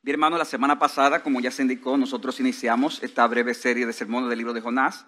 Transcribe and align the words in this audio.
Bien, 0.00 0.14
hermano, 0.14 0.38
la 0.38 0.44
semana 0.44 0.78
pasada, 0.78 1.24
como 1.24 1.40
ya 1.40 1.50
se 1.50 1.62
indicó, 1.62 1.96
nosotros 1.96 2.38
iniciamos 2.38 3.02
esta 3.02 3.26
breve 3.26 3.52
serie 3.52 3.84
de 3.84 3.92
sermones 3.92 4.30
del 4.30 4.38
libro 4.38 4.52
de 4.52 4.60
Jonás. 4.60 5.04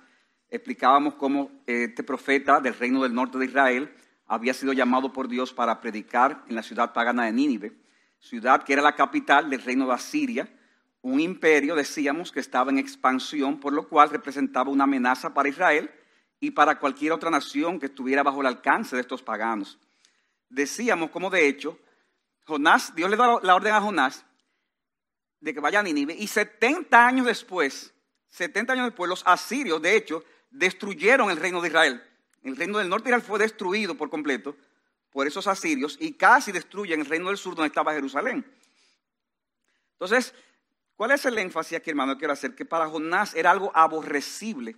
Explicábamos 0.48 1.14
cómo 1.14 1.62
este 1.64 2.02
profeta 2.02 2.60
del 2.60 2.74
reino 2.74 3.00
del 3.04 3.14
norte 3.14 3.38
de 3.38 3.44
Israel 3.44 3.94
había 4.26 4.52
sido 4.52 4.72
llamado 4.72 5.12
por 5.12 5.28
Dios 5.28 5.52
para 5.52 5.80
predicar 5.80 6.44
en 6.48 6.56
la 6.56 6.64
ciudad 6.64 6.92
pagana 6.92 7.26
de 7.26 7.32
Nínive, 7.32 7.72
ciudad 8.18 8.64
que 8.64 8.72
era 8.72 8.82
la 8.82 8.96
capital 8.96 9.48
del 9.48 9.62
reino 9.62 9.86
de 9.86 9.94
Asiria, 9.94 10.48
un 11.02 11.20
imperio, 11.20 11.76
decíamos, 11.76 12.32
que 12.32 12.40
estaba 12.40 12.72
en 12.72 12.78
expansión, 12.78 13.60
por 13.60 13.72
lo 13.72 13.88
cual 13.88 14.10
representaba 14.10 14.72
una 14.72 14.84
amenaza 14.84 15.32
para 15.32 15.48
Israel 15.48 15.88
y 16.40 16.50
para 16.50 16.80
cualquier 16.80 17.12
otra 17.12 17.30
nación 17.30 17.78
que 17.78 17.86
estuviera 17.86 18.24
bajo 18.24 18.40
el 18.40 18.48
alcance 18.48 18.96
de 18.96 19.02
estos 19.02 19.22
paganos. 19.22 19.78
Decíamos 20.48 21.10
como 21.10 21.30
de 21.30 21.46
hecho, 21.46 21.78
Jonás, 22.44 22.92
Dios 22.96 23.08
le 23.08 23.16
da 23.16 23.38
la 23.40 23.54
orden 23.54 23.72
a 23.72 23.80
Jonás 23.80 24.26
de 25.40 25.54
que 25.54 25.60
vaya 25.60 25.80
a 25.80 25.82
Nínive 25.82 26.14
y 26.14 26.26
70 26.26 27.06
años 27.06 27.26
después, 27.26 27.92
70 28.28 28.74
años 28.74 28.86
después, 28.86 29.08
los 29.08 29.22
asirios, 29.26 29.80
de 29.80 29.96
hecho, 29.96 30.24
destruyeron 30.50 31.30
el 31.30 31.38
reino 31.38 31.60
de 31.60 31.68
Israel. 31.68 32.02
El 32.42 32.56
reino 32.56 32.78
del 32.78 32.88
norte 32.88 33.04
de 33.04 33.10
Israel 33.10 33.26
fue 33.26 33.38
destruido 33.38 33.94
por 33.94 34.10
completo 34.10 34.56
por 35.10 35.26
esos 35.26 35.46
asirios 35.46 35.96
y 36.00 36.12
casi 36.12 36.52
destruyen 36.52 37.00
el 37.00 37.06
reino 37.06 37.28
del 37.28 37.36
sur 37.36 37.54
donde 37.54 37.68
estaba 37.68 37.92
Jerusalén. 37.92 38.46
Entonces, 39.92 40.34
¿cuál 40.94 41.10
es 41.10 41.24
el 41.24 41.36
énfasis 41.36 41.78
aquí, 41.78 41.90
hermano? 41.90 42.16
Quiero 42.16 42.32
hacer 42.32 42.54
que 42.54 42.64
para 42.64 42.88
Jonás 42.88 43.34
era 43.34 43.50
algo 43.50 43.72
aborrecible 43.74 44.76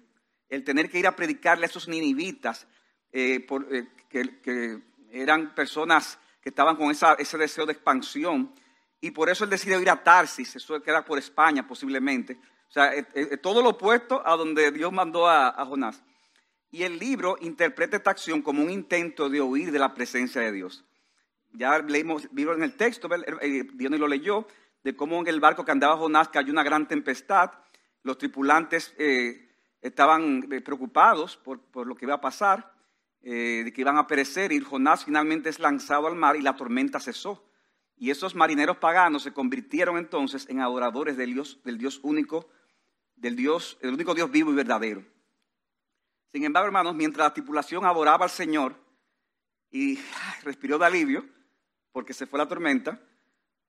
el 0.48 0.64
tener 0.64 0.90
que 0.90 0.98
ir 0.98 1.06
a 1.06 1.16
predicarle 1.16 1.64
a 1.64 1.68
esos 1.68 1.88
ninivitas, 1.88 2.66
eh, 3.12 3.46
eh, 3.70 3.86
que, 4.08 4.82
eran 5.10 5.54
personas 5.54 6.18
que 6.40 6.48
estaban 6.48 6.76
con 6.76 6.90
ese 6.90 7.38
deseo 7.38 7.66
de 7.66 7.72
expansión 7.72 8.54
y 9.02 9.10
por 9.10 9.28
eso 9.28 9.42
él 9.42 9.50
decidió 9.50 9.80
ir 9.80 9.90
a 9.90 10.00
Tarsis, 10.00 10.54
eso 10.54 10.80
queda 10.80 11.04
por 11.04 11.18
España 11.18 11.66
posiblemente. 11.66 12.38
O 12.68 12.72
sea, 12.72 12.92
todo 13.42 13.60
lo 13.60 13.70
opuesto 13.70 14.22
a 14.24 14.36
donde 14.36 14.70
Dios 14.70 14.92
mandó 14.92 15.28
a, 15.28 15.52
Jonás. 15.66 16.00
Y 16.70 16.84
el 16.84 17.00
libro 17.00 17.36
interpreta 17.40 17.96
esta 17.96 18.12
acción 18.12 18.42
como 18.42 18.62
un 18.62 18.70
intento 18.70 19.28
de 19.28 19.42
huir 19.42 19.72
de 19.72 19.80
la 19.80 19.92
presencia 19.92 20.40
de 20.40 20.52
Dios. 20.52 20.84
Ya 21.50 21.80
leímos, 21.80 22.28
vimos 22.30 22.56
en 22.56 22.62
el 22.62 22.76
texto, 22.76 23.08
eh, 23.12 23.64
Dios 23.74 23.90
lo 23.90 24.06
leyó, 24.06 24.46
de 24.84 24.94
cómo 24.94 25.20
en 25.20 25.26
el 25.26 25.40
barco 25.40 25.64
que 25.64 25.72
andaba 25.72 25.96
Jonás 25.96 26.28
cayó 26.28 26.52
una 26.52 26.62
gran 26.62 26.86
tempestad. 26.86 27.50
Los 28.04 28.18
tripulantes 28.18 28.94
eh, 28.98 29.50
estaban 29.80 30.46
eh, 30.52 30.60
preocupados 30.60 31.36
por, 31.36 31.58
lo 31.86 31.96
que 31.96 32.04
iba 32.04 32.14
a 32.14 32.20
pasar, 32.20 32.72
de 33.20 33.72
que 33.74 33.80
iban 33.80 33.98
a 33.98 34.06
perecer. 34.06 34.52
Y 34.52 34.60
Jonás 34.60 35.04
finalmente 35.04 35.48
es 35.48 35.58
lanzado 35.58 36.06
al 36.06 36.14
mar 36.14 36.36
y 36.36 36.42
la 36.42 36.54
tormenta 36.54 37.00
cesó. 37.00 37.48
Y 38.02 38.10
esos 38.10 38.34
marineros 38.34 38.78
paganos 38.78 39.22
se 39.22 39.32
convirtieron 39.32 39.96
entonces 39.96 40.48
en 40.48 40.58
adoradores 40.58 41.16
del 41.16 41.34
Dios, 41.34 41.60
del 41.62 41.78
Dios 41.78 42.00
único, 42.02 42.48
del 43.14 43.36
Dios, 43.36 43.78
el 43.80 43.94
único 43.94 44.12
Dios 44.12 44.28
vivo 44.28 44.50
y 44.50 44.56
verdadero. 44.56 45.04
Sin 46.32 46.42
embargo, 46.42 46.66
hermanos, 46.66 46.96
mientras 46.96 47.28
la 47.28 47.32
tripulación 47.32 47.84
adoraba 47.84 48.24
al 48.24 48.30
Señor 48.32 48.74
y 49.70 50.00
respiró 50.42 50.78
de 50.78 50.86
alivio, 50.86 51.24
porque 51.92 52.12
se 52.12 52.26
fue 52.26 52.40
la 52.40 52.48
tormenta, 52.48 53.00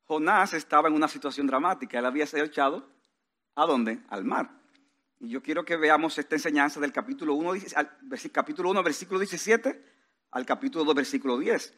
Jonás 0.06 0.56
estaba 0.56 0.88
en 0.88 0.95
una 0.95 1.08
situación 1.08 1.45
dramática. 1.45 2.00
Él 2.00 2.06
había 2.08 2.26
sido 2.26 2.44
echado, 2.44 2.89
¿a 3.54 3.67
dónde? 3.67 4.00
Al 4.09 4.26
mar. 4.26 4.50
Y 5.20 5.30
yo 5.30 5.44
quiero 5.44 5.64
que 5.64 5.78
veamos 5.78 6.17
esta 6.17 6.34
enseñanza 6.34 6.80
del 6.80 6.92
capítulo 6.92 7.36
1, 7.36 7.61
capítulo 8.31 8.72
1 8.72 8.81
versículo 8.81 9.20
17 9.20 9.94
al 10.31 10.44
capítulo 10.48 10.86
2, 10.86 10.95
versículo 10.95 11.38
10. 11.38 11.72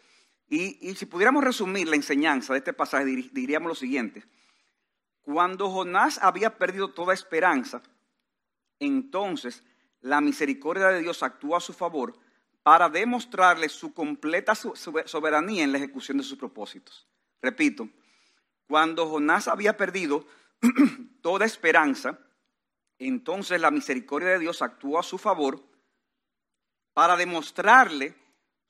Y, 0.48 0.96
si 0.96 1.06
pudiéramos 1.06 1.44
resumir 1.44 1.88
la 1.88 1.96
enseñanza 1.96 2.54
de 2.54 2.60
este 2.60 2.74
pasaje, 2.74 3.06
diríamos 3.06 3.70
lo 3.70 3.76
siguiente. 3.76 4.24
Cuando 5.22 5.72
Jonás 5.72 6.20
había 6.22 6.58
perdido 6.58 6.94
toda 6.94 7.14
esperanza, 7.14 7.82
entonces 8.80 9.64
la 10.02 10.22
misericordia 10.22 10.89
de 10.89 11.02
Dios 11.02 11.23
actuó 11.23 11.55
a 11.55 11.61
su 11.61 11.73
favor 11.73 12.17
para 12.61 12.89
demostrarle 12.89 13.70
su 13.70 13.94
completa 13.94 14.54
soberanía 14.54 15.64
en 15.64 15.72
la 15.72 15.80
ejecución 15.80 16.17
de 16.17 16.23
sus 16.23 16.38
propósitos. 16.38 17.08
Repito, 17.42 17.89
cuando 18.67 19.08
Jonás 19.08 19.48
había 19.48 19.78
perdido 19.78 20.28
toda 21.22 21.45
esperanza, 21.45 22.20
entonces 23.00 23.60
la 23.60 23.72
misericordia 23.72 24.30
de 24.30 24.39
Dios 24.39 24.61
actuó 24.61 25.00
a 25.00 25.04
su 25.04 25.17
favor 25.17 25.64
para 26.94 27.17
demostrarle 27.17 28.16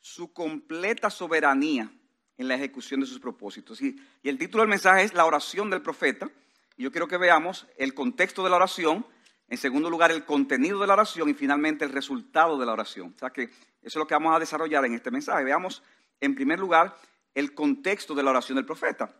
su 0.05 0.31
completa 0.31 1.09
soberanía 1.09 1.91
en 2.37 2.47
la 2.47 2.53
ejecución 2.53 2.99
de 2.99 3.07
sus 3.07 3.19
propósitos. 3.19 3.81
Y, 3.81 3.99
el 4.21 4.37
título 4.37 4.61
del 4.61 4.69
mensaje 4.69 5.01
es 5.01 5.15
La 5.15 5.25
oración 5.25 5.71
del 5.71 5.81
profeta. 5.81 6.29
Yo 6.77 6.91
quiero 6.91 7.07
que 7.07 7.17
veamos 7.17 7.65
el 7.75 7.95
contexto 7.95 8.43
de 8.43 8.51
la 8.51 8.57
oración, 8.57 9.03
en 9.47 9.57
segundo 9.57 9.89
lugar 9.89 10.11
el 10.11 10.23
contenido 10.23 10.79
de 10.79 10.85
la 10.85 10.93
oración 10.93 11.27
y 11.29 11.33
finalmente 11.33 11.85
el 11.85 11.91
resultado 11.91 12.59
de 12.59 12.67
la 12.67 12.73
oración. 12.73 13.13
O 13.15 13.17
sea 13.17 13.31
que 13.31 13.45
eso 13.45 13.55
es 13.81 13.95
lo 13.95 14.05
que 14.05 14.13
vamos 14.13 14.35
a 14.35 14.39
desarrollar 14.39 14.85
en 14.85 14.93
este 14.93 15.09
mensaje. 15.09 15.43
Veamos 15.43 15.81
en 16.21 16.35
primer 16.35 16.59
lugar 16.59 16.95
el 17.33 17.55
contexto 17.55 18.13
de 18.13 18.21
la 18.21 18.29
oración 18.29 18.57
del 18.57 18.65
profeta. 18.65 19.11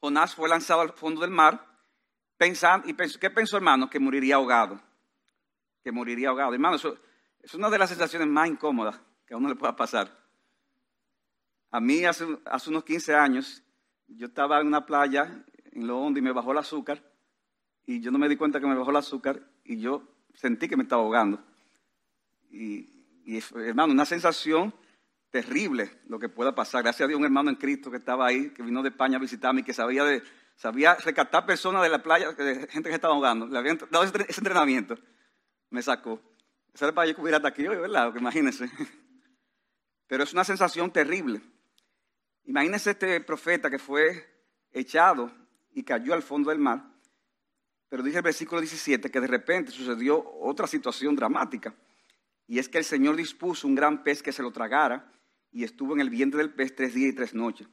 Jonás 0.00 0.34
fue 0.34 0.50
lanzado 0.50 0.82
al 0.82 0.92
fondo 0.92 1.22
del 1.22 1.30
mar 1.30 1.66
pensando, 2.36 2.90
y 2.90 2.92
pensó, 2.92 3.18
¿qué 3.18 3.30
pensó 3.30 3.56
hermano? 3.56 3.88
Que 3.88 3.98
moriría 3.98 4.34
ahogado. 4.34 4.78
Que 5.82 5.92
moriría 5.92 6.28
ahogado. 6.28 6.52
Hermano, 6.52 6.76
eso 6.76 6.98
es 7.40 7.54
una 7.54 7.70
de 7.70 7.78
las 7.78 7.88
sensaciones 7.88 8.28
más 8.28 8.48
incómodas 8.48 9.00
que 9.26 9.34
a 9.34 9.36
uno 9.36 9.48
le 9.48 9.56
pueda 9.56 9.74
pasar. 9.76 10.22
A 11.70 11.80
mí 11.80 12.04
hace, 12.04 12.24
unos 12.66 12.84
15 12.84 13.14
años, 13.14 13.62
yo 14.06 14.26
estaba 14.26 14.60
en 14.60 14.66
una 14.66 14.84
playa 14.84 15.42
en 15.72 15.86
lo 15.86 15.98
hondo 15.98 16.18
y 16.18 16.22
me 16.22 16.30
bajó 16.30 16.52
el 16.52 16.58
azúcar 16.58 17.02
y 17.86 18.00
yo 18.00 18.10
no 18.10 18.18
me 18.18 18.28
di 18.28 18.36
cuenta 18.36 18.60
que 18.60 18.66
me 18.66 18.74
bajó 18.74 18.90
el 18.90 18.96
azúcar 18.96 19.42
y 19.64 19.80
yo 19.80 20.02
sentí 20.34 20.68
que 20.68 20.76
me 20.76 20.82
estaba 20.82 21.02
ahogando. 21.02 21.42
Y, 22.50 22.88
hermano, 23.54 23.94
una 23.94 24.04
sensación 24.04 24.74
terrible 25.30 26.00
lo 26.08 26.18
que 26.18 26.28
pueda 26.28 26.54
pasar. 26.54 26.82
Gracias 26.82 27.06
a 27.06 27.08
Dios 27.08 27.18
un 27.18 27.24
hermano 27.24 27.48
en 27.48 27.56
Cristo 27.56 27.90
que 27.90 27.96
estaba 27.96 28.26
ahí, 28.26 28.50
que 28.50 28.62
vino 28.62 28.82
de 28.82 28.90
España 28.90 29.16
a 29.16 29.20
visitarme 29.20 29.62
y 29.62 29.64
que 29.64 29.72
sabía, 29.72 30.04
de, 30.04 30.22
sabía 30.56 30.94
rescatar 30.96 31.46
personas 31.46 31.82
de 31.82 31.88
la 31.88 32.02
playa, 32.02 32.34
gente 32.68 32.90
que 32.90 32.94
estaba 32.94 33.14
ahogando. 33.14 33.46
Le 33.46 33.58
habían 33.58 33.78
dado 33.90 34.04
ese, 34.04 34.26
entrenamiento. 34.38 34.98
Me 35.70 35.80
sacó. 35.80 36.20
Ese 36.74 36.84
era 36.84 36.90
el 36.90 36.94
país 36.94 37.14
que 37.14 37.22
hubiera 37.22 37.38
hasta 37.38 37.48
aquí 37.48 37.66
hoy, 37.66 37.76
¿verdad? 37.76 38.14
Imagínense. 38.14 38.70
Pero 40.12 40.24
es 40.24 40.34
una 40.34 40.44
sensación 40.44 40.90
terrible. 40.90 41.40
Imagínense 42.44 42.90
este 42.90 43.18
profeta 43.22 43.70
que 43.70 43.78
fue 43.78 44.44
echado 44.70 45.32
y 45.72 45.84
cayó 45.84 46.12
al 46.12 46.22
fondo 46.22 46.50
del 46.50 46.58
mar. 46.58 46.84
Pero 47.88 48.02
dice 48.02 48.18
el 48.18 48.22
versículo 48.22 48.60
17 48.60 49.10
que 49.10 49.20
de 49.22 49.26
repente 49.26 49.72
sucedió 49.72 50.22
otra 50.38 50.66
situación 50.66 51.16
dramática. 51.16 51.74
Y 52.46 52.58
es 52.58 52.68
que 52.68 52.76
el 52.76 52.84
Señor 52.84 53.16
dispuso 53.16 53.66
un 53.66 53.74
gran 53.74 54.04
pez 54.04 54.22
que 54.22 54.32
se 54.32 54.42
lo 54.42 54.52
tragara 54.52 55.10
y 55.50 55.64
estuvo 55.64 55.94
en 55.94 56.00
el 56.02 56.10
vientre 56.10 56.36
del 56.36 56.52
pez 56.52 56.76
tres 56.76 56.92
días 56.92 57.14
y 57.14 57.16
tres 57.16 57.32
noches. 57.32 57.66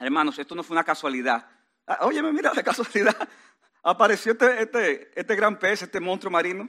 Hermanos, 0.00 0.40
esto 0.40 0.56
no 0.56 0.64
fue 0.64 0.74
una 0.74 0.82
casualidad. 0.82 1.48
Ah, 1.86 1.98
óyeme, 2.00 2.32
mira, 2.32 2.50
de 2.50 2.64
casualidad 2.64 3.16
apareció 3.84 4.32
este, 4.32 4.60
este, 4.60 5.20
este 5.20 5.36
gran 5.36 5.56
pez, 5.56 5.82
este 5.82 6.00
monstruo 6.00 6.32
marino. 6.32 6.68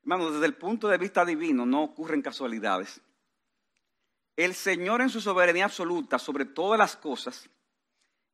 Hermanos, 0.00 0.32
desde 0.32 0.46
el 0.46 0.54
punto 0.54 0.88
de 0.88 0.96
vista 0.96 1.26
divino 1.26 1.66
no 1.66 1.82
ocurren 1.82 2.22
casualidades 2.22 3.02
el 4.36 4.54
Señor 4.54 5.00
en 5.00 5.08
su 5.08 5.20
soberanía 5.20 5.64
absoluta 5.64 6.18
sobre 6.18 6.44
todas 6.44 6.78
las 6.78 6.94
cosas, 6.94 7.48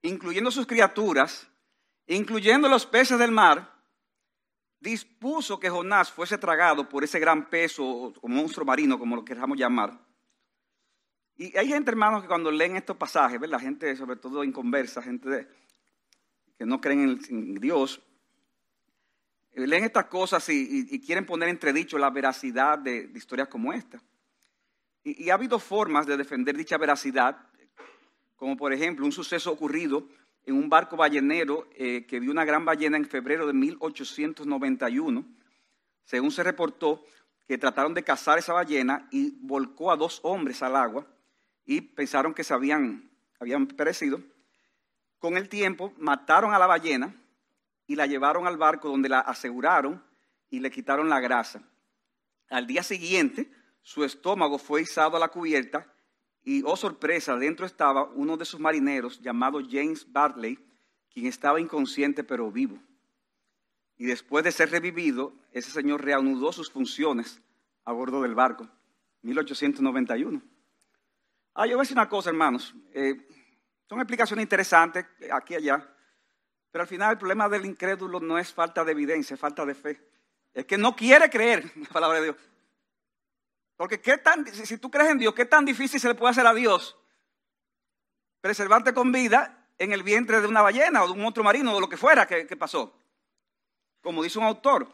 incluyendo 0.03 0.51
sus 0.51 0.67
criaturas, 0.67 1.49
incluyendo 2.07 2.69
los 2.69 2.85
peces 2.87 3.19
del 3.19 3.31
mar, 3.31 3.73
dispuso 4.81 5.61
que 5.61 5.71
Jonás 5.71 6.11
fuese 6.11 6.37
tragado 6.39 6.89
por 6.89 7.05
ese 7.05 7.21
gran 7.21 7.49
peso 7.49 7.85
o 7.85 8.29
monstruo 8.29 8.67
marino, 8.67 8.99
como 8.99 9.15
lo 9.15 9.25
queramos 9.25 9.57
llamar. 9.57 9.97
Y 11.37 11.57
hay 11.57 11.69
gente, 11.69 11.93
hermanos, 11.93 12.23
que 12.23 12.29
cuando 12.29 12.51
leen 12.51 12.77
estos 12.77 12.97
pasajes, 12.97 13.41
la 13.49 13.61
gente 13.61 13.97
sobre 13.97 14.17
todo 14.17 14.43
inconversa, 14.43 15.01
gente 15.03 15.49
que 16.59 16.67
no 16.67 16.81
creen 16.81 17.21
en, 17.29 17.55
Dios, 17.55 18.03
leen 19.55 19.85
estas 19.85 20.07
cosas 20.07 20.47
y, 20.49 21.01
quieren 21.01 21.25
poner 21.25 21.49
entredicho 21.49 21.97
la 21.97 22.11
veracidad 22.11 22.79
de 22.79 23.09
historias 23.15 23.49
como 23.49 23.73
esta. 23.73 24.03
Y, 25.05 25.31
ha 25.31 25.35
habido 25.35 25.59
formas 25.59 26.07
de 26.07 26.17
defender 26.17 26.57
dicha 26.57 26.79
veracidad, 26.79 27.37
como 28.37 28.57
por 28.57 28.73
ejemplo 28.73 29.05
un 29.05 29.13
suceso 29.13 29.53
ocurrido 29.53 30.07
en 30.45 30.57
un 30.57 30.69
barco 30.69 30.97
ballenero 30.97 31.69
eh, 31.75 32.05
que 32.07 32.21
vio 32.21 32.31
una 32.31 32.45
gran 32.45 32.65
ballena 32.65 32.97
en 32.97 33.07
febrero 33.07 33.47
de 33.47 33.53
1891. 33.53 35.25
Según 36.05 36.31
se 36.31 36.43
reportó, 36.43 37.05
que 37.47 37.59
trataron 37.59 37.95
de 37.95 38.03
cazar 38.03 38.39
esa 38.39 38.53
ballena 38.53 39.09
y 39.11 39.37
volcó 39.41 39.91
a 39.91 39.97
dos 39.97 40.21
hombres 40.23 40.63
al 40.63 40.77
agua 40.77 41.07
y 41.65 41.81
pensaron 41.81 42.35
que 42.35 42.45
se 42.45 42.55
habían, 42.55 43.11
habían 43.39 43.67
perecido. 43.67 44.21
Con 45.19 45.37
el 45.37 45.49
tiempo 45.49 45.93
mataron 45.99 46.55
a 46.55 46.59
la 46.59 46.67
ballena 46.67 47.15
y 47.87 47.97
la 47.97 48.07
llevaron 48.07 48.47
al 48.47 48.57
barco 48.57 48.89
donde 48.89 49.09
la 49.09 49.21
aseguraron 49.21 50.03
y 50.51 50.61
le 50.61 50.71
quitaron 50.71 51.09
la 51.09 51.21
grasa. 51.21 51.63
Al 52.49 52.67
día 52.67 52.83
siguiente, 52.83 53.51
su 53.83 54.05
estómago 54.05 54.59
fue 54.59 54.83
izado 54.83 55.17
a 55.17 55.21
la 55.21 55.29
cubierta 55.29 55.93
y, 56.45 56.63
oh 56.65 56.77
sorpresa, 56.77 57.37
dentro 57.37 57.67
estaba 57.67 58.05
uno 58.05 58.37
de 58.37 58.45
sus 58.45 58.59
marineros 58.59 59.21
llamado 59.21 59.61
James 59.69 60.11
Bartley, 60.11 60.59
quien 61.13 61.27
estaba 61.27 61.61
inconsciente 61.61 62.25
pero 62.25 62.51
vivo. 62.51 62.79
Y 63.97 64.07
después 64.07 64.45
de 64.45 64.53
ser 64.53 64.71
revivido, 64.71 65.35
ese 65.53 65.71
señor 65.71 66.05
reanudó 66.05 66.53
sus 66.53 66.71
funciones 66.71 67.41
a 67.85 67.93
bordo 67.93 68.23
del 68.23 68.35
barco, 68.35 68.69
1891. 69.23 70.43
Ah, 71.55 71.67
yo 71.67 71.73
voy 71.73 71.81
a 71.81 71.85
decir 71.85 71.97
una 71.97 72.09
cosa, 72.09 72.31
hermanos. 72.31 72.75
Eh, 72.93 73.15
son 73.89 74.01
explicaciones 74.01 74.43
interesantes 74.43 75.07
aquí 75.31 75.55
y 75.55 75.57
allá, 75.57 75.87
pero 76.71 76.83
al 76.83 76.89
final 76.89 77.13
el 77.13 77.19
problema 77.19 77.49
del 77.49 77.67
incrédulo 77.67 78.21
no 78.21 78.39
es 78.39 78.53
falta 78.53 78.85
de 78.85 78.93
evidencia, 78.93 79.35
es 79.35 79.41
falta 79.41 79.67
de 79.67 79.75
fe. 79.75 80.01
Es 80.55 80.65
que 80.65 80.79
no 80.79 80.97
quiere 80.97 81.29
creer 81.29 81.71
la 81.77 81.89
palabra 81.89 82.21
de 82.21 82.25
Dios. 82.25 82.37
Porque 83.83 84.01
¿qué 84.01 84.17
tan, 84.17 84.47
si 84.47 84.79
tú 84.79 84.93
crees 84.93 85.11
en 85.11 85.19
Dios, 85.19 85.35
¿qué 85.35 85.45
tan 85.45 85.65
difícil 85.65 85.99
se 85.99 86.07
le 86.07 86.15
puede 86.15 86.31
hacer 86.31 86.47
a 86.47 86.55
Dios 86.55 86.97
preservarte 88.41 88.95
con 88.95 89.11
vida 89.11 89.67
en 89.77 89.91
el 89.91 90.05
vientre 90.05 90.41
de 90.41 90.47
una 90.47 90.63
ballena 90.63 91.03
o 91.03 91.07
de 91.09 91.15
un 91.15 91.21
monstruo 91.21 91.43
marino 91.43 91.75
o 91.75 91.81
lo 91.81 91.89
que 91.89 91.97
fuera 91.97 92.25
que, 92.25 92.47
que 92.47 92.57
pasó? 92.57 92.97
Como 94.01 94.23
dice 94.23 94.39
un 94.39 94.45
autor, 94.45 94.87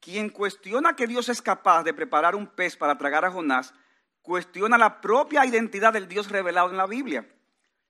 quien 0.00 0.28
cuestiona 0.28 0.96
que 0.96 1.06
Dios 1.06 1.28
es 1.28 1.40
capaz 1.40 1.84
de 1.84 1.94
preparar 1.94 2.34
un 2.34 2.48
pez 2.48 2.76
para 2.76 2.98
tragar 2.98 3.24
a 3.24 3.30
Jonás, 3.30 3.74
cuestiona 4.22 4.76
la 4.76 5.00
propia 5.00 5.46
identidad 5.46 5.92
del 5.92 6.08
Dios 6.08 6.28
revelado 6.28 6.68
en 6.68 6.78
la 6.78 6.88
Biblia. 6.88 7.24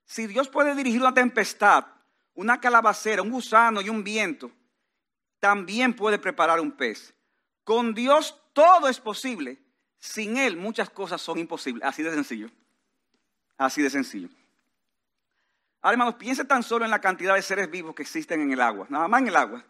Si 0.04 0.26
Dios 0.26 0.50
puede 0.50 0.75
dirigir 0.75 1.00
una 1.00 1.14
tempestad, 1.14 1.87
una 2.34 2.60
calabacera, 2.60 3.22
un 3.22 3.31
gusano 3.31 3.81
y 3.81 3.88
un 3.88 4.04
viento, 4.04 4.50
también 5.40 5.96
puede 5.96 6.19
preparar 6.19 6.60
un 6.60 6.72
pez. 6.72 7.14
Con 7.64 7.94
Dios 7.94 8.38
todo 8.52 8.88
es 8.88 9.00
posible. 9.00 9.62
Sin 10.02 10.37
Él 10.37 10.56
muchas 10.56 10.90
cosas 10.90 11.22
son 11.22 11.38
imposibles. 11.38 11.84
Así 11.84 12.02
de 12.02 12.10
sencillo. 12.10 12.50
Así 13.56 13.81
de 13.81 13.88
sencillo. 13.88 14.28
Ahora, 15.81 15.93
hermanos, 15.93 16.16
piense 16.16 16.44
tan 16.44 16.64
solo 16.64 16.84
en 16.84 16.90
la 16.90 17.00
cantidad 17.00 17.37
de 17.37 17.43
seres 17.43 17.70
vivos 17.70 17.94
que 17.94 18.02
existen 18.02 18.40
en 18.40 18.50
el 18.50 18.60
agua. 18.60 18.88
Nada 18.90 19.06
más 19.06 19.22
en 19.22 19.28
el 19.28 19.37
agua. 19.37 19.64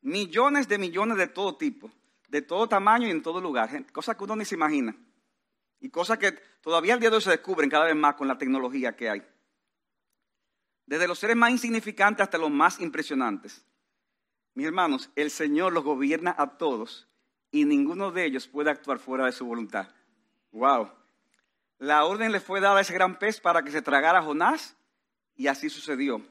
Millones 0.00 0.68
de 0.68 0.78
millones 0.78 1.18
de 1.18 1.26
todo 1.26 1.58
tipo, 1.58 1.92
de 2.28 2.40
todo 2.40 2.66
tamaño 2.66 3.08
y 3.08 3.10
en 3.10 3.22
todo 3.22 3.42
lugar. 3.42 3.68
Cosas 3.92 4.16
que 4.16 4.24
uno 4.24 4.36
ni 4.36 4.46
se 4.46 4.54
imagina. 4.54 4.96
Y 5.78 5.90
cosas 5.90 6.16
que 6.16 6.32
todavía 6.62 6.94
el 6.94 7.00
día 7.00 7.10
de 7.10 7.16
hoy 7.16 7.22
se 7.22 7.28
descubren 7.28 7.68
cada 7.68 7.84
vez 7.84 7.94
más 7.94 8.14
con 8.14 8.26
la 8.26 8.38
tecnología 8.38 8.96
que 8.96 9.10
hay. 9.10 9.22
Desde 10.86 11.06
los 11.06 11.18
seres 11.18 11.36
más 11.36 11.50
insignificantes 11.50 12.24
hasta 12.24 12.38
los 12.38 12.50
más 12.50 12.80
impresionantes. 12.80 13.66
Mis 14.54 14.66
hermanos, 14.66 15.10
el 15.14 15.30
Señor 15.30 15.74
los 15.74 15.84
gobierna 15.84 16.34
a 16.38 16.56
todos 16.56 17.11
y 17.52 17.64
ninguno 17.66 18.10
de 18.10 18.24
ellos 18.24 18.48
puede 18.48 18.70
actuar 18.70 18.98
fuera 18.98 19.26
de 19.26 19.32
su 19.32 19.46
voluntad. 19.46 19.88
Wow. 20.50 20.90
La 21.78 22.04
orden 22.04 22.32
le 22.32 22.40
fue 22.40 22.60
dada 22.60 22.78
a 22.78 22.80
ese 22.80 22.94
gran 22.94 23.18
pez 23.18 23.40
para 23.40 23.62
que 23.62 23.70
se 23.70 23.82
tragara 23.82 24.18
a 24.18 24.22
Jonás 24.22 24.76
y 25.36 25.46
así 25.46 25.68
sucedió. 25.68 26.22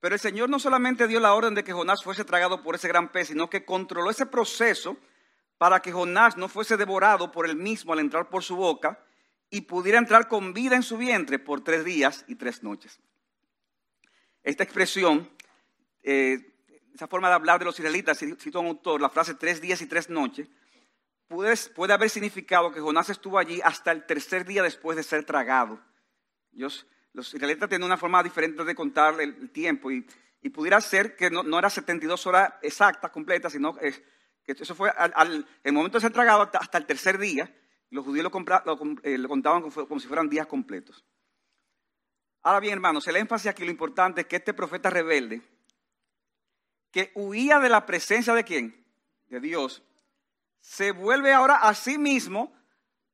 Pero 0.00 0.14
el 0.14 0.20
Señor 0.20 0.50
no 0.50 0.58
solamente 0.58 1.06
dio 1.06 1.20
la 1.20 1.34
orden 1.34 1.54
de 1.54 1.64
que 1.64 1.72
Jonás 1.72 2.02
fuese 2.02 2.24
tragado 2.24 2.62
por 2.62 2.74
ese 2.74 2.88
gran 2.88 3.10
pez, 3.10 3.28
sino 3.28 3.48
que 3.48 3.64
controló 3.64 4.10
ese 4.10 4.26
proceso 4.26 4.96
para 5.56 5.80
que 5.80 5.92
Jonás 5.92 6.36
no 6.36 6.48
fuese 6.48 6.76
devorado 6.76 7.30
por 7.30 7.48
él 7.48 7.56
mismo 7.56 7.92
al 7.92 8.00
entrar 8.00 8.28
por 8.28 8.42
su 8.42 8.56
boca 8.56 9.02
y 9.50 9.62
pudiera 9.62 9.98
entrar 9.98 10.28
con 10.28 10.52
vida 10.52 10.74
en 10.74 10.82
su 10.82 10.98
vientre 10.98 11.38
por 11.38 11.62
tres 11.62 11.84
días 11.84 12.24
y 12.26 12.34
tres 12.34 12.62
noches. 12.62 13.00
Esta 14.42 14.64
expresión, 14.64 15.30
eh, 16.02 16.55
esa 16.96 17.08
forma 17.08 17.28
de 17.28 17.34
hablar 17.34 17.58
de 17.58 17.66
los 17.66 17.78
israelitas, 17.78 18.18
cito 18.18 18.60
un 18.60 18.68
autor, 18.68 19.00
la 19.00 19.10
frase 19.10 19.34
tres 19.34 19.60
días 19.60 19.80
y 19.82 19.86
tres 19.86 20.08
noches, 20.08 20.48
puede, 21.28 21.54
puede, 21.74 21.92
haber 21.92 22.08
significado 22.08 22.72
que 22.72 22.80
Jonás 22.80 23.10
estuvo 23.10 23.38
allí 23.38 23.60
hasta 23.62 23.92
el 23.92 24.06
tercer 24.06 24.46
día 24.46 24.62
después 24.62 24.96
de 24.96 25.02
ser 25.02 25.24
tragado. 25.24 25.78
los 26.52 27.34
israelitas 27.34 27.68
tienen 27.68 27.84
una 27.84 27.98
forma 27.98 28.22
diferente 28.22 28.64
de 28.64 28.74
contar 28.74 29.20
el, 29.20 29.50
tiempo 29.50 29.90
y, 29.90 30.06
pudiera 30.54 30.80
ser 30.80 31.16
que 31.16 31.28
no, 31.28 31.42
no, 31.42 31.58
era 31.58 31.68
72 31.68 32.24
horas 32.28 32.54
exactas, 32.62 33.10
completas, 33.10 33.52
sino 33.52 33.74
que 33.74 34.02
eso 34.46 34.74
fue 34.76 34.88
al, 34.88 35.44
el 35.64 35.72
momento 35.72 35.98
de 35.98 36.02
ser 36.02 36.12
tragado 36.12 36.48
hasta, 36.52 36.78
el 36.78 36.86
tercer 36.86 37.18
día. 37.18 37.52
Los 37.90 38.04
judíos 38.04 38.24
lo, 38.24 39.00
eh, 39.02 39.18
lo, 39.18 39.28
contaban 39.28 39.62
como, 39.62 39.88
como 39.88 40.00
si 40.00 40.06
fueran 40.06 40.28
días 40.28 40.46
completos. 40.46 41.04
Ahora 42.42 42.60
bien, 42.60 42.74
hermanos, 42.74 43.06
el 43.08 43.16
énfasis 43.16 43.48
aquí, 43.48 43.64
lo 43.64 43.72
importante 43.72 44.20
es 44.20 44.28
que 44.28 44.36
este 44.36 44.54
profeta 44.54 44.88
rebelde, 44.88 45.42
que 46.96 47.12
huía 47.14 47.60
de 47.60 47.68
la 47.68 47.84
presencia 47.84 48.32
de 48.32 48.42
quién? 48.42 48.82
De 49.28 49.38
Dios, 49.38 49.82
se 50.60 50.92
vuelve 50.92 51.30
ahora 51.30 51.56
a 51.56 51.74
sí 51.74 51.98
mismo 51.98 52.54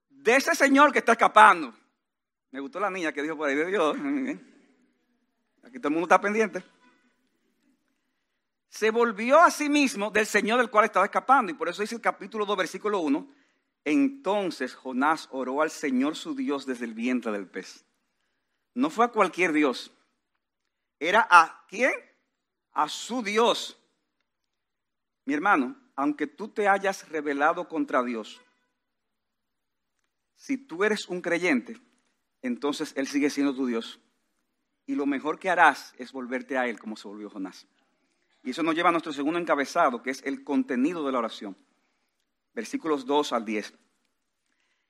de 0.08 0.36
ese 0.36 0.54
Señor 0.54 0.92
que 0.92 1.00
está 1.00 1.10
escapando. 1.10 1.74
Me 2.52 2.60
gustó 2.60 2.78
la 2.78 2.90
niña 2.90 3.10
que 3.12 3.22
dijo 3.22 3.36
por 3.36 3.48
ahí 3.48 3.56
de 3.56 3.66
Dios. 3.66 3.96
Aquí 5.64 5.80
todo 5.80 5.88
el 5.88 5.94
mundo 5.94 6.04
está 6.04 6.20
pendiente 6.20 6.62
se 8.68 8.90
volvió 8.90 9.40
a 9.40 9.50
sí 9.50 9.68
mismo 9.68 10.12
del 10.12 10.26
Señor 10.26 10.58
del 10.58 10.70
cual 10.70 10.84
estaba 10.84 11.04
escapando. 11.04 11.50
Y 11.50 11.54
por 11.54 11.68
eso 11.68 11.82
dice 11.82 11.96
el 11.96 12.00
capítulo 12.00 12.46
2, 12.46 12.56
versículo 12.56 13.00
1. 13.00 13.28
Entonces 13.84 14.76
Jonás 14.76 15.28
oró 15.32 15.60
al 15.60 15.72
Señor 15.72 16.14
su 16.14 16.36
Dios 16.36 16.66
desde 16.66 16.84
el 16.84 16.94
vientre 16.94 17.32
del 17.32 17.48
pez. 17.48 17.84
No 18.74 18.90
fue 18.90 19.06
a 19.06 19.08
cualquier 19.08 19.52
Dios. 19.52 19.92
Era 21.00 21.26
a 21.28 21.66
quién? 21.68 21.92
A 22.72 22.88
su 22.88 23.22
Dios. 23.22 23.78
Mi 25.24 25.34
hermano, 25.34 25.76
aunque 25.94 26.26
tú 26.26 26.48
te 26.48 26.68
hayas 26.68 27.08
rebelado 27.08 27.68
contra 27.68 28.02
Dios, 28.02 28.40
si 30.34 30.56
tú 30.56 30.82
eres 30.82 31.08
un 31.08 31.20
creyente, 31.20 31.80
entonces 32.40 32.92
Él 32.96 33.06
sigue 33.06 33.30
siendo 33.30 33.54
tu 33.54 33.66
Dios. 33.66 34.00
Y 34.86 34.96
lo 34.96 35.06
mejor 35.06 35.38
que 35.38 35.50
harás 35.50 35.94
es 35.98 36.12
volverte 36.12 36.58
a 36.58 36.66
Él 36.66 36.80
como 36.80 36.96
se 36.96 37.06
volvió 37.06 37.30
Jonás. 37.30 37.66
Y 38.42 38.50
eso 38.50 38.62
nos 38.62 38.74
lleva 38.74 38.88
a 38.88 38.92
nuestro 38.92 39.12
segundo 39.12 39.38
encabezado, 39.38 40.02
que 40.02 40.10
es 40.10 40.22
el 40.24 40.42
contenido 40.42 41.06
de 41.06 41.12
la 41.12 41.18
oración. 41.18 41.56
Versículos 42.54 43.06
2 43.06 43.32
al 43.32 43.44
10. 43.44 43.72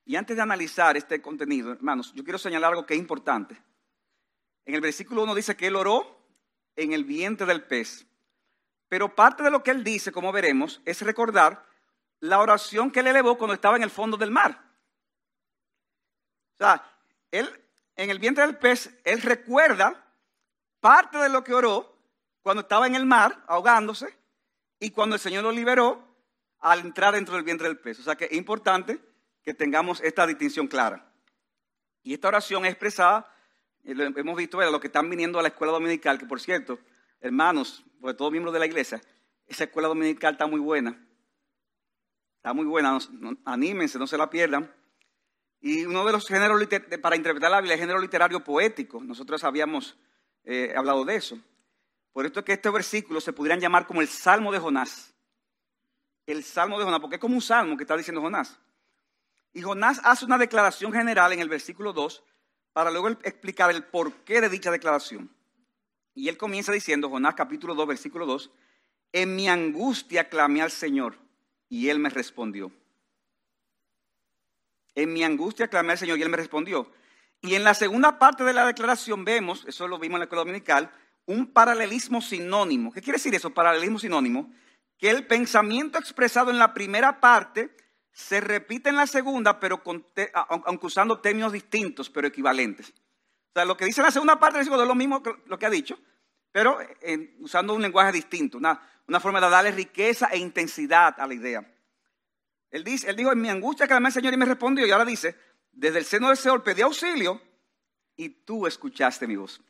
Y 0.07 0.17
antes 0.17 0.37
de 0.37 0.43
analizar 0.43 0.97
este 0.97 1.21
contenido, 1.21 1.73
hermanos, 1.73 2.13
yo 2.15 2.25
quiero 2.25 2.39
señalar 2.39 2.71
algo 2.71 2.87
que 2.87 2.95
es 2.95 3.01
importante. 3.01 3.63
En 4.65 4.75
el 4.75 4.81
versículo 4.81 5.23
1 5.25 5.35
dice 5.35 5.57
que 5.57 5.67
él 5.67 5.77
oró 5.77 6.22
en 6.77 6.93
el 6.93 7.05
vientre 7.05 7.47
del 7.47 7.65
pez. 7.65 8.07
Pero 8.89 9.15
parte 9.15 9.43
de 9.43 9.51
lo 9.51 9.63
que 9.63 9.71
él 9.71 9.85
dice, 9.85 10.13
como 10.13 10.33
veremos, 10.33 10.81
es 10.85 11.01
recordar 11.03 11.65
la 12.21 12.41
oración 12.41 12.91
que 12.91 13.01
él 13.01 13.09
elevó 13.09 13.39
cuando 13.39 13.55
estaba 13.55 13.77
en 13.77 13.83
el 13.83 13.91
fondo 13.91 14.17
del 14.17 14.31
mar. 14.31 14.63
O 16.55 16.65
sea, 16.65 16.85
él 17.31 17.63
en 17.97 18.11
el 18.11 18.19
vientre 18.19 18.47
del 18.47 18.57
pez, 18.57 18.91
él 19.05 19.21
recuerda 19.23 20.05
parte 20.81 21.19
de 21.19 21.29
lo 21.29 21.45
que 21.45 21.55
oró 21.55 21.97
cuando 22.43 22.63
estaba 22.63 22.87
en 22.87 22.95
el 22.95 23.07
mar 23.07 23.43
ahogándose 23.47 24.17
y 24.81 24.91
cuando 24.91 25.17
el 25.17 25.21
Señor 25.21 25.45
lo 25.45 25.53
liberó 25.53 26.03
al 26.59 26.81
entrar 26.81 27.15
dentro 27.15 27.35
del 27.35 27.45
vientre 27.45 27.69
del 27.69 27.79
pez. 27.79 28.01
O 28.01 28.03
sea 28.03 28.17
que 28.17 28.25
es 28.27 28.33
importante 28.33 29.01
que 29.43 29.55
tengamos 29.55 30.01
esta 30.01 30.27
distinción 30.27 30.69
clara. 30.69 31.07
Y 32.03 32.15
esta 32.15 32.29
oración 32.29 32.65
es 32.65 32.73
expresada, 32.73 33.33
hemos 33.85 34.37
visto, 34.37 34.61
a 34.61 34.71
los 34.71 34.81
que 34.81 34.87
están 34.87 35.09
viniendo 35.11 35.39
a 35.39 35.43
la 35.43 35.49
escuela 35.49 35.73
dominical, 35.73 36.19
que 36.19 36.27
por 36.27 36.41
cierto, 36.41 36.79
hermanos, 37.21 37.85
sobre 38.01 38.15
todo 38.15 38.31
miembros 38.31 38.53
de 38.53 38.61
la 38.61 38.67
iglesia, 38.67 39.01
esa 39.47 39.65
escuela 39.65 39.89
dominical 39.89 40.35
está 40.35 40.47
muy 40.47 40.61
buena. 40.61 40.99
Está 42.37 42.53
muy 42.53 42.65
buena, 42.65 42.99
anímense, 43.45 43.99
no 43.99 44.07
se 44.07 44.19
la 44.19 44.29
pierdan. 44.29 44.73
Y 45.61 45.85
uno 45.85 46.05
de 46.05 46.13
los 46.13 46.27
géneros 46.27 46.61
para 47.01 47.15
interpretar 47.15 47.51
la 47.51 47.61
Biblia 47.61 47.75
es 47.75 47.81
el 47.81 47.85
género 47.85 48.01
literario 48.01 48.43
poético. 48.43 49.01
Nosotros 49.01 49.45
habíamos 49.45 49.97
eh, 50.45 50.75
hablado 50.77 51.05
de 51.05 51.15
eso. 51.15 51.39
Por 52.13 52.27
esto 52.27 52.41
es 52.41 52.47
que 52.47 52.53
estos 52.55 52.73
versículos 52.73 53.23
se 53.23 53.33
pudieran 53.33 53.61
llamar 53.61 53.87
como 53.87 54.01
el 54.01 54.09
Salmo 54.09 54.51
de 54.51 54.59
Jonás. 54.59 55.15
El 56.27 56.43
Salmo 56.43 56.79
de 56.79 56.85
Jonás, 56.85 57.01
porque 57.01 57.17
es 57.17 57.21
como 57.21 57.37
un 57.37 57.43
salmo 57.43 57.77
que 57.77 57.85
está 57.85 57.97
diciendo 57.97 58.21
Jonás. 58.21 58.59
Y 59.53 59.63
Jonás 59.63 60.01
hace 60.03 60.25
una 60.25 60.39
declaración 60.39 60.93
general 60.93 61.33
en 61.33 61.41
el 61.41 61.49
versículo 61.49 61.93
2 61.93 62.25
para 62.73 62.91
luego 62.91 63.09
explicar 63.09 63.71
el 63.71 63.85
porqué 63.85 64.41
de 64.41 64.49
dicha 64.49 64.71
declaración. 64.71 65.31
Y 66.15 66.29
él 66.29 66.37
comienza 66.37 66.73
diciendo, 66.73 67.09
Jonás 67.09 67.35
capítulo 67.35 67.75
2, 67.75 67.87
versículo 67.87 68.27
2, 68.27 68.51
en 69.13 69.37
mi 69.37 69.49
angustia 69.49 70.29
clamé 70.29 70.63
al 70.63 70.71
Señor 70.71 71.19
y 71.69 71.89
él 71.89 71.99
me 71.99 72.11
respondió. 72.11 72.73
En 74.95 75.13
mi 75.13 75.25
angustia 75.25 75.69
clamé 75.69 75.93
al 75.93 75.99
Señor 75.99 76.19
y 76.19 76.23
él 76.23 76.29
me 76.29 76.37
respondió. 76.37 76.91
Y 77.41 77.55
en 77.55 77.65
la 77.65 77.75
segunda 77.75 78.19
parte 78.19 78.45
de 78.45 78.53
la 78.53 78.67
declaración 78.67 79.25
vemos, 79.25 79.65
eso 79.67 79.89
lo 79.89 79.99
vimos 79.99 80.17
en 80.17 80.21
la 80.21 80.25
escuela 80.25 80.45
dominical, 80.45 80.91
un 81.27 81.53
paralelismo 81.53 82.21
sinónimo. 82.21 82.93
¿Qué 82.93 83.01
quiere 83.01 83.19
decir 83.19 83.35
eso, 83.35 83.51
paralelismo 83.51 83.99
sinónimo? 83.99 84.53
Que 84.99 85.11
el 85.11 85.27
pensamiento 85.27 85.99
expresado 85.99 86.51
en 86.51 86.59
la 86.59 86.75
primera 86.75 87.21
parte 87.21 87.75
se 88.13 88.41
repite 88.41 88.91
en 88.91 88.97
la 88.97 89.07
segunda, 89.07 89.59
pero 89.59 89.83
aunque 90.35 90.87
usando 90.87 91.21
términos 91.21 91.53
distintos, 91.53 92.11
pero 92.11 92.29
equivalentes. 92.29 92.91
O 92.91 93.53
sea, 93.55 93.65
lo 93.65 93.77
que 93.77 93.87
dice 93.87 94.01
en 94.01 94.07
la 94.07 94.11
segunda 94.11 94.39
parte 94.39 94.61
es 94.61 94.67
lo 94.67 94.95
mismo 94.95 95.23
que 95.23 95.35
lo 95.47 95.59
que 95.59 95.67
ha 95.67 95.71
dicho, 95.71 95.99
pero 96.51 96.79
eh, 97.01 97.37
usando 97.41 97.75
un 97.75 97.83
lenguaje 97.83 98.13
distinto, 98.13 98.59
una, 98.59 98.81
una, 99.09 99.21
forma 99.21 99.41
de 99.41 99.49
darle 99.49 99.73
riqueza 99.73 100.29
e 100.31 100.39
intensidad 100.39 101.19
a 101.19 101.27
la 101.27 101.35
idea. 101.35 101.67
Él, 102.71 102.85
dice, 102.85 103.09
él 103.09 103.17
dijo, 103.17 103.33
en 103.33 103.41
mi 103.41 103.49
angustia 103.49 103.87
clamé 103.87 104.09
al 104.09 104.13
Señor 104.13 104.35
y 104.35 104.37
me 104.37 104.45
respondió, 104.45 104.87
y 104.87 104.91
ahora 104.91 105.05
dice, 105.05 105.37
desde 105.73 105.99
el 105.99 106.05
seno 106.05 106.29
del 106.29 106.37
Señor 106.37 106.63
pedí 106.63 106.83
auxilio 106.83 107.41
y 108.17 108.29
tú 108.29 108.67
escuchaste 108.67 109.27
mi 109.27 109.37
voz. 109.37 109.61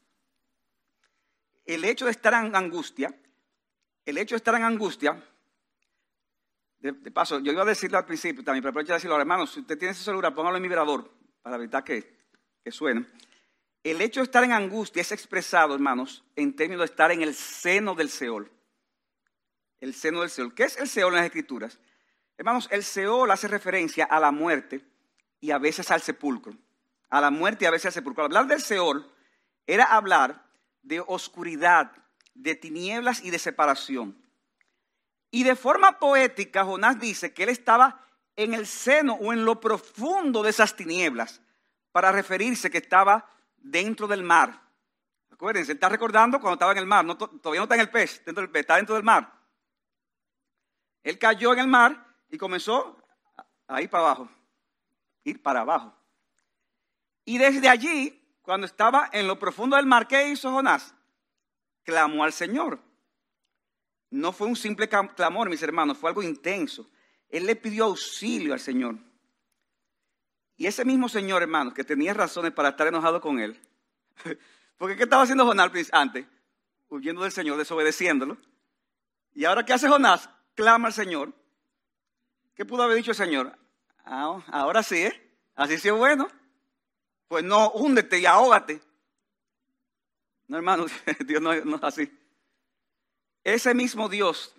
el 1.65 1.85
hecho 1.85 2.05
de 2.05 2.11
estar 2.11 2.35
en 2.35 2.55
angustia, 2.55 3.15
el 4.05 4.19
hecho 4.19 4.35
de 4.35 4.39
estar 4.39 4.55
en 4.57 4.65
angustia, 4.65 5.23
de, 6.83 7.11
paso, 7.13 7.39
yo 7.39 7.53
iba 7.53 7.63
a 7.63 7.67
decirlo 7.67 7.97
al 7.97 8.05
principio 8.05 8.43
también, 8.43 8.61
pero 8.61 8.71
aprovecho 8.71 8.93
de 8.93 8.97
decirlo, 8.97 9.19
hermanos, 9.19 9.53
si 9.53 9.61
usted 9.61 9.79
tiene 9.79 9.93
ese 9.93 10.03
celular, 10.03 10.35
póngalo 10.35 10.57
en 10.57 10.65
vibrador 10.65 11.09
para 11.41 11.55
evitar 11.55 11.85
que, 11.85 12.19
que 12.65 12.73
suene. 12.73 13.07
El 13.85 14.01
hecho 14.01 14.19
de 14.19 14.25
estar 14.25 14.43
en 14.43 14.53
angustia 14.53 15.01
es 15.01 15.13
expresado, 15.13 15.75
hermanos, 15.75 16.25
en 16.35 16.57
términos 16.57 16.81
de 16.81 16.93
estar 16.93 17.13
en 17.13 17.23
el 17.23 17.35
seno 17.35 17.95
del 17.95 18.09
Seol. 18.09 18.51
El 19.81 19.95
seno 19.95 20.23
del 20.23 20.31
Seol. 20.31 20.55
¿Qué 20.55 20.65
es 20.65 20.77
el 20.77 20.89
Seol 20.89 21.13
en 21.13 21.19
las 21.19 21.27
Escrituras? 21.27 21.79
Hermanos, 22.37 22.69
el 22.73 22.83
Seol 22.83 23.31
hace 23.31 23.47
referencia 23.47 24.05
a 24.05 24.19
la 24.19 24.33
muerte 24.33 24.85
y 25.41 25.53
a 25.53 25.59
veces 25.59 25.91
al 25.93 26.03
sepulcro. 26.03 26.53
A 27.11 27.21
la 27.21 27.31
muerte 27.31 27.65
y 27.65 27.69
a 27.69 27.71
veces 27.71 27.87
al 27.87 27.93
sepulcro. 27.93 28.25
Hablar 28.25 28.47
del 28.49 28.61
Seol 28.61 29.09
era 29.67 29.85
hablar 29.85 30.47
de 30.83 31.01
oscuridad, 31.01 31.93
de 32.35 32.57
tinieblas 32.57 33.23
y 33.25 33.31
de 33.31 33.39
separación. 33.39 34.22
Y 35.35 35.45
de 35.45 35.57
forma 35.57 35.99
poética, 35.99 36.63
Jonás 36.63 37.01
dice 37.01 37.33
que 37.33 37.45
él 37.45 37.49
estaba 37.49 38.05
en 38.37 38.53
el 38.53 38.67
seno 38.67 39.15
o 39.15 39.33
en 39.33 39.47
lo 39.47 39.59
profundo 39.59 40.43
de 40.43 40.51
esas 40.51 40.77
tinieblas, 40.77 41.41
para 41.91 42.13
referirse 42.13 42.71
que 42.71 42.79
estaba 42.79 43.31
dentro 43.57 44.07
del 44.07 44.23
mar. 44.23 44.61
Acuérdense, 45.31 45.73
está 45.73 45.89
recordando 45.89 46.39
cuando 46.39 46.55
estaba 46.55 46.73
en 46.73 46.79
el 46.79 46.87
mar, 46.87 47.07
todavía 47.17 47.61
no 47.61 47.65
está 47.65 47.77
en 47.77 47.81
el 47.81 47.91
pez, 47.91 48.23
dentro 48.27 48.43
del 48.43 48.51
pez, 48.51 48.61
está 48.61 48.77
dentro 48.77 48.95
del 48.95 49.05
mar. 49.05 49.33
Él 51.03 51.19
cayó 51.19 51.55
en 51.55 51.61
el 51.61 51.67
mar 51.67 52.07
y 52.29 52.37
comenzó 52.37 53.03
a 53.67 53.81
ir 53.81 53.89
para 53.89 54.05
abajo, 54.05 54.29
ir 55.25 55.43
para 55.43 55.63
abajo. 55.63 55.95
Y 57.25 57.39
desde 57.39 57.71
allí 57.71 58.23
cuando 58.43 58.67
estaba 58.67 59.09
en 59.13 59.27
lo 59.27 59.39
profundo 59.39 59.77
del 59.77 59.87
mar, 59.87 60.07
¿qué 60.07 60.29
hizo 60.29 60.51
Jonás? 60.53 60.95
Clamó 61.85 62.23
al 62.23 62.35
Señor. 62.35 62.92
No 64.13 64.31
fue 64.31 64.47
un 64.47 64.57
simple 64.57 64.89
clamor, 64.89 65.49
mis 65.49 65.63
hermanos, 65.63 65.99
fue 65.99 66.11
algo 66.11 66.23
intenso. 66.23 66.89
Él 67.29 67.47
le 67.47 67.57
pidió 67.57 67.85
auxilio 67.85 68.53
al 68.53 68.61
Señor. 68.61 68.97
Y 70.57 70.67
ese 70.67 70.85
mismo 70.85 71.09
Señor, 71.09 71.43
hermanos, 71.43 71.75
que 71.75 71.83
tenía 71.83 72.15
razones 72.15 72.53
para 72.53 72.69
estar 72.69 72.87
enojado 72.87 73.21
con 73.21 73.41
él, 73.41 73.59
porque 74.77 74.97
¿qué 74.97 75.05
estaba 75.05 75.23
haciendo 75.23 75.47
Jonás 75.47 75.73
antes? 75.93 76.27
Huyendo 76.89 77.23
del 77.23 77.33
Señor, 77.33 77.57
desobedeciéndolo. 77.57 78.37
Y 79.35 79.47
ahora, 79.47 79.65
¿qué 79.65 79.73
hace 79.73 79.89
Jonás? 79.89 80.29
Clama 80.55 80.89
al 80.89 80.95
Señor. 80.95 81.33
¿Qué 82.55 82.67
pudo 82.67 82.83
haber 82.83 82.99
dicho 82.99 83.13
el 83.13 83.17
Señor? 83.17 83.59
Ah, 84.05 84.41
ahora 84.49 84.83
sí, 84.83 84.97
¿eh? 84.97 85.37
Así 85.57 85.79
sí 85.79 85.89
es 85.89 85.95
bueno 85.95 86.29
pues 87.33 87.45
no, 87.45 87.71
húndete 87.71 88.19
y 88.19 88.27
ahógate. 88.27 88.83
No, 90.49 90.59
hermano, 90.59 90.85
Dios 91.27 91.41
no 91.41 91.55
es 91.55 91.65
así. 91.81 92.13
Ese 93.45 93.75
mismo 93.75 94.09
Dios 94.09 94.55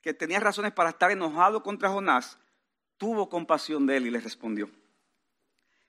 que 0.00 0.14
tenía 0.14 0.38
razones 0.38 0.72
para 0.72 0.90
estar 0.90 1.10
enojado 1.10 1.62
contra 1.62 1.90
Jonás, 1.90 2.38
tuvo 2.96 3.28
compasión 3.28 3.86
de 3.86 3.96
él 3.96 4.06
y 4.06 4.10
le 4.10 4.20
respondió. 4.20 4.70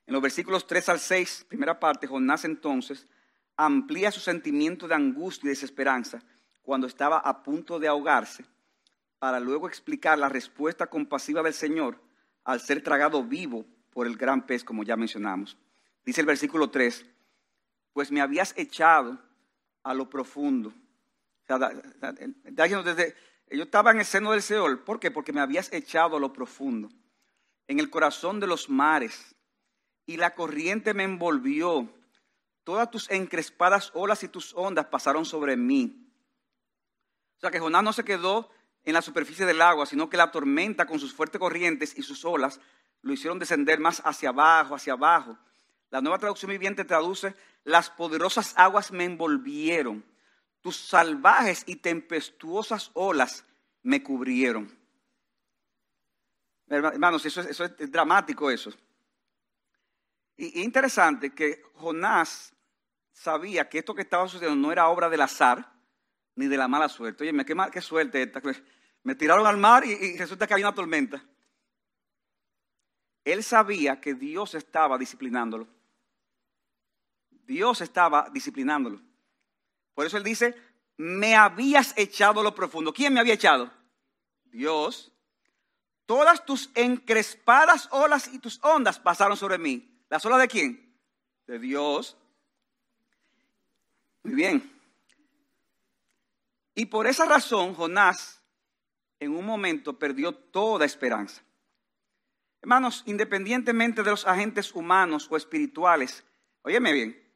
En 0.08 0.14
los 0.14 0.22
versículos 0.22 0.66
3 0.66 0.90
al 0.90 1.00
6, 1.00 1.46
primera 1.48 1.80
parte, 1.80 2.08
Jonás 2.08 2.44
entonces 2.46 3.06
amplía 3.56 4.12
su 4.12 4.20
sentimiento 4.20 4.88
de 4.88 4.96
angustia 4.96 5.48
y 5.48 5.50
desesperanza 5.50 6.24
cuando 6.62 6.88
estaba 6.88 7.20
a 7.20 7.44
punto 7.44 7.80
de 7.80 7.88
ahogarse, 7.88 8.46
para 9.20 9.40
luego 9.40 9.68
explicar 9.68 10.18
la 10.18 10.30
respuesta 10.30 10.88
compasiva 10.88 11.44
del 11.44 11.54
Señor 11.54 12.02
al 12.44 12.60
ser 12.60 12.82
tragado 12.82 13.24
vivo 13.24 13.66
por 13.92 14.08
el 14.08 14.18
gran 14.18 14.46
pez, 14.46 14.64
como 14.64 14.84
ya 14.84 14.96
mencionamos. 14.96 15.58
Dice 16.06 16.22
el 16.22 16.28
versículo 16.28 16.70
3, 16.70 17.06
pues 17.94 18.12
me 18.12 18.22
habías 18.22 18.54
echado 18.58 19.20
a 19.84 19.94
lo 19.94 20.10
profundo. 20.10 20.74
O 21.50 22.84
desde, 22.84 23.16
yo 23.52 23.64
estaba 23.64 23.92
en 23.92 24.00
el 24.00 24.06
seno 24.06 24.32
del 24.32 24.42
Seol. 24.42 24.84
¿Por 24.84 25.00
qué? 25.00 25.12
Porque 25.12 25.34
me 25.34 25.42
habías 25.42 25.72
echado 25.72 26.18
a 26.18 26.20
lo 26.20 26.34
profundo, 26.34 26.90
en 27.68 27.80
el 27.80 27.90
corazón 27.90 28.40
de 28.40 28.48
los 28.48 28.70
mares, 28.70 29.36
y 30.06 30.18
la 30.18 30.36
corriente 30.36 30.94
me 30.94 31.04
envolvió. 31.04 31.90
Todas 32.64 32.92
tus 32.92 33.10
encrespadas 33.10 33.92
olas 33.94 34.24
y 34.24 34.28
tus 34.28 34.54
ondas 34.54 34.88
pasaron 34.88 35.26
sobre 35.26 35.56
mí. 35.56 36.12
O 37.38 37.40
sea 37.40 37.52
que 37.52 37.60
Jonás 37.60 37.84
no 37.84 37.94
se 37.94 38.04
quedó 38.04 38.50
en 38.84 38.94
la 38.94 39.02
superficie 39.02 39.46
del 39.46 39.62
agua, 39.62 39.86
sino 39.86 40.10
que 40.10 40.18
la 40.18 40.32
tormenta 40.32 40.86
con 40.86 41.00
sus 41.00 41.14
fuertes 41.14 41.40
corrientes 41.40 41.98
y 41.98 42.04
sus 42.04 42.26
olas 42.26 42.60
lo 43.02 43.14
hicieron 43.14 43.40
descender 43.40 43.80
más 43.80 44.02
hacia 44.06 44.30
abajo, 44.30 44.76
hacia 44.76 44.94
abajo. 44.94 45.38
La 45.90 46.02
nueva 46.02 46.20
traducción 46.20 46.52
viviente 46.52 46.84
traduce, 46.84 47.36
las 47.64 47.90
poderosas 47.90 48.54
aguas 48.58 48.92
me 48.92 49.06
envolvieron, 49.06 50.04
tus 50.68 50.76
salvajes 50.76 51.64
y 51.66 51.78
tempestuosas 51.78 52.92
olas 52.94 53.46
me 53.84 54.04
cubrieron. 54.04 54.70
Hermanos, 56.68 57.26
eso 57.26 57.40
es, 57.40 57.90
dramático 57.90 58.52
eso. 58.52 58.74
Y, 60.36 60.62
interesante 60.62 61.34
que 61.34 61.64
Jonás 61.76 62.54
sabía 63.14 63.70
que 63.70 63.78
esto 63.78 63.96
que 63.96 64.02
estaba 64.02 64.28
sucediendo 64.28 64.62
no 64.62 64.74
era 64.74 64.90
obra 64.90 65.08
del 65.08 65.22
azar 65.22 65.72
ni 66.36 66.48
de 66.48 66.58
la 66.58 66.68
mala 66.68 66.90
suerte. 66.90 67.24
Oye, 67.24 67.46
qué, 67.46 67.56
qué 67.72 67.80
suerte 67.80 68.24
esta. 68.24 68.42
Me 69.04 69.16
tiraron 69.16 69.48
al 69.48 69.56
mar 69.56 69.86
y, 69.86 69.94
y 69.94 70.18
resulta 70.18 70.48
que 70.48 70.54
había 70.54 70.68
una 70.68 70.76
tormenta. 70.76 71.24
Él 73.24 73.42
sabía 73.42 74.02
que 74.02 74.16
Dios 74.16 74.54
estaba 74.54 74.98
disciplinándolo. 74.98 75.66
Dios 77.46 77.80
estaba 77.80 78.30
disciplinándolo. 78.34 79.07
Por 79.98 80.06
eso 80.06 80.18
él 80.18 80.24
dice, 80.24 80.54
me 80.96 81.36
habías 81.36 81.98
echado 81.98 82.44
lo 82.44 82.54
profundo. 82.54 82.94
¿Quién 82.94 83.16
me 83.16 83.20
había 83.20 83.34
echado? 83.34 83.74
Dios. 84.44 85.12
Todas 86.06 86.46
tus 86.46 86.70
encrespadas 86.76 87.90
olas 87.90 88.32
y 88.32 88.38
tus 88.38 88.60
ondas 88.64 89.00
pasaron 89.00 89.36
sobre 89.36 89.58
mí. 89.58 90.00
¿Las 90.08 90.24
olas 90.24 90.40
de 90.40 90.48
quién? 90.48 90.96
De 91.48 91.58
Dios. 91.58 92.16
Muy 94.22 94.36
bien. 94.36 94.72
Y 96.76 96.86
por 96.86 97.08
esa 97.08 97.26
razón 97.26 97.74
Jonás 97.74 98.44
en 99.20 99.36
un 99.36 99.48
momento 99.48 99.98
perdió 99.98 100.32
toda 100.32 100.86
esperanza. 100.86 101.42
Hermanos, 102.62 103.02
independientemente 103.08 104.04
de 104.04 104.12
los 104.12 104.28
agentes 104.28 104.76
humanos 104.76 105.26
o 105.32 105.38
espirituales, 105.38 106.24
óyeme 106.62 106.94
bien, 106.94 107.27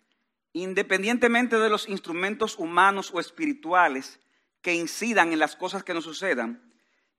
independientemente 0.54 1.58
de 1.58 1.70
los 1.70 1.88
instrumentos 1.88 2.58
humanos 2.58 3.12
o 3.14 3.20
espirituales 3.20 4.20
que 4.62 4.74
incidan 4.74 5.34
en 5.34 5.40
las 5.40 5.56
cosas 5.56 5.84
que 5.84 5.94
nos 5.94 6.04
sucedan, 6.04 6.74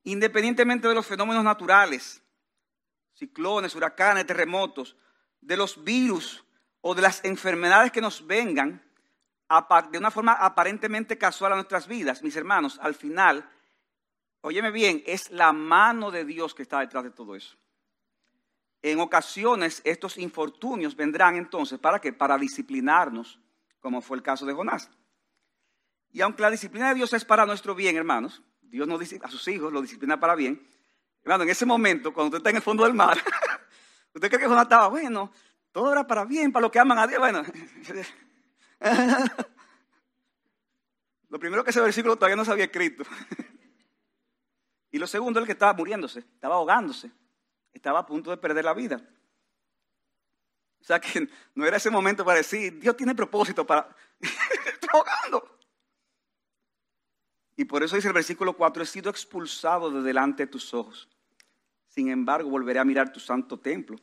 independientemente 0.04 0.88
de 0.88 0.94
los 0.94 1.06
fenómenos 1.06 1.44
naturales, 1.44 2.22
ciclones, 3.14 3.74
huracanes, 3.74 4.26
terremotos, 4.26 4.96
de 5.40 5.56
los 5.56 5.82
virus 5.82 6.44
o 6.80 6.94
de 6.94 7.02
las 7.02 7.24
enfermedades 7.24 7.92
que 7.92 8.00
nos 8.00 8.26
vengan 8.26 8.82
de 9.90 9.98
una 9.98 10.10
forma 10.10 10.32
aparentemente 10.32 11.18
casual 11.18 11.52
a 11.52 11.56
nuestras 11.56 11.86
vidas, 11.86 12.22
mis 12.22 12.36
hermanos, 12.36 12.78
al 12.80 12.94
final, 12.94 13.46
óyeme 14.40 14.70
bien, 14.70 15.02
es 15.06 15.30
la 15.30 15.52
mano 15.52 16.10
de 16.10 16.24
Dios 16.24 16.54
que 16.54 16.62
está 16.62 16.80
detrás 16.80 17.04
de 17.04 17.10
todo 17.10 17.36
eso. 17.36 17.54
En 18.82 18.98
ocasiones 18.98 19.80
estos 19.84 20.18
infortunios 20.18 20.96
vendrán 20.96 21.36
entonces, 21.36 21.78
¿para 21.78 22.00
qué? 22.00 22.12
Para 22.12 22.36
disciplinarnos, 22.36 23.38
como 23.78 24.02
fue 24.02 24.16
el 24.16 24.24
caso 24.24 24.44
de 24.44 24.52
Jonás. 24.52 24.90
Y 26.10 26.20
aunque 26.20 26.42
la 26.42 26.50
disciplina 26.50 26.88
de 26.88 26.96
Dios 26.96 27.12
es 27.12 27.24
para 27.24 27.46
nuestro 27.46 27.76
bien, 27.76 27.96
hermanos, 27.96 28.42
Dios 28.60 28.88
nos 28.88 28.98
dice 28.98 29.20
a 29.22 29.28
sus 29.28 29.46
hijos 29.46 29.72
lo 29.72 29.80
disciplina 29.80 30.18
para 30.18 30.34
bien. 30.34 30.66
Hermano, 31.22 31.44
en 31.44 31.50
ese 31.50 31.64
momento, 31.64 32.12
cuando 32.12 32.26
usted 32.26 32.38
está 32.38 32.50
en 32.50 32.56
el 32.56 32.62
fondo 32.62 32.82
del 32.82 32.94
mar, 32.94 33.16
usted 34.14 34.28
cree 34.28 34.40
que 34.40 34.48
Jonás 34.48 34.64
estaba 34.64 34.88
bueno, 34.88 35.30
todo 35.70 35.92
era 35.92 36.04
para 36.04 36.24
bien, 36.24 36.50
para 36.50 36.62
los 36.62 36.72
que 36.72 36.80
aman 36.80 36.98
a 36.98 37.06
Dios. 37.06 37.20
Bueno, 37.20 37.44
lo 41.28 41.38
primero 41.38 41.62
que 41.62 41.70
ese 41.70 41.80
versículo 41.80 42.16
todavía 42.16 42.34
no 42.34 42.44
se 42.44 42.50
había 42.50 42.64
escrito. 42.64 43.04
y 44.90 44.98
lo 44.98 45.06
segundo, 45.06 45.38
el 45.38 45.46
que 45.46 45.52
estaba 45.52 45.72
muriéndose, 45.72 46.18
estaba 46.18 46.56
ahogándose 46.56 47.12
estaba 47.72 48.00
a 48.00 48.06
punto 48.06 48.30
de 48.30 48.36
perder 48.36 48.64
la 48.64 48.74
vida. 48.74 49.02
O 50.80 50.84
sea 50.84 51.00
que 51.00 51.28
no 51.54 51.64
era 51.66 51.76
ese 51.76 51.90
momento 51.90 52.24
para 52.24 52.38
decir, 52.38 52.78
Dios 52.78 52.96
tiene 52.96 53.14
propósito 53.14 53.66
para... 53.66 53.88
Estoy 54.20 54.88
ahogando. 54.92 55.58
Y 57.56 57.64
por 57.64 57.82
eso 57.82 57.96
dice 57.96 58.08
el 58.08 58.14
versículo 58.14 58.54
4, 58.54 58.82
he 58.82 58.86
sido 58.86 59.10
expulsado 59.10 59.90
de 59.90 60.02
delante 60.02 60.44
de 60.44 60.46
tus 60.48 60.72
ojos. 60.74 61.08
Sin 61.88 62.08
embargo, 62.08 62.48
volveré 62.48 62.78
a 62.78 62.84
mirar 62.84 63.12
tu 63.12 63.20
santo 63.20 63.58
templo. 63.58 63.98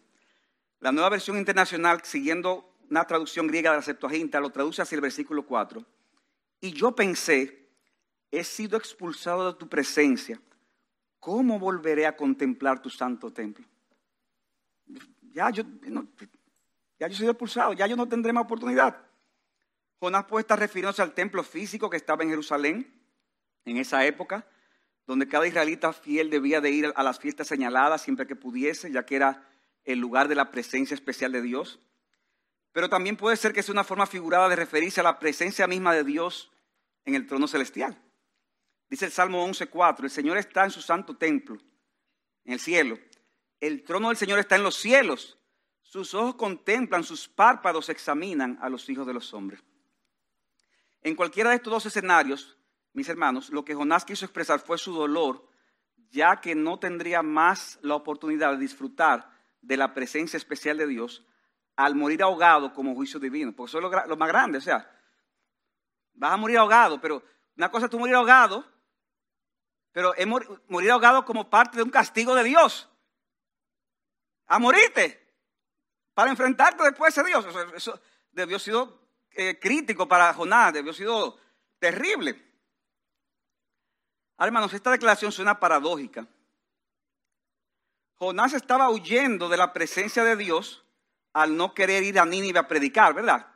La 0.79 0.91
nueva 0.91 1.09
versión 1.09 1.37
internacional, 1.37 2.01
siguiendo 2.03 2.77
una 2.89 3.05
traducción 3.05 3.47
griega 3.47 3.71
de 3.71 3.77
la 3.77 3.81
Septuaginta, 3.81 4.39
lo 4.39 4.51
traduce 4.51 4.81
hacia 4.81 4.95
el 4.95 5.01
versículo 5.01 5.45
4. 5.45 5.83
Y 6.61 6.71
yo 6.71 6.95
pensé, 6.95 7.67
he 8.31 8.43
sido 8.43 8.77
expulsado 8.77 9.51
de 9.51 9.57
tu 9.57 9.67
presencia 9.67 10.39
¿cómo 11.19 11.59
volveré 11.59 12.05
a 12.05 12.15
contemplar 12.15 12.81
tu 12.81 12.89
santo 12.89 13.31
templo? 13.31 13.65
Ya 15.31 15.49
yo, 15.51 15.63
ya 16.99 17.07
yo 17.07 17.15
soy 17.15 17.27
expulsado, 17.27 17.73
ya 17.73 17.87
yo 17.87 17.95
no 17.95 18.07
tendré 18.07 18.33
más 18.33 18.45
oportunidad. 18.45 18.97
Jonás 19.99 20.25
puede 20.25 20.41
estar 20.41 20.57
refiriéndose 20.57 21.01
al 21.01 21.13
templo 21.13 21.43
físico 21.43 21.89
que 21.89 21.97
estaba 21.97 22.23
en 22.23 22.29
Jerusalén 22.29 22.99
en 23.65 23.77
esa 23.77 24.05
época, 24.05 24.47
donde 25.05 25.27
cada 25.27 25.47
israelita 25.47 25.91
fiel 25.91 26.29
debía 26.29 26.61
de 26.61 26.71
ir 26.71 26.93
a 26.95 27.03
las 27.03 27.19
fiestas 27.19 27.47
señaladas 27.47 28.01
siempre 28.01 28.25
que 28.25 28.35
pudiese, 28.35 28.91
ya 28.91 29.05
que 29.05 29.15
era 29.15 29.47
el 29.83 29.99
lugar 29.99 30.27
de 30.27 30.35
la 30.35 30.51
presencia 30.51 30.93
especial 30.93 31.31
de 31.31 31.41
Dios. 31.41 31.79
Pero 32.71 32.89
también 32.89 33.17
puede 33.17 33.35
ser 33.35 33.53
que 33.53 33.63
sea 33.63 33.73
una 33.73 33.83
forma 33.83 34.05
figurada 34.05 34.47
de 34.47 34.55
referirse 34.55 35.01
a 35.01 35.03
la 35.03 35.19
presencia 35.19 35.67
misma 35.67 35.93
de 35.93 36.03
Dios 36.03 36.51
en 37.05 37.15
el 37.15 37.27
trono 37.27 37.47
celestial. 37.47 37.97
Dice 38.89 39.05
el 39.05 39.11
Salmo 39.11 39.45
11.4, 39.45 40.03
el 40.03 40.09
Señor 40.09 40.37
está 40.37 40.63
en 40.63 40.71
su 40.71 40.81
santo 40.81 41.15
templo, 41.15 41.57
en 42.43 42.53
el 42.53 42.59
cielo. 42.59 42.97
El 43.59 43.83
trono 43.83 44.07
del 44.07 44.17
Señor 44.17 44.39
está 44.39 44.55
en 44.55 44.63
los 44.63 44.75
cielos. 44.75 45.37
Sus 45.81 46.13
ojos 46.13 46.35
contemplan, 46.35 47.03
sus 47.03 47.27
párpados 47.27 47.89
examinan 47.89 48.57
a 48.61 48.69
los 48.69 48.89
hijos 48.89 49.05
de 49.05 49.13
los 49.13 49.33
hombres. 49.33 49.63
En 51.01 51.15
cualquiera 51.15 51.51
de 51.51 51.57
estos 51.57 51.71
dos 51.71 51.85
escenarios, 51.85 52.57
mis 52.93 53.07
hermanos, 53.09 53.49
lo 53.49 53.63
que 53.63 53.75
Jonás 53.75 54.05
quiso 54.05 54.25
expresar 54.25 54.59
fue 54.59 54.77
su 54.77 54.93
dolor, 54.93 55.47
ya 56.09 56.41
que 56.41 56.55
no 56.55 56.79
tendría 56.79 57.21
más 57.21 57.79
la 57.81 57.95
oportunidad 57.95 58.51
de 58.51 58.57
disfrutar 58.57 59.31
de 59.61 59.77
la 59.77 59.93
presencia 59.93 60.37
especial 60.37 60.77
de 60.77 60.87
Dios 60.87 61.25
al 61.75 61.95
morir 61.95 62.23
ahogado 62.23 62.73
como 62.73 62.95
juicio 62.95 63.19
divino. 63.19 63.53
Porque 63.55 63.69
eso 63.69 63.77
es 63.77 64.07
lo, 64.07 64.17
más 64.17 64.27
grande, 64.27 64.57
o 64.57 64.61
sea, 64.61 64.89
vas 66.13 66.33
a 66.33 66.37
morir 66.37 66.57
ahogado, 66.57 66.99
pero 66.99 67.23
una 67.55 67.69
cosa 67.69 67.85
es 67.85 67.91
tú 67.91 67.99
morir 67.99 68.15
ahogado, 68.15 68.65
pero 69.99 70.15
es 70.15 70.25
morir 70.69 70.91
ahogado 70.91 71.25
como 71.25 71.49
parte 71.49 71.75
de 71.75 71.83
un 71.83 71.89
castigo 71.89 72.33
de 72.33 72.45
Dios. 72.45 72.87
A 74.47 74.57
morirte 74.57 75.21
para 76.13 76.31
enfrentarte 76.31 76.85
después 76.85 77.17
a 77.17 77.23
Dios. 77.23 77.45
Eso, 77.75 77.99
debió 78.31 78.59
sido 78.59 79.09
eh, 79.31 79.59
crítico 79.59 80.07
para 80.07 80.33
Jonás, 80.33 80.71
debió 80.71 80.93
sido 80.93 81.37
terrible. 81.79 82.41
Hermanos, 84.37 84.73
esta 84.73 84.91
declaración 84.91 85.33
suena 85.33 85.59
paradójica. 85.59 86.25
Jonás 88.13 88.53
estaba 88.53 88.89
huyendo 88.89 89.49
de 89.49 89.57
la 89.57 89.73
presencia 89.73 90.23
de 90.23 90.37
Dios 90.37 90.85
al 91.33 91.57
no 91.57 91.73
querer 91.73 92.03
ir 92.03 92.21
a 92.21 92.25
Nínive 92.25 92.59
a 92.59 92.69
predicar, 92.69 93.13
¿verdad? 93.13 93.53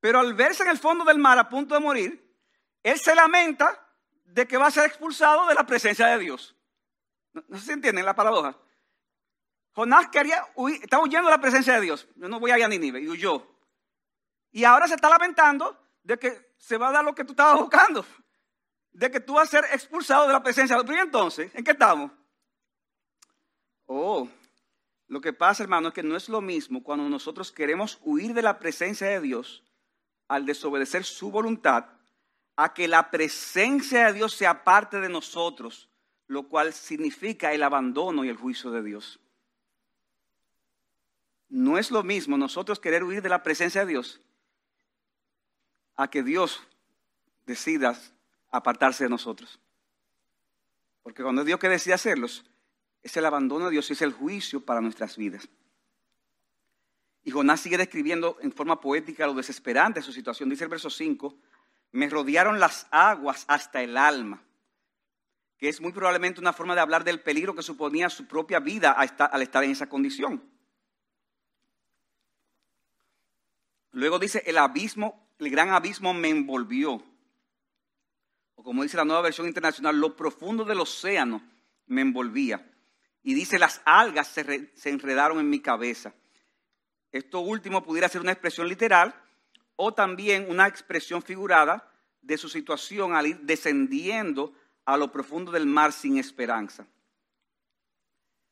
Pero 0.00 0.18
al 0.18 0.34
verse 0.34 0.64
en 0.64 0.68
el 0.68 0.78
fondo 0.78 1.02
del 1.02 1.18
mar 1.18 1.38
a 1.38 1.48
punto 1.48 1.74
de 1.74 1.80
morir, 1.80 2.36
él 2.82 3.00
se 3.00 3.14
lamenta 3.14 3.86
de 4.32 4.46
que 4.46 4.56
va 4.56 4.66
a 4.66 4.70
ser 4.70 4.86
expulsado 4.86 5.46
de 5.46 5.54
la 5.54 5.64
presencia 5.64 6.06
de 6.06 6.18
Dios. 6.18 6.56
No, 7.32 7.58
sé 7.58 7.66
si 7.66 7.72
entienden 7.72 8.04
la 8.04 8.14
paradoja. 8.14 8.56
Jonás 9.72 10.08
quería 10.08 10.44
huir, 10.56 10.82
estaba 10.82 11.02
huyendo 11.02 11.28
de 11.28 11.36
la 11.36 11.40
presencia 11.40 11.74
de 11.74 11.80
Dios. 11.80 12.08
Yo 12.16 12.28
no 12.28 12.40
voy 12.40 12.50
a 12.50 12.58
ir 12.58 12.64
a 12.64 12.68
Nínive 12.68 13.00
y 13.00 13.08
huyó. 13.08 13.46
Y 14.50 14.64
ahora 14.64 14.88
se 14.88 14.94
está 14.94 15.08
lamentando 15.08 15.78
de 16.02 16.18
que 16.18 16.54
se 16.58 16.76
va 16.76 16.88
a 16.88 16.92
dar 16.92 17.04
lo 17.04 17.14
que 17.14 17.24
tú 17.24 17.32
estabas 17.32 17.58
buscando. 17.58 18.04
De 18.90 19.10
que 19.10 19.20
tú 19.20 19.34
vas 19.34 19.48
a 19.48 19.60
ser 19.60 19.64
expulsado 19.72 20.26
de 20.26 20.32
la 20.32 20.42
presencia. 20.42 20.76
de 20.76 20.82
Dios. 20.82 20.90
Pero 20.90 21.04
entonces, 21.04 21.54
¿en 21.54 21.64
qué 21.64 21.70
estamos? 21.70 22.10
Oh, 23.86 24.28
lo 25.06 25.20
que 25.20 25.32
pasa, 25.32 25.62
hermano, 25.62 25.88
es 25.88 25.94
que 25.94 26.02
no 26.02 26.16
es 26.16 26.28
lo 26.28 26.40
mismo 26.40 26.82
cuando 26.82 27.08
nosotros 27.08 27.50
queremos 27.50 27.98
huir 28.02 28.34
de 28.34 28.42
la 28.42 28.58
presencia 28.58 29.08
de 29.08 29.20
Dios 29.20 29.64
al 30.28 30.46
desobedecer 30.46 31.04
su 31.04 31.32
voluntad, 31.32 31.86
a 32.62 32.74
que 32.74 32.86
la 32.86 33.10
presencia 33.10 34.06
de 34.06 34.12
Dios 34.12 34.34
sea 34.34 34.64
parte 34.64 35.00
de 35.00 35.08
nosotros, 35.08 35.88
lo 36.26 36.46
cual 36.46 36.74
significa 36.74 37.54
el 37.54 37.62
abandono 37.62 38.22
y 38.22 38.28
el 38.28 38.36
juicio 38.36 38.70
de 38.70 38.82
Dios. 38.82 39.18
No 41.48 41.78
es 41.78 41.90
lo 41.90 42.02
mismo 42.02 42.36
nosotros 42.36 42.78
querer 42.78 43.02
huir 43.02 43.22
de 43.22 43.30
la 43.30 43.42
presencia 43.42 43.80
de 43.80 43.92
Dios 43.92 44.20
a 45.96 46.10
que 46.10 46.22
Dios 46.22 46.62
decida 47.46 47.98
apartarse 48.50 49.04
de 49.04 49.10
nosotros. 49.10 49.58
Porque 51.02 51.22
cuando 51.22 51.40
es 51.40 51.46
Dios 51.46 51.58
que 51.58 51.68
decide 51.70 51.94
hacerlos, 51.94 52.44
es 53.02 53.16
el 53.16 53.24
abandono 53.24 53.64
de 53.64 53.70
Dios 53.70 53.88
y 53.88 53.94
es 53.94 54.02
el 54.02 54.12
juicio 54.12 54.60
para 54.60 54.82
nuestras 54.82 55.16
vidas. 55.16 55.48
Y 57.24 57.30
Jonás 57.30 57.60
sigue 57.60 57.78
describiendo 57.78 58.36
en 58.42 58.52
forma 58.52 58.82
poética 58.82 59.26
lo 59.26 59.32
desesperante 59.32 60.00
de 60.00 60.04
su 60.04 60.12
situación. 60.12 60.50
Dice 60.50 60.64
el 60.64 60.70
verso 60.70 60.90
5, 60.90 61.38
me 61.92 62.08
rodearon 62.08 62.60
las 62.60 62.86
aguas 62.90 63.44
hasta 63.48 63.82
el 63.82 63.96
alma, 63.96 64.42
que 65.58 65.68
es 65.68 65.80
muy 65.80 65.92
probablemente 65.92 66.40
una 66.40 66.52
forma 66.52 66.74
de 66.74 66.80
hablar 66.80 67.04
del 67.04 67.20
peligro 67.20 67.54
que 67.54 67.62
suponía 67.62 68.08
su 68.10 68.26
propia 68.26 68.60
vida 68.60 68.92
al 68.92 69.42
estar 69.42 69.64
en 69.64 69.70
esa 69.70 69.88
condición. 69.88 70.42
Luego 73.92 74.18
dice, 74.18 74.42
el 74.46 74.58
abismo 74.58 75.30
el 75.40 75.50
gran 75.50 75.70
abismo 75.70 76.12
me 76.12 76.28
envolvió. 76.28 77.02
O 78.54 78.62
como 78.62 78.82
dice 78.82 78.98
la 78.98 79.04
nueva 79.04 79.22
versión 79.22 79.46
internacional, 79.46 79.98
lo 79.98 80.14
profundo 80.14 80.64
del 80.64 80.80
océano 80.80 81.42
me 81.86 82.02
envolvía. 82.02 82.70
Y 83.22 83.34
dice, 83.34 83.58
las 83.58 83.80
algas 83.84 84.28
se, 84.28 84.70
se 84.74 84.90
enredaron 84.90 85.40
en 85.40 85.48
mi 85.48 85.60
cabeza. 85.60 86.14
Esto 87.10 87.40
último 87.40 87.82
pudiera 87.82 88.08
ser 88.08 88.20
una 88.20 88.32
expresión 88.32 88.68
literal 88.68 89.14
o 89.82 89.94
también 89.94 90.44
una 90.50 90.66
expresión 90.66 91.22
figurada 91.22 91.90
de 92.20 92.36
su 92.36 92.50
situación 92.50 93.14
al 93.14 93.28
ir 93.28 93.40
descendiendo 93.40 94.52
a 94.84 94.94
lo 94.98 95.10
profundo 95.10 95.50
del 95.50 95.64
mar 95.64 95.90
sin 95.90 96.18
esperanza. 96.18 96.86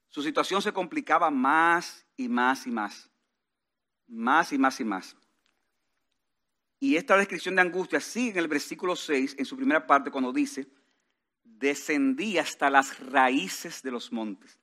Su 0.09 0.23
situación 0.23 0.63
se 0.63 0.73
complicaba 0.73 1.31
más 1.31 2.07
y 2.17 2.31
más 2.31 2.67
y 2.67 2.71
más. 2.71 3.11
Más 4.07 4.55
y 4.55 4.59
más 4.59 4.81
y 4.81 4.85
más. 4.85 5.17
Y 6.81 6.97
esta 6.97 7.15
descripción 7.19 7.57
de 7.57 7.61
angustia 7.61 8.01
sigue 8.01 8.31
en 8.31 8.39
el 8.39 8.49
versículo 8.49 8.97
6, 8.97 9.37
en 9.39 9.45
su 9.45 9.55
primera 9.55 9.87
parte, 9.87 10.11
cuando 10.11 10.33
dice, 10.33 10.67
descendí 11.45 12.39
hasta 12.39 12.71
las 12.71 12.99
raíces 13.01 13.83
de 13.83 13.91
los 13.91 14.11
montes, 14.13 14.59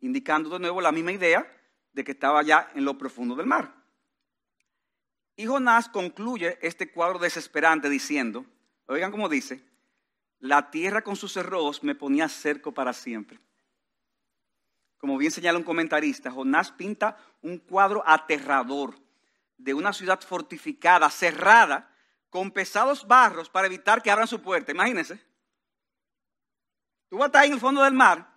indicando 0.00 0.50
de 0.50 0.58
nuevo 0.58 0.82
la 0.82 0.92
misma 0.92 1.12
idea 1.12 1.50
de 1.94 2.04
que 2.04 2.12
estaba 2.12 2.42
ya 2.42 2.70
en 2.74 2.84
lo 2.84 2.98
profundo 2.98 3.34
del 3.34 3.46
mar. 3.46 3.83
Y 5.36 5.46
Jonás 5.46 5.88
concluye 5.88 6.58
este 6.62 6.90
cuadro 6.92 7.18
desesperante 7.18 7.88
diciendo, 7.88 8.44
oigan 8.86 9.10
cómo 9.10 9.28
dice, 9.28 9.64
la 10.38 10.70
tierra 10.70 11.02
con 11.02 11.16
sus 11.16 11.32
cerrojos 11.32 11.82
me 11.82 11.94
ponía 11.94 12.28
cerco 12.28 12.72
para 12.72 12.92
siempre. 12.92 13.40
Como 14.98 15.18
bien 15.18 15.32
señala 15.32 15.58
un 15.58 15.64
comentarista, 15.64 16.30
Jonás 16.30 16.70
pinta 16.70 17.16
un 17.42 17.58
cuadro 17.58 18.02
aterrador 18.06 18.94
de 19.58 19.74
una 19.74 19.92
ciudad 19.92 20.20
fortificada, 20.20 21.10
cerrada, 21.10 21.90
con 22.30 22.50
pesados 22.50 23.06
barros 23.06 23.48
para 23.48 23.68
evitar 23.68 24.02
que 24.02 24.10
abran 24.10 24.26
su 24.26 24.42
puerta. 24.42 24.72
Imagínense. 24.72 25.20
Tú 27.08 27.18
vas 27.18 27.24
a 27.24 27.26
estar 27.26 27.44
en 27.44 27.52
el 27.52 27.60
fondo 27.60 27.82
del 27.82 27.94
mar 27.94 28.28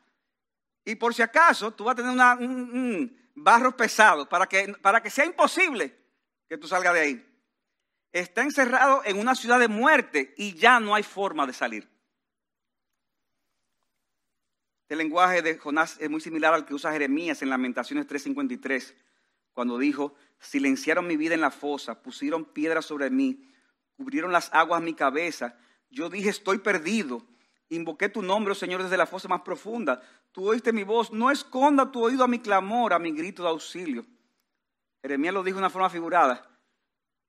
y 0.86 0.96
por 0.96 1.14
si 1.14 1.22
acaso 1.22 1.72
tú 1.72 1.84
vas 1.84 1.94
a 1.94 1.96
tener 1.96 2.12
un, 2.12 3.18
barro 3.34 3.76
pesado 3.76 4.28
para 4.30 4.48
que, 4.48 4.74
para 4.82 5.02
que 5.02 5.10
sea 5.10 5.26
imposible 5.26 6.07
que 6.48 6.58
tú 6.58 6.68
salgas 6.68 6.94
de 6.94 7.00
ahí. 7.00 7.26
Está 8.12 8.42
encerrado 8.42 9.02
en 9.06 9.20
una 9.20 9.36
ciudad 9.36 9.60
de 9.60 9.68
muerte 9.68 10.34
y 10.38 10.54
ya 10.56 10.80
no 10.80 10.96
hay 10.96 11.04
forma 11.04 11.46
de 11.46 11.54
salir. 11.54 11.90
El 14.90 15.00
lenguaje 15.00 15.42
de 15.42 15.58
Jonás 15.58 15.98
es 16.00 16.10
muy 16.10 16.22
similar 16.22 16.54
al 16.54 16.66
que 16.66 16.74
usa 16.74 16.94
Jeremías 16.94 17.42
en 17.42 17.50
Lamentaciones 17.50 18.08
3:53, 18.08 18.96
cuando 19.52 19.78
dijo, 19.78 20.16
silenciaron 20.40 21.08
mi 21.08 21.18
vida 21.18 21.34
en 21.34 21.42
la 21.42 21.52
fosa, 21.52 22.02
pusieron 22.02 22.46
piedras 22.46 22.86
sobre 22.86 23.10
mí, 23.10 23.44
cubrieron 23.98 24.32
las 24.32 24.54
aguas 24.54 24.82
mi 24.82 24.94
cabeza. 24.94 25.58
Yo 25.90 26.10
dije, 26.10 26.30
estoy 26.30 26.60
perdido. 26.60 27.26
Invoqué 27.70 28.08
tu 28.08 28.22
nombre, 28.22 28.54
oh 28.54 28.56
Señor, 28.56 28.82
desde 28.82 28.96
la 28.96 29.06
fosa 29.06 29.28
más 29.28 29.42
profunda. 29.42 30.02
Tú 30.32 30.50
oíste 30.50 30.72
mi 30.72 30.84
voz, 30.84 31.12
no 31.12 31.32
esconda 31.32 31.92
tu 31.92 32.02
oído 32.02 32.24
a 32.24 32.28
mi 32.28 32.40
clamor, 32.40 32.94
a 32.94 33.00
mi 33.00 33.12
grito 33.12 33.44
de 33.44 33.50
auxilio. 33.50 34.06
Jeremías 35.08 35.34
lo 35.34 35.42
dijo 35.42 35.56
de 35.56 35.62
una 35.62 35.70
forma 35.70 35.90
figurada. 35.90 36.46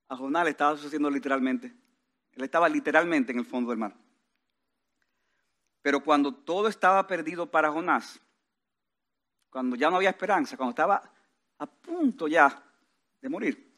A 0.08 0.16
Jonás 0.16 0.42
le 0.42 0.50
estaba 0.50 0.76
sucediendo 0.76 1.08
literalmente. 1.08 1.72
Él 2.32 2.42
estaba 2.42 2.68
literalmente 2.68 3.30
en 3.30 3.38
el 3.38 3.44
fondo 3.44 3.70
del 3.70 3.78
mar. 3.78 3.94
Pero 5.80 6.02
cuando 6.02 6.34
todo 6.34 6.66
estaba 6.66 7.06
perdido 7.06 7.48
para 7.48 7.70
Jonás, 7.70 8.20
cuando 9.48 9.76
ya 9.76 9.90
no 9.90 9.96
había 9.96 10.10
esperanza, 10.10 10.56
cuando 10.56 10.70
estaba 10.70 11.08
a 11.58 11.66
punto 11.66 12.26
ya 12.26 12.64
de 13.20 13.28
morir. 13.28 13.72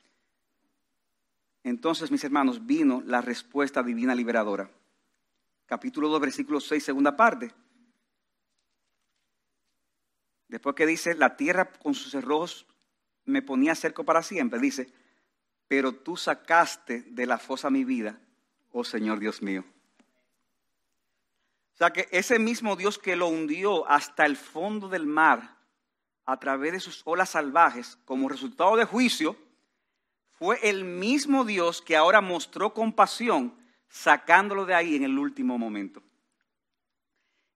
Entonces, 1.63 2.11
mis 2.11 2.25
hermanos, 2.25 2.65
vino 2.65 3.03
la 3.05 3.21
respuesta 3.21 3.83
divina 3.83 4.15
liberadora. 4.15 4.71
Capítulo 5.67 6.09
2, 6.09 6.21
versículo 6.23 6.59
6, 6.59 6.83
segunda 6.83 7.15
parte. 7.15 7.53
Después 10.49 10.75
que 10.75 10.87
dice, 10.87 11.15
la 11.15 11.37
tierra 11.37 11.71
con 11.71 11.93
sus 11.93 12.13
cerrojos 12.13 12.67
me 13.31 13.43
ponía 13.43 13.75
cerco 13.75 14.05
para 14.05 14.23
siempre, 14.23 14.59
dice, 14.59 14.93
pero 15.71 15.93
tú 15.93 16.17
sacaste 16.17 17.03
de 17.03 17.27
la 17.27 17.39
fosa 17.39 17.71
mi 17.71 17.85
vida, 17.85 18.19
oh 18.73 18.83
Señor 18.83 19.21
Dios 19.21 19.41
mío. 19.41 19.65
O 21.75 21.77
sea 21.77 21.93
que 21.93 22.09
ese 22.11 22.39
mismo 22.39 22.77
Dios 22.77 22.99
que 22.99 23.17
lo 23.17 23.29
hundió 23.29 23.89
hasta 23.89 24.27
el 24.27 24.37
fondo 24.37 24.89
del 24.89 25.07
mar, 25.07 25.57
a 26.27 26.39
través 26.39 26.73
de 26.73 26.81
sus 26.81 27.03
olas 27.05 27.31
salvajes 27.31 27.99
como 28.05 28.29
resultado 28.29 28.77
de 28.77 28.85
juicio, 28.85 29.37
fue 30.33 30.59
el 30.69 30.85
mismo 30.85 31.45
Dios 31.45 31.81
que 31.81 31.97
ahora 31.97 32.21
mostró 32.21 32.75
compasión 32.75 33.55
sacándolo 33.89 34.67
de 34.67 34.75
ahí 34.75 34.97
en 34.97 35.05
el 35.05 35.19
último 35.19 35.57
momento. 35.57 36.03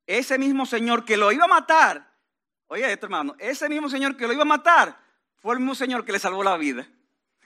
Ese 0.06 0.38
mismo 0.38 0.66
Señor 0.66 1.04
que 1.04 1.16
lo 1.16 1.32
iba 1.32 1.44
a 1.44 1.48
matar, 1.48 2.12
oye 2.68 2.92
esto 2.92 3.06
hermano, 3.06 3.34
ese 3.38 3.68
mismo 3.68 3.88
Señor 3.88 4.16
que 4.16 4.26
lo 4.26 4.32
iba 4.32 4.42
a 4.42 4.46
matar 4.46 5.03
fue 5.44 5.52
el 5.52 5.60
mismo 5.60 5.74
Señor 5.74 6.06
que 6.06 6.12
le 6.12 6.18
salvó 6.18 6.42
la 6.42 6.56
vida. 6.56 6.88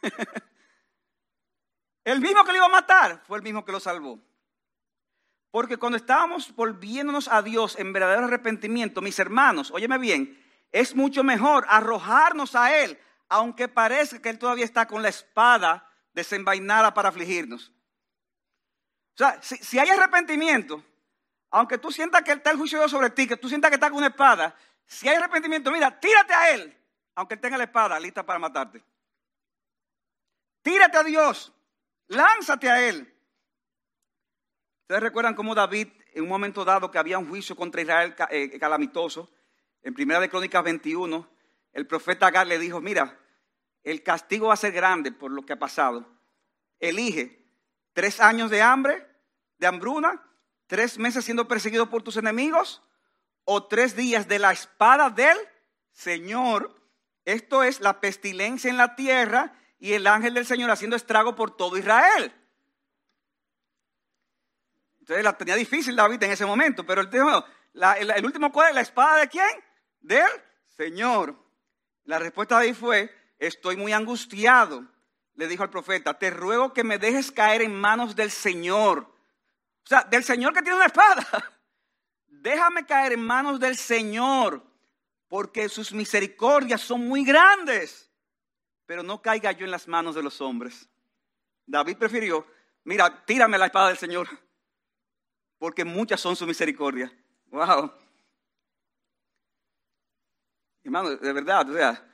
el 2.04 2.20
mismo 2.20 2.44
que 2.44 2.52
lo 2.52 2.58
iba 2.58 2.66
a 2.66 2.68
matar 2.68 3.24
fue 3.26 3.38
el 3.38 3.42
mismo 3.42 3.64
que 3.64 3.72
lo 3.72 3.80
salvó. 3.80 4.20
Porque 5.50 5.78
cuando 5.78 5.96
estábamos 5.96 6.54
volviéndonos 6.54 7.26
a 7.26 7.42
Dios 7.42 7.76
en 7.76 7.92
verdadero 7.92 8.26
arrepentimiento, 8.26 9.00
mis 9.00 9.18
hermanos, 9.18 9.72
óyeme 9.72 9.98
bien, 9.98 10.40
es 10.70 10.94
mucho 10.94 11.24
mejor 11.24 11.66
arrojarnos 11.68 12.54
a 12.54 12.84
Él, 12.84 12.96
aunque 13.28 13.66
parezca 13.66 14.22
que 14.22 14.28
Él 14.28 14.38
todavía 14.38 14.64
está 14.64 14.86
con 14.86 15.02
la 15.02 15.08
espada 15.08 15.90
desenvainada 16.12 16.94
para 16.94 17.08
afligirnos. 17.08 17.72
O 19.14 19.16
sea, 19.16 19.42
si, 19.42 19.76
hay 19.76 19.88
arrepentimiento, 19.88 20.84
aunque 21.50 21.78
tú 21.78 21.90
sientas 21.90 22.22
que 22.22 22.30
está 22.30 22.52
el 22.52 22.58
juicio 22.58 22.78
de 22.78 22.84
Dios 22.84 22.92
sobre 22.92 23.10
ti, 23.10 23.26
que 23.26 23.36
tú 23.36 23.48
sientas 23.48 23.72
que 23.72 23.74
está 23.74 23.90
con 23.90 23.98
una 23.98 24.06
espada, 24.06 24.54
si 24.86 25.08
hay 25.08 25.16
arrepentimiento, 25.16 25.72
mira, 25.72 25.98
tírate 25.98 26.32
a 26.32 26.52
Él, 26.52 26.77
aunque 27.18 27.36
tenga 27.36 27.58
la 27.58 27.64
espada 27.64 27.98
lista 27.98 28.24
para 28.24 28.38
matarte. 28.38 28.80
Tírate 30.62 30.98
a 30.98 31.02
Dios, 31.02 31.52
lánzate 32.06 32.70
a 32.70 32.88
Él. 32.88 33.12
Ustedes 34.82 35.02
recuerdan 35.02 35.34
cómo 35.34 35.52
David, 35.52 35.88
en 36.14 36.22
un 36.22 36.28
momento 36.28 36.64
dado 36.64 36.92
que 36.92 36.98
había 36.98 37.18
un 37.18 37.28
juicio 37.28 37.56
contra 37.56 37.82
Israel 37.82 38.14
eh, 38.30 38.56
calamitoso, 38.60 39.32
en 39.82 39.94
Primera 39.94 40.20
de 40.20 40.28
Crónicas 40.28 40.62
21, 40.62 41.28
el 41.72 41.88
profeta 41.88 42.28
Agar 42.28 42.46
le 42.46 42.56
dijo, 42.56 42.80
mira, 42.80 43.18
el 43.82 44.04
castigo 44.04 44.46
va 44.46 44.54
a 44.54 44.56
ser 44.56 44.70
grande 44.70 45.10
por 45.10 45.32
lo 45.32 45.44
que 45.44 45.54
ha 45.54 45.58
pasado. 45.58 46.06
Elige 46.78 47.44
tres 47.94 48.20
años 48.20 48.48
de 48.48 48.62
hambre, 48.62 49.04
de 49.58 49.66
hambruna, 49.66 50.24
tres 50.68 50.98
meses 50.98 51.24
siendo 51.24 51.48
perseguido 51.48 51.90
por 51.90 52.04
tus 52.04 52.16
enemigos 52.16 52.80
o 53.42 53.66
tres 53.66 53.96
días 53.96 54.28
de 54.28 54.38
la 54.38 54.52
espada 54.52 55.10
del 55.10 55.36
Señor. 55.90 56.77
Esto 57.28 57.62
es 57.62 57.80
la 57.80 58.00
pestilencia 58.00 58.70
en 58.70 58.78
la 58.78 58.96
tierra 58.96 59.52
y 59.78 59.92
el 59.92 60.06
ángel 60.06 60.32
del 60.32 60.46
Señor 60.46 60.70
haciendo 60.70 60.96
estrago 60.96 61.34
por 61.34 61.54
todo 61.54 61.76
Israel. 61.76 62.32
Entonces 65.00 65.22
la 65.22 65.36
tenía 65.36 65.54
difícil 65.54 65.94
David 65.94 66.22
en 66.22 66.30
ese 66.30 66.46
momento, 66.46 66.86
pero 66.86 67.02
el, 67.02 68.24
último 68.24 68.50
cuál 68.50 68.70
es 68.70 68.74
la 68.76 68.80
espada 68.80 69.18
de 69.18 69.28
quién? 69.28 69.62
Del 70.00 70.24
Señor. 70.68 71.36
La 72.04 72.18
respuesta 72.18 72.58
de 72.58 72.68
ahí 72.68 72.72
fue, 72.72 73.14
estoy 73.38 73.76
muy 73.76 73.92
angustiado. 73.92 74.86
Le 75.34 75.48
dijo 75.48 75.62
al 75.62 75.68
profeta, 75.68 76.18
te 76.18 76.30
ruego 76.30 76.72
que 76.72 76.82
me 76.82 76.96
dejes 76.96 77.30
caer 77.30 77.60
en 77.60 77.78
manos 77.78 78.16
del 78.16 78.30
Señor. 78.30 79.00
O 79.00 79.86
sea, 79.86 80.02
del 80.04 80.24
Señor 80.24 80.54
que 80.54 80.62
tiene 80.62 80.76
una 80.76 80.86
espada. 80.86 81.26
Déjame 82.26 82.86
caer 82.86 83.12
en 83.12 83.20
manos 83.20 83.60
del 83.60 83.76
Señor, 83.76 84.67
porque 85.28 85.68
sus 85.68 85.92
misericordias 85.92 86.80
son 86.80 87.06
muy 87.06 87.24
grandes. 87.24 88.10
Pero 88.86 89.02
no 89.02 89.20
caiga 89.20 89.52
yo 89.52 89.64
en 89.64 89.70
las 89.70 89.86
manos 89.86 90.14
de 90.14 90.22
los 90.22 90.40
hombres. 90.40 90.88
David 91.66 91.98
prefirió, 91.98 92.46
mira, 92.84 93.24
tírame 93.26 93.58
la 93.58 93.66
espada 93.66 93.88
del 93.88 93.98
Señor, 93.98 94.26
porque 95.58 95.84
muchas 95.84 96.20
son 96.20 96.34
sus 96.34 96.48
misericordias. 96.48 97.12
Wow. 97.50 97.92
Hermano, 100.82 101.10
de 101.10 101.32
verdad, 101.34 101.68
o 101.68 101.74
sea, 101.74 102.08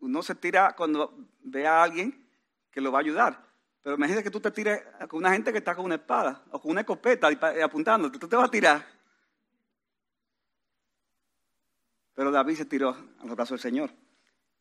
uno 0.00 0.22
se 0.22 0.34
tira 0.34 0.74
cuando 0.74 1.14
ve 1.42 1.66
a 1.66 1.84
alguien 1.84 2.28
que 2.72 2.80
lo 2.80 2.90
va 2.90 2.98
a 2.98 3.02
ayudar. 3.02 3.50
Pero 3.82 3.94
imagínate 3.94 4.24
que 4.24 4.30
tú 4.30 4.40
te 4.40 4.50
tires 4.50 4.82
con 5.08 5.18
una 5.18 5.32
gente 5.32 5.52
que 5.52 5.58
está 5.58 5.76
con 5.76 5.84
una 5.84 5.94
espada 5.94 6.42
o 6.50 6.60
con 6.60 6.72
una 6.72 6.80
escopeta 6.80 7.28
apuntando, 7.62 8.10
tú 8.10 8.28
te 8.28 8.36
vas 8.36 8.48
a 8.48 8.50
tirar. 8.50 8.99
Pero 12.20 12.32
David 12.32 12.56
se 12.56 12.66
tiró 12.66 12.90
a 13.18 13.24
los 13.24 13.48
del 13.48 13.58
Señor. 13.58 13.94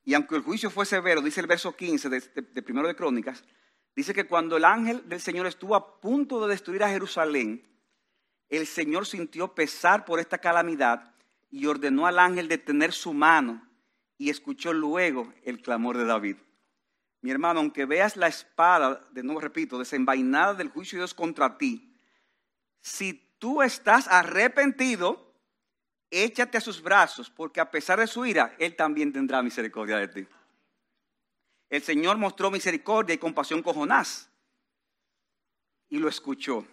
Y 0.06 0.14
aunque 0.14 0.38
el 0.38 0.44
juicio 0.44 0.70
fue 0.70 0.86
severo, 0.86 1.20
dice 1.20 1.42
el 1.42 1.48
verso 1.48 1.76
15 1.76 2.08
de, 2.08 2.22
de 2.54 2.62
Primero 2.62 2.88
de 2.88 2.96
Crónicas, 2.96 3.44
dice 3.94 4.14
que 4.14 4.26
cuando 4.28 4.56
el 4.56 4.64
ángel 4.64 5.10
del 5.10 5.20
Señor 5.20 5.46
estuvo 5.46 5.76
a 5.76 6.00
punto 6.00 6.42
de 6.42 6.52
destruir 6.52 6.86
a 6.86 6.90
Jerusalén, 6.90 7.68
el 8.48 8.66
Señor 8.66 9.06
sintió 9.06 9.54
pesar 9.56 10.06
por 10.06 10.22
esta 10.22 10.38
calamidad 10.38 11.14
y 11.52 11.66
ordenó 11.66 12.08
al 12.08 12.20
ángel 12.20 12.48
detener 12.48 12.94
su 12.94 13.14
mano 13.14 13.68
y 14.18 14.30
escuchó 14.30 14.72
luego 14.72 15.34
el 15.44 15.62
clamor 15.62 15.98
de 15.98 16.06
David. 16.06 16.38
Mi 17.20 17.30
hermano, 17.32 17.60
aunque 17.60 17.84
veas 17.84 18.16
la 18.16 18.28
espada, 18.28 19.06
de 19.12 19.24
nuevo 19.24 19.42
repito, 19.42 19.78
desenvainada 19.78 20.54
del 20.54 20.70
juicio 20.70 20.96
de 20.96 21.02
Dios 21.02 21.14
contra 21.14 21.58
ti, 21.58 21.94
si 22.80 23.36
tú 23.38 23.62
estás 23.62 24.08
arrepentido, 24.08 25.29
échate 26.10 26.58
a 26.58 26.62
sus 26.62 26.82
brazos, 26.82 27.30
porque 27.30 27.60
a 27.60 27.70
pesar 27.70 28.00
de 28.00 28.08
su 28.08 28.26
ira, 28.26 28.56
Él 28.60 28.76
también 28.76 29.14
tendrá 29.14 29.42
misericordia 29.42 29.98
de 29.98 30.08
ti. 30.08 30.28
El 31.70 31.84
Señor 31.84 32.18
mostró 32.18 32.50
misericordia 32.50 33.14
y 33.14 33.20
compasión 33.20 33.62
con 33.62 33.76
Jonás 33.76 34.30
y 35.90 35.98
lo 36.00 36.08
escuchó. 36.08 36.66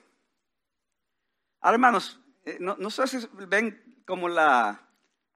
Ahora, 1.61 1.75
hermanos, 1.75 2.21
eh, 2.45 2.59
no, 2.61 2.91
sé 2.91 3.07
si 3.07 3.27
ven 3.33 4.03
como 4.07 4.29
la, 4.29 4.89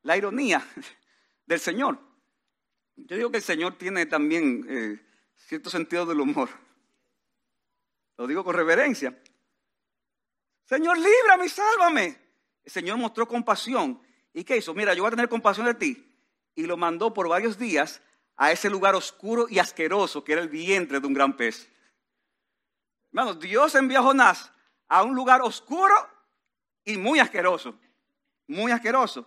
ironía 0.04 0.64
del 1.46 1.60
Señor. 1.60 1.98
Yo 2.96 3.16
digo 3.16 3.30
que 3.30 3.38
el 3.38 3.42
Señor 3.42 3.76
tiene 3.76 4.06
también 4.06 4.66
eh, 4.68 5.00
cierto 5.36 5.70
sentido 5.70 6.06
del 6.06 6.20
humor. 6.20 6.48
Lo 8.16 8.26
digo 8.26 8.44
con 8.44 8.54
reverencia. 8.54 9.18
Señor, 10.66 10.98
líbrame 10.98 11.46
y 11.46 11.48
sálvame. 11.48 12.29
El 12.64 12.72
Señor 12.72 12.98
mostró 12.98 13.26
compasión. 13.26 14.00
¿Y 14.32 14.44
qué 14.44 14.56
hizo? 14.56 14.74
Mira, 14.74 14.94
yo 14.94 15.02
voy 15.02 15.08
a 15.08 15.10
tener 15.10 15.28
compasión 15.28 15.66
de 15.66 15.74
ti. 15.74 16.06
Y 16.54 16.64
lo 16.64 16.76
mandó 16.76 17.12
por 17.12 17.28
varios 17.28 17.58
días 17.58 18.02
a 18.36 18.52
ese 18.52 18.70
lugar 18.70 18.94
oscuro 18.94 19.46
y 19.48 19.58
asqueroso 19.58 20.24
que 20.24 20.32
era 20.32 20.42
el 20.42 20.48
vientre 20.48 21.00
de 21.00 21.06
un 21.06 21.14
gran 21.14 21.36
pez. 21.36 21.70
Hermanos, 23.12 23.40
Dios 23.40 23.74
envió 23.74 24.00
a 24.00 24.02
Jonás 24.02 24.52
a 24.88 25.02
un 25.02 25.14
lugar 25.14 25.42
oscuro 25.42 25.94
y 26.84 26.96
muy 26.96 27.18
asqueroso 27.18 27.78
muy 28.50 28.72
asqueroso. 28.72 29.26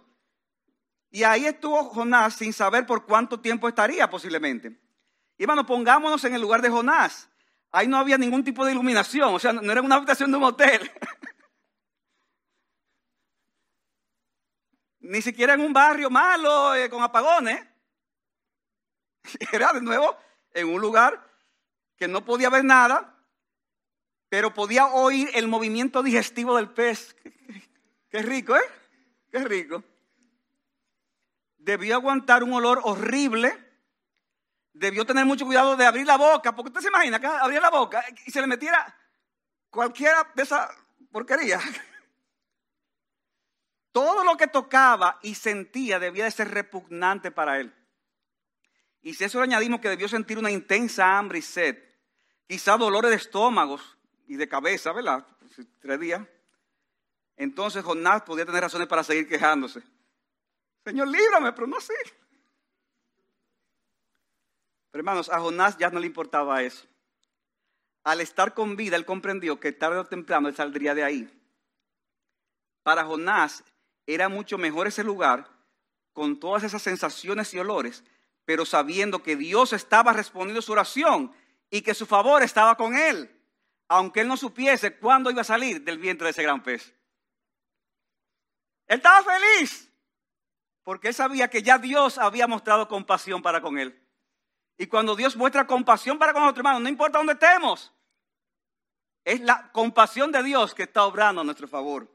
Y 1.09 1.23
ahí 1.23 1.45
estuvo 1.45 1.83
Jonás 1.85 2.35
sin 2.35 2.53
saber 2.53 2.85
por 2.85 3.05
cuánto 3.05 3.39
tiempo 3.39 3.67
estaría 3.67 4.09
posiblemente. 4.09 4.79
Y 5.37 5.45
bueno, 5.45 5.65
pongámonos 5.65 6.23
en 6.25 6.35
el 6.35 6.41
lugar 6.41 6.61
de 6.61 6.69
Jonás. 6.69 7.29
Ahí 7.71 7.87
no 7.87 7.97
había 7.97 8.17
ningún 8.17 8.43
tipo 8.43 8.65
de 8.65 8.71
iluminación, 8.71 9.33
o 9.33 9.39
sea, 9.39 9.53
no 9.53 9.71
era 9.71 9.81
una 9.81 9.95
habitación 9.95 10.31
de 10.31 10.37
un 10.37 10.43
hotel. 10.43 10.91
Ni 15.03 15.21
siquiera 15.21 15.53
en 15.53 15.61
un 15.61 15.73
barrio 15.73 16.09
malo 16.09 16.73
eh, 16.75 16.89
con 16.89 17.03
apagones. 17.03 17.61
Era 19.51 19.73
de 19.73 19.81
nuevo 19.81 20.17
en 20.53 20.67
un 20.69 20.81
lugar 20.81 21.29
que 21.97 22.07
no 22.07 22.23
podía 22.23 22.49
ver 22.49 22.63
nada, 22.63 23.13
pero 24.29 24.53
podía 24.53 24.87
oír 24.87 25.29
el 25.33 25.49
movimiento 25.49 26.03
digestivo 26.03 26.55
del 26.55 26.69
pez. 26.69 27.15
Qué 28.09 28.21
rico, 28.21 28.55
¿eh? 28.55 28.63
Qué 29.29 29.39
rico. 29.39 29.83
Debió 31.57 31.95
aguantar 31.95 32.43
un 32.43 32.53
olor 32.53 32.79
horrible. 32.83 33.57
Debió 34.71 35.05
tener 35.05 35.25
mucho 35.25 35.45
cuidado 35.45 35.75
de 35.75 35.85
abrir 35.85 36.07
la 36.07 36.17
boca, 36.17 36.55
porque 36.55 36.69
usted 36.69 36.81
se 36.81 36.87
imagina 36.87 37.19
que 37.19 37.27
abría 37.27 37.59
la 37.59 37.69
boca 37.69 38.03
y 38.25 38.31
se 38.31 38.39
le 38.39 38.47
metiera 38.47 38.95
cualquiera 39.69 40.31
de 40.33 40.43
esas 40.43 40.69
porquerías. 41.11 41.61
Todo 43.93 44.23
lo 44.23 44.35
que 44.35 44.47
tocaba 44.47 45.19
y 45.21 45.35
sentía 45.35 45.99
debía 45.99 46.25
de 46.25 46.31
ser 46.31 46.49
repugnante 46.49 47.31
para 47.31 47.59
él. 47.59 47.73
Y 49.03 49.13
si 49.13 49.23
eso 49.23 49.37
le 49.37 49.43
añadimos 49.43 49.79
que 49.79 49.89
debió 49.89 50.09
sentir 50.09 50.39
una 50.39 50.49
intensa 50.49 51.17
hambre 51.17 51.37
y 51.37 51.41
sed, 51.43 51.77
quizá 52.47 52.75
dolores 52.75 53.11
de 53.11 53.17
estómagos 53.17 53.97
y 54.27 54.35
de 54.35 54.49
cabeza, 54.49 54.91
¿verdad? 54.93 55.25
Tres 55.79 55.99
días. 55.99 56.27
Entonces 57.37 57.83
Jonás 57.83 58.23
podía 58.23 58.45
tener 58.45 58.61
razones 58.61 58.87
para 58.87 59.03
seguir 59.03 59.27
quejándose. 59.27 59.83
Señor, 60.83 61.07
líbrame, 61.09 61.53
pero 61.53 61.67
no 61.67 61.79
sé. 61.79 61.93
Pero 64.89 65.01
hermanos, 65.01 65.29
a 65.29 65.39
Jonás 65.39 65.77
ya 65.77 65.91
no 65.91 65.99
le 65.99 66.07
importaba 66.07 66.63
eso. 66.63 66.87
Al 68.03 68.21
estar 68.21 68.55
con 68.55 68.75
vida, 68.75 68.95
él 68.95 69.05
comprendió 69.05 69.59
que 69.59 69.71
tarde 69.71 69.99
o 69.99 70.05
temprano 70.05 70.47
él 70.47 70.55
saldría 70.55 70.95
de 70.95 71.03
ahí. 71.03 71.43
Para 72.81 73.05
Jonás 73.05 73.63
era 74.05 74.29
mucho 74.29 74.57
mejor 74.57 74.87
ese 74.87 75.03
lugar 75.03 75.49
con 76.13 76.39
todas 76.39 76.63
esas 76.63 76.81
sensaciones 76.81 77.53
y 77.53 77.59
olores, 77.59 78.03
pero 78.45 78.65
sabiendo 78.65 79.23
que 79.23 79.35
Dios 79.35 79.73
estaba 79.73 80.13
respondiendo 80.13 80.61
su 80.61 80.71
oración 80.71 81.33
y 81.69 81.81
que 81.81 81.93
su 81.93 82.05
favor 82.05 82.43
estaba 82.43 82.75
con 82.75 82.95
él, 82.95 83.35
aunque 83.87 84.21
él 84.21 84.27
no 84.27 84.37
supiese 84.37 84.97
cuándo 84.97 85.31
iba 85.31 85.41
a 85.41 85.45
salir 85.45 85.83
del 85.83 85.97
vientre 85.97 86.25
de 86.25 86.31
ese 86.31 86.43
gran 86.43 86.61
pez. 86.61 86.93
Él 88.87 88.97
estaba 88.97 89.23
feliz 89.23 89.89
porque 90.83 91.07
él 91.09 91.13
sabía 91.13 91.49
que 91.49 91.63
ya 91.63 91.77
Dios 91.77 92.17
había 92.17 92.47
mostrado 92.47 92.87
compasión 92.87 93.41
para 93.41 93.61
con 93.61 93.79
él. 93.79 93.99
Y 94.77 94.87
cuando 94.87 95.15
Dios 95.15 95.35
muestra 95.35 95.65
compasión 95.65 96.19
para 96.19 96.33
con 96.33 96.41
nosotros, 96.41 96.59
hermanos, 96.59 96.81
no 96.81 96.89
importa 96.89 97.19
dónde 97.19 97.33
estemos, 97.33 97.93
es 99.23 99.39
la 99.39 99.71
compasión 99.71 100.31
de 100.31 100.43
Dios 100.43 100.73
que 100.75 100.83
está 100.83 101.05
obrando 101.05 101.41
a 101.41 101.43
nuestro 101.43 101.67
favor. 101.67 102.13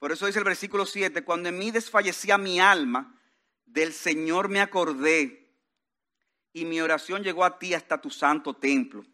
Por 0.00 0.12
eso 0.12 0.24
dice 0.24 0.38
el 0.38 0.46
versículo 0.46 0.86
7, 0.86 1.22
cuando 1.24 1.50
en 1.50 1.58
mí 1.58 1.70
desfallecía 1.70 2.38
mi 2.38 2.58
alma, 2.58 3.14
del 3.66 3.92
Señor 3.92 4.48
me 4.48 4.62
acordé 4.62 5.54
y 6.54 6.64
mi 6.64 6.80
oración 6.80 7.22
llegó 7.22 7.44
a 7.44 7.58
ti 7.58 7.74
hasta 7.74 8.00
tu 8.00 8.08
santo 8.08 8.54
templo. 8.54 9.04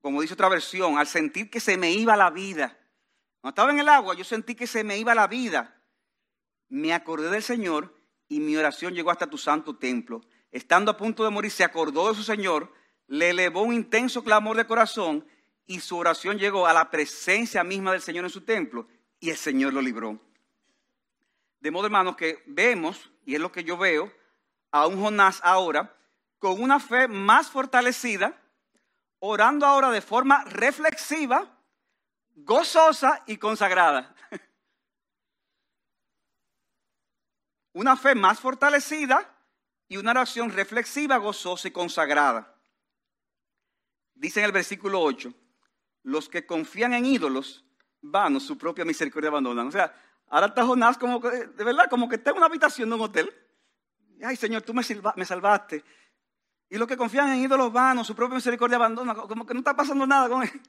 Como 0.00 0.22
dice 0.22 0.34
otra 0.34 0.48
versión, 0.48 0.96
al 0.96 1.08
sentir 1.08 1.50
que 1.50 1.58
se 1.58 1.76
me 1.76 1.90
iba 1.90 2.16
la 2.16 2.30
vida, 2.30 2.78
cuando 3.40 3.50
estaba 3.50 3.72
en 3.72 3.80
el 3.80 3.88
agua, 3.88 4.14
yo 4.14 4.22
sentí 4.22 4.54
que 4.54 4.68
se 4.68 4.84
me 4.84 4.96
iba 4.96 5.12
la 5.12 5.26
vida. 5.26 5.82
Me 6.68 6.94
acordé 6.94 7.30
del 7.30 7.42
Señor 7.42 7.92
y 8.28 8.38
mi 8.38 8.56
oración 8.56 8.94
llegó 8.94 9.10
hasta 9.10 9.26
tu 9.26 9.38
santo 9.38 9.76
templo. 9.76 10.20
Estando 10.52 10.92
a 10.92 10.96
punto 10.96 11.24
de 11.24 11.30
morir, 11.30 11.50
se 11.50 11.64
acordó 11.64 12.08
de 12.08 12.14
su 12.14 12.22
Señor, 12.22 12.72
le 13.08 13.30
elevó 13.30 13.62
un 13.62 13.74
intenso 13.74 14.22
clamor 14.22 14.56
de 14.56 14.68
corazón 14.68 15.26
y 15.66 15.80
su 15.80 15.96
oración 15.96 16.38
llegó 16.38 16.68
a 16.68 16.72
la 16.72 16.92
presencia 16.92 17.64
misma 17.64 17.90
del 17.90 18.02
Señor 18.02 18.24
en 18.24 18.30
su 18.30 18.42
templo 18.42 18.86
y 19.18 19.30
el 19.30 19.36
Señor 19.36 19.74
lo 19.74 19.82
libró. 19.82 20.27
De 21.60 21.70
modo, 21.70 21.86
hermanos, 21.86 22.16
que 22.16 22.42
vemos, 22.46 23.10
y 23.24 23.34
es 23.34 23.40
lo 23.40 23.50
que 23.50 23.64
yo 23.64 23.76
veo, 23.76 24.12
a 24.70 24.86
un 24.86 25.00
Jonás 25.00 25.40
ahora 25.42 25.94
con 26.38 26.62
una 26.62 26.78
fe 26.78 27.08
más 27.08 27.50
fortalecida, 27.50 28.40
orando 29.18 29.66
ahora 29.66 29.90
de 29.90 30.00
forma 30.00 30.44
reflexiva, 30.44 31.58
gozosa 32.36 33.24
y 33.26 33.36
consagrada. 33.36 34.14
Una 37.72 37.96
fe 37.96 38.14
más 38.14 38.38
fortalecida 38.40 39.34
y 39.88 39.96
una 39.96 40.12
oración 40.12 40.50
reflexiva, 40.50 41.16
gozosa 41.16 41.68
y 41.68 41.70
consagrada. 41.70 42.54
Dice 44.14 44.40
en 44.40 44.46
el 44.46 44.52
versículo 44.52 45.00
8, 45.00 45.32
los 46.02 46.28
que 46.28 46.44
confían 46.44 46.92
en 46.94 47.04
ídolos, 47.04 47.64
vanos, 48.00 48.42
su 48.44 48.58
propia 48.58 48.84
misericordia 48.84 49.28
abandonan. 49.28 49.68
O 49.68 49.70
sea, 49.70 49.94
ahora 50.30 50.46
está 50.46 50.64
Jonás 50.64 50.98
como 50.98 51.20
que, 51.20 51.28
de 51.28 51.64
verdad, 51.64 51.88
como 51.88 52.08
que 52.08 52.16
está 52.16 52.30
en 52.30 52.36
una 52.36 52.46
habitación 52.46 52.88
de 52.88 52.94
un 52.94 53.00
hotel. 53.02 53.32
Ay, 54.22 54.36
Señor, 54.36 54.62
tú 54.62 54.74
me, 54.74 54.82
salvaste. 54.82 55.84
Y 56.68 56.76
los 56.76 56.88
que 56.88 56.96
confían 56.96 57.30
en 57.30 57.40
ídolos 57.40 57.72
vanos, 57.72 58.06
su 58.06 58.14
propia 58.14 58.34
misericordia 58.34 58.76
abandonan, 58.76 59.16
como 59.16 59.46
que 59.46 59.54
no 59.54 59.60
está 59.60 59.74
pasando 59.74 60.06
nada 60.06 60.28
con 60.28 60.42
él. 60.42 60.60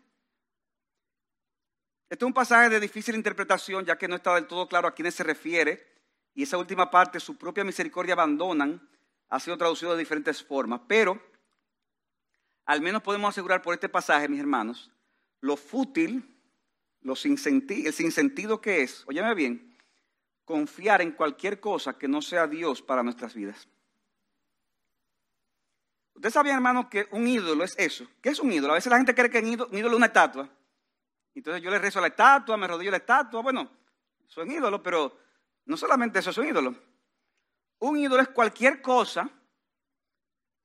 Este 2.09 2.25
es 2.25 2.27
un 2.27 2.33
pasaje 2.33 2.69
de 2.69 2.79
difícil 2.79 3.15
interpretación, 3.15 3.85
ya 3.85 3.97
que 3.97 4.07
no 4.07 4.15
está 4.15 4.33
del 4.33 4.47
todo 4.47 4.67
claro 4.67 4.87
a 4.87 4.93
quiénes 4.93 5.13
se 5.13 5.23
refiere. 5.23 5.85
Y 6.33 6.43
esa 6.43 6.57
última 6.57 6.89
parte, 6.89 7.19
su 7.19 7.37
propia 7.37 7.63
misericordia 7.63 8.13
abandonan, 8.13 8.89
ha 9.29 9.39
sido 9.39 9.57
traducido 9.57 9.91
de 9.91 9.99
diferentes 9.99 10.43
formas. 10.43 10.81
Pero, 10.87 11.21
al 12.65 12.81
menos 12.81 13.03
podemos 13.03 13.29
asegurar 13.29 13.61
por 13.61 13.73
este 13.73 13.89
pasaje, 13.89 14.27
mis 14.27 14.39
hermanos, 14.39 14.91
lo 15.41 15.55
fútil, 15.55 16.38
lo 17.01 17.15
sin 17.15 17.37
el 17.69 17.93
sinsentido 17.93 18.61
que 18.61 18.81
es, 18.81 19.05
óyeme 19.07 19.33
bien, 19.33 19.77
confiar 20.45 21.01
en 21.01 21.11
cualquier 21.11 21.59
cosa 21.59 21.97
que 21.97 22.07
no 22.07 22.21
sea 22.21 22.47
Dios 22.47 22.81
para 22.81 23.03
nuestras 23.03 23.33
vidas. 23.33 23.67
Ustedes 26.13 26.33
sabían, 26.33 26.55
hermano, 26.55 26.89
que 26.89 27.07
un 27.11 27.27
ídolo 27.27 27.63
es 27.63 27.75
eso. 27.77 28.05
¿Qué 28.21 28.29
es 28.29 28.39
un 28.39 28.51
ídolo? 28.51 28.73
A 28.73 28.75
veces 28.75 28.89
la 28.91 28.97
gente 28.97 29.15
cree 29.15 29.29
que 29.29 29.39
un 29.39 29.47
ídolo 29.77 29.91
es 29.91 29.97
una 29.97 30.07
estatua. 30.07 30.49
Entonces 31.33 31.63
yo 31.63 31.69
le 31.71 31.79
rezo 31.79 31.99
a 31.99 32.01
la 32.01 32.09
estatua, 32.09 32.57
me 32.57 32.67
rodillo 32.67 32.89
a 32.89 32.91
la 32.91 32.97
estatua. 32.97 33.41
Bueno, 33.41 33.71
son 34.27 34.51
ídolos, 34.51 34.81
pero 34.83 35.17
no 35.65 35.77
solamente 35.77 36.19
eso 36.19 36.31
es 36.31 36.37
un 36.37 36.47
ídolo. 36.47 36.75
Un 37.79 37.97
ídolo 37.97 38.21
es 38.21 38.29
cualquier 38.29 38.81
cosa 38.81 39.29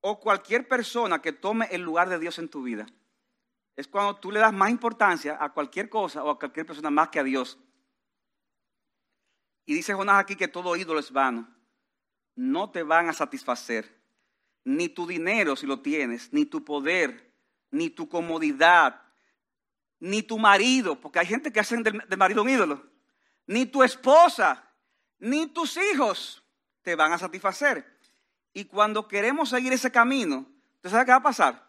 o 0.00 0.18
cualquier 0.18 0.66
persona 0.66 1.22
que 1.22 1.32
tome 1.32 1.68
el 1.70 1.82
lugar 1.82 2.08
de 2.08 2.18
Dios 2.18 2.38
en 2.40 2.48
tu 2.48 2.64
vida 2.64 2.86
es 3.76 3.88
cuando 3.88 4.16
tú 4.16 4.30
le 4.30 4.40
das 4.40 4.52
más 4.52 4.70
importancia 4.70 5.36
a 5.40 5.52
cualquier 5.52 5.88
cosa 5.88 6.22
o 6.22 6.30
a 6.30 6.38
cualquier 6.38 6.66
persona 6.66 6.90
más 6.90 7.08
que 7.08 7.18
a 7.18 7.24
Dios. 7.24 7.58
Y 9.66 9.74
dice 9.74 9.94
Jonás 9.94 10.20
aquí 10.20 10.36
que 10.36 10.48
todo 10.48 10.76
ídolo 10.76 11.00
es 11.00 11.10
vano. 11.10 11.48
No 12.36 12.70
te 12.70 12.82
van 12.82 13.08
a 13.08 13.12
satisfacer. 13.12 14.02
Ni 14.64 14.88
tu 14.88 15.06
dinero 15.06 15.56
si 15.56 15.66
lo 15.66 15.80
tienes, 15.80 16.32
ni 16.32 16.46
tu 16.46 16.64
poder, 16.64 17.32
ni 17.70 17.90
tu 17.90 18.08
comodidad, 18.08 19.02
ni 19.98 20.22
tu 20.22 20.38
marido, 20.38 21.00
porque 21.00 21.18
hay 21.18 21.26
gente 21.26 21.52
que 21.52 21.60
hacen 21.60 21.82
del, 21.82 22.02
marido 22.16 22.42
un 22.42 22.48
ídolo, 22.48 22.86
ni 23.46 23.66
tu 23.66 23.82
esposa, 23.82 24.64
ni 25.18 25.46
tus 25.46 25.76
hijos 25.76 26.42
te 26.82 26.94
van 26.94 27.12
a 27.12 27.18
satisfacer. 27.18 27.98
Y 28.52 28.66
cuando 28.66 29.08
queremos 29.08 29.48
seguir 29.48 29.72
ese 29.72 29.90
camino, 29.90 30.46
¿usted 30.76 30.90
sabe 30.90 31.04
qué 31.04 31.10
va 31.10 31.18
a 31.18 31.22
pasar? 31.22 31.63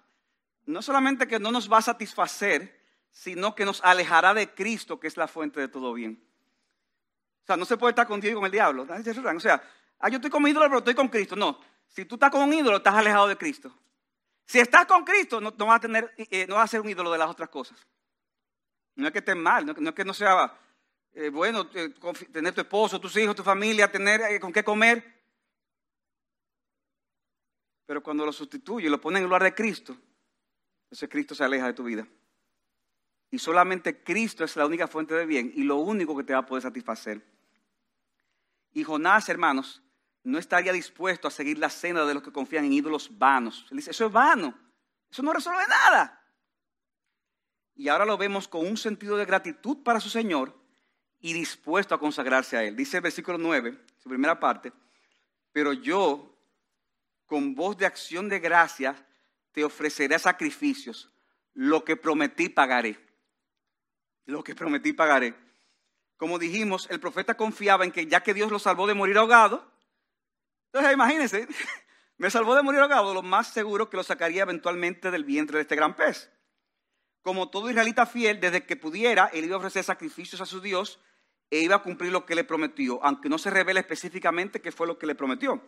No 0.65 0.82
solamente 0.82 1.28
que 1.28 1.39
no 1.39 1.51
nos 1.51 1.71
va 1.71 1.78
a 1.78 1.84
satisfacer, 1.84 2.84
sino 3.12 3.56
que 3.56 3.65
nos 3.65 3.84
alejará 3.84 4.34
de 4.34 4.54
Cristo, 4.54 4.99
que 4.99 5.08
es 5.08 5.17
la 5.17 5.28
fuente 5.28 5.60
de 5.60 5.67
todo 5.67 5.93
bien. 5.93 6.21
O 7.43 7.45
sea, 7.45 7.56
no 7.56 7.65
se 7.65 7.78
puede 7.78 7.91
estar 7.91 8.08
con 8.08 8.19
Dios 8.19 8.32
y 8.32 8.36
con 8.36 8.45
el 8.45 8.51
diablo. 8.51 8.84
O 8.84 9.39
sea, 9.39 9.63
ah, 9.99 10.10
yo 10.10 10.15
estoy 10.15 10.32
con 10.32 10.41
mi 10.41 10.49
ídolo, 10.49 10.65
pero 10.65 10.80
estoy 10.80 10.95
con 10.95 11.08
Cristo. 11.08 11.36
No, 11.36 11.60
si 11.88 12.06
tú 12.06 12.15
estás 12.15 12.32
con 12.32 12.41
un 12.41 12.54
ídolo, 12.54 12.78
estás 12.78 12.95
alejado 12.95 13.28
de 13.28 13.38
Cristo. 13.38 13.73
Si 14.45 14.60
estás 14.60 14.86
con 14.86 15.04
Cristo, 15.04 15.39
no, 15.39 15.51
vas 15.51 15.78
a 15.78 15.80
tener, 15.80 16.13
eh, 16.17 16.45
no 16.47 16.56
vas 16.56 16.65
a 16.65 16.67
ser 16.67 16.82
un 16.82 16.89
ídolo 16.89 17.12
de 17.12 17.17
las 17.17 17.30
otras 17.30 17.49
cosas. 17.49 17.78
No 18.95 19.08
es 19.08 19.13
que 19.13 19.19
estés 19.19 19.36
mal, 19.36 19.65
no, 19.65 19.89
es 19.89 19.95
que 19.95 20.06
no 20.06 20.13
sea 20.13 20.58
eh, 21.13 21.30
bueno 21.30 21.69
eh, 21.73 21.93
tener 22.32 22.54
tu 22.54 22.62
esposo, 22.62 22.99
tus 22.99 23.15
hijos, 23.17 23.36
tu 23.36 23.43
familia, 23.43 23.91
tener 23.91 24.39
con 24.39 24.51
qué 24.51 24.63
comer. 24.63 25.04
Pero 27.86 28.01
cuando 28.01 28.25
lo 28.25 28.34
sustituye 28.34 28.89
lo 28.89 28.99
pone 28.99 29.19
en 29.19 29.25
lugar 29.25 29.43
de 29.43 29.54
Cristo, 29.54 29.95
entonces 30.96 31.10
Cristo 31.10 31.36
se 31.36 31.44
aleja 31.44 31.68
de 31.68 31.74
tu 31.74 31.84
vida. 31.84 32.08
Y 33.30 33.38
solamente 33.38 34.02
Cristo 34.02 34.46
es 34.46 34.56
la 34.56 34.66
única 34.66 34.88
fuente 34.88 35.14
de 35.14 35.26
bien 35.26 35.52
y 35.54 35.64
lo 35.64 35.76
único 35.76 36.16
que 36.16 36.24
te 36.24 36.32
va 36.32 36.40
a 36.40 36.46
poder 36.46 36.64
satisfacer. 36.64 37.22
Y 38.72 38.82
Jonás, 38.82 39.28
hermanos, 39.28 39.84
no 40.24 40.38
estaría 40.38 40.72
dispuesto 40.72 41.28
a 41.28 41.32
seguir 41.32 41.58
la 41.58 41.70
senda 41.70 42.06
de 42.06 42.14
los 42.14 42.24
que 42.24 42.32
confían 42.32 42.64
en 42.64 42.72
ídolos 42.72 43.10
vanos. 43.18 43.68
Él 43.72 43.78
dice, 43.78 43.92
eso 43.92 44.06
es 44.06 44.12
vano, 44.14 44.58
eso 45.12 45.22
no 45.22 45.34
resuelve 45.34 45.64
nada. 45.68 46.24
Y 47.76 47.90
ahora 47.90 48.06
lo 48.06 48.18
vemos 48.18 48.48
con 48.48 48.66
un 48.66 48.78
sentido 48.78 49.18
de 49.18 49.26
gratitud 49.26 49.84
para 49.84 50.00
su 50.00 50.10
Señor 50.10 50.58
y 51.20 51.34
dispuesto 51.34 51.94
a 51.94 52.00
consagrarse 52.00 52.56
a 52.56 52.64
Él. 52.64 52.78
Dice 52.78 52.98
el 52.98 53.04
versículo 53.04 53.38
9, 53.38 53.78
su 53.98 54.08
primera 54.08 54.40
parte, 54.40 54.72
pero 55.52 55.74
yo, 55.74 56.40
con 57.26 57.54
voz 57.54 57.76
de 57.76 57.86
acción 57.86 58.30
de 58.30 58.40
gracia, 58.40 59.05
te 59.56 59.63
ofreceré 59.63 60.20
sacrificios. 60.20 61.10
Lo 61.54 61.86
que 61.86 61.96
prometí 61.96 62.50
pagaré. 62.50 63.00
Lo 64.26 64.44
que 64.44 64.54
prometí 64.54 64.91
pagaré. 64.91 65.34
Como 66.18 66.38
dijimos, 66.38 66.88
el 66.91 67.00
profeta 67.00 67.36
confiaba 67.36 67.86
en 67.86 67.91
que 67.91 68.06
ya 68.06 68.22
que 68.22 68.34
Dios 68.34 68.52
lo 68.52 68.60
salvó 68.60 68.86
de 68.86 68.94
morir 68.94 69.18
ahogado, 69.18 69.72
entonces 70.65 70.94
imagínense, 70.94 71.48
me 72.18 72.30
salvó 72.30 72.54
de 72.56 72.63
morir 72.63 72.82
ahogado, 72.82 73.13
lo 73.13 73.22
más 73.22 73.54
seguro 73.54 73.89
que 73.89 73.96
lo 73.96 74.04
sacaría 74.04 74.44
eventualmente 74.44 75.10
del 75.10 75.24
vientre 75.24 75.58
de 75.58 75.62
este 75.62 75.78
gran 75.78 75.96
pez. 75.96 76.30
Como 77.22 77.50
todo 77.50 77.70
israelita 77.70 78.06
fiel, 78.06 78.41
desde 78.41 78.65
que 78.65 78.76
pudiera, 78.76 79.28
él 79.34 79.46
iba 79.46 79.56
a 79.56 79.60
ofrecer 79.60 79.86
sacrificios 79.86 80.41
a 80.41 80.46
su 80.46 80.60
Dios 80.60 81.00
e 81.50 81.60
iba 81.62 81.78
a 81.78 81.82
cumplir 81.82 82.12
lo 82.12 82.26
que 82.26 82.36
le 82.36 82.44
prometió, 82.44 83.02
aunque 83.06 83.30
no 83.30 83.38
se 83.38 83.50
revela 83.50 83.80
específicamente 83.80 84.62
qué 84.62 84.74
fue 84.74 84.86
lo 84.86 84.98
que 85.00 85.08
le 85.08 85.15
prometió. 85.15 85.62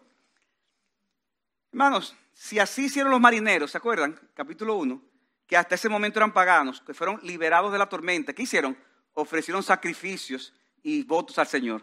Hermanos, 1.72 2.18
si 2.38 2.60
así 2.60 2.86
hicieron 2.86 3.12
los 3.12 3.20
marineros, 3.20 3.72
¿se 3.72 3.80
acuerdan? 3.80 4.16
Capítulo 4.36 4.76
1, 4.76 5.02
que 5.48 5.58
hasta 5.58 5.74
ese 5.74 5.90
momento 5.90 6.20
eran 6.20 6.32
paganos, 6.32 6.82
que 6.82 6.94
fueron 6.94 7.20
liberados 7.24 7.72
de 7.72 7.80
la 7.80 7.90
tormenta, 7.90 8.32
¿qué 8.32 8.44
hicieron? 8.44 8.78
Ofrecieron 9.14 9.64
sacrificios 9.64 10.54
y 10.84 11.02
votos 11.02 11.40
al 11.40 11.48
Señor. 11.48 11.82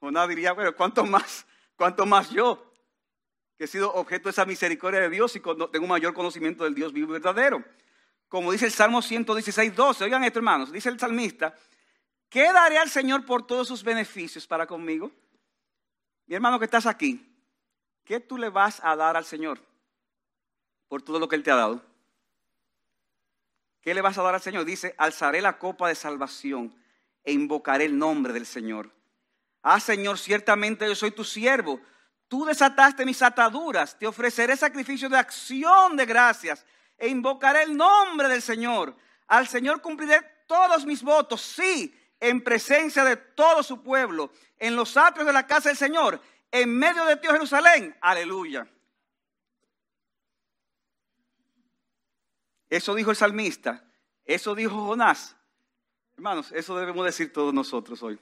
Jonás 0.00 0.28
diría, 0.28 0.52
bueno, 0.52 0.74
¿cuánto 0.74 1.06
más? 1.06 1.46
¿Cuánto 1.76 2.04
más 2.04 2.30
yo? 2.30 2.72
Que 3.56 3.64
he 3.64 3.68
sido 3.68 3.94
objeto 3.94 4.24
de 4.24 4.32
esa 4.32 4.44
misericordia 4.44 5.00
de 5.02 5.08
Dios 5.08 5.36
y 5.36 5.40
tengo 5.40 5.68
un 5.84 5.88
mayor 5.88 6.14
conocimiento 6.14 6.64
del 6.64 6.74
Dios 6.74 6.92
vivo 6.92 7.10
y 7.10 7.12
verdadero. 7.12 7.64
Como 8.26 8.50
dice 8.50 8.66
el 8.66 8.72
Salmo 8.72 9.00
116, 9.00 9.74
12. 9.74 10.02
Oigan 10.02 10.24
esto, 10.24 10.40
hermanos. 10.40 10.72
Dice 10.72 10.88
el 10.88 10.98
salmista, 10.98 11.54
¿qué 12.28 12.52
daré 12.52 12.78
al 12.78 12.90
Señor 12.90 13.24
por 13.24 13.46
todos 13.46 13.68
sus 13.68 13.84
beneficios 13.84 14.48
para 14.48 14.66
conmigo? 14.66 15.12
Mi 16.26 16.34
hermano 16.34 16.58
que 16.58 16.64
estás 16.64 16.86
aquí, 16.86 17.27
¿qué 18.08 18.20
tú 18.20 18.38
le 18.38 18.48
vas 18.48 18.80
a 18.82 18.96
dar 18.96 19.18
al 19.18 19.26
Señor 19.26 19.60
por 20.88 21.02
todo 21.02 21.18
lo 21.18 21.28
que 21.28 21.36
Él 21.36 21.42
te 21.42 21.50
ha 21.50 21.56
dado? 21.56 21.82
¿Qué 23.82 23.92
le 23.92 24.00
vas 24.00 24.16
a 24.16 24.22
dar 24.22 24.34
al 24.34 24.40
Señor? 24.40 24.64
Dice, 24.64 24.94
alzaré 24.96 25.42
la 25.42 25.58
copa 25.58 25.88
de 25.88 25.94
salvación 25.94 26.74
e 27.22 27.32
invocaré 27.32 27.84
el 27.84 27.98
nombre 27.98 28.32
del 28.32 28.46
Señor. 28.46 28.90
Ah, 29.62 29.78
Señor, 29.78 30.18
ciertamente 30.18 30.86
yo 30.86 30.94
soy 30.94 31.10
tu 31.10 31.22
siervo. 31.22 31.80
Tú 32.28 32.46
desataste 32.46 33.04
mis 33.04 33.20
ataduras. 33.20 33.98
Te 33.98 34.06
ofreceré 34.06 34.56
sacrificio 34.56 35.10
de 35.10 35.18
acción 35.18 35.94
de 35.94 36.06
gracias 36.06 36.64
e 36.96 37.08
invocaré 37.08 37.64
el 37.64 37.76
nombre 37.76 38.28
del 38.28 38.40
Señor. 38.40 38.96
Al 39.26 39.46
Señor 39.46 39.82
cumpliré 39.82 40.22
todos 40.46 40.86
mis 40.86 41.02
votos, 41.02 41.42
sí, 41.42 41.94
en 42.20 42.42
presencia 42.42 43.04
de 43.04 43.16
todo 43.16 43.62
su 43.62 43.82
pueblo, 43.82 44.32
en 44.58 44.74
los 44.74 44.96
atrios 44.96 45.26
de 45.26 45.32
la 45.34 45.46
casa 45.46 45.68
del 45.68 45.76
Señor 45.76 46.18
en 46.50 46.76
medio 46.76 47.04
de 47.04 47.16
ti, 47.16 47.28
Jerusalén. 47.28 47.96
Aleluya. 48.00 48.68
Eso 52.68 52.94
dijo 52.94 53.10
el 53.10 53.16
salmista. 53.16 53.84
Eso 54.24 54.54
dijo 54.54 54.86
Jonás. 54.86 55.36
Hermanos, 56.16 56.52
eso 56.52 56.76
debemos 56.76 57.04
decir 57.04 57.32
todos 57.32 57.54
nosotros 57.54 58.02
hoy. 58.02 58.18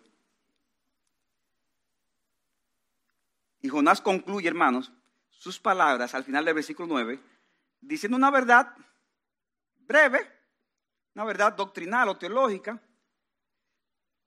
Y 3.60 3.68
Jonás 3.68 4.00
concluye, 4.00 4.48
hermanos, 4.48 4.92
sus 5.30 5.58
palabras 5.58 6.14
al 6.14 6.22
final 6.22 6.44
del 6.44 6.54
versículo 6.54 6.86
9, 6.88 7.20
diciendo 7.80 8.16
una 8.16 8.30
verdad 8.30 8.72
breve, 9.78 10.30
una 11.14 11.24
verdad 11.24 11.52
doctrinal 11.54 12.08
o 12.08 12.16
teológica, 12.16 12.80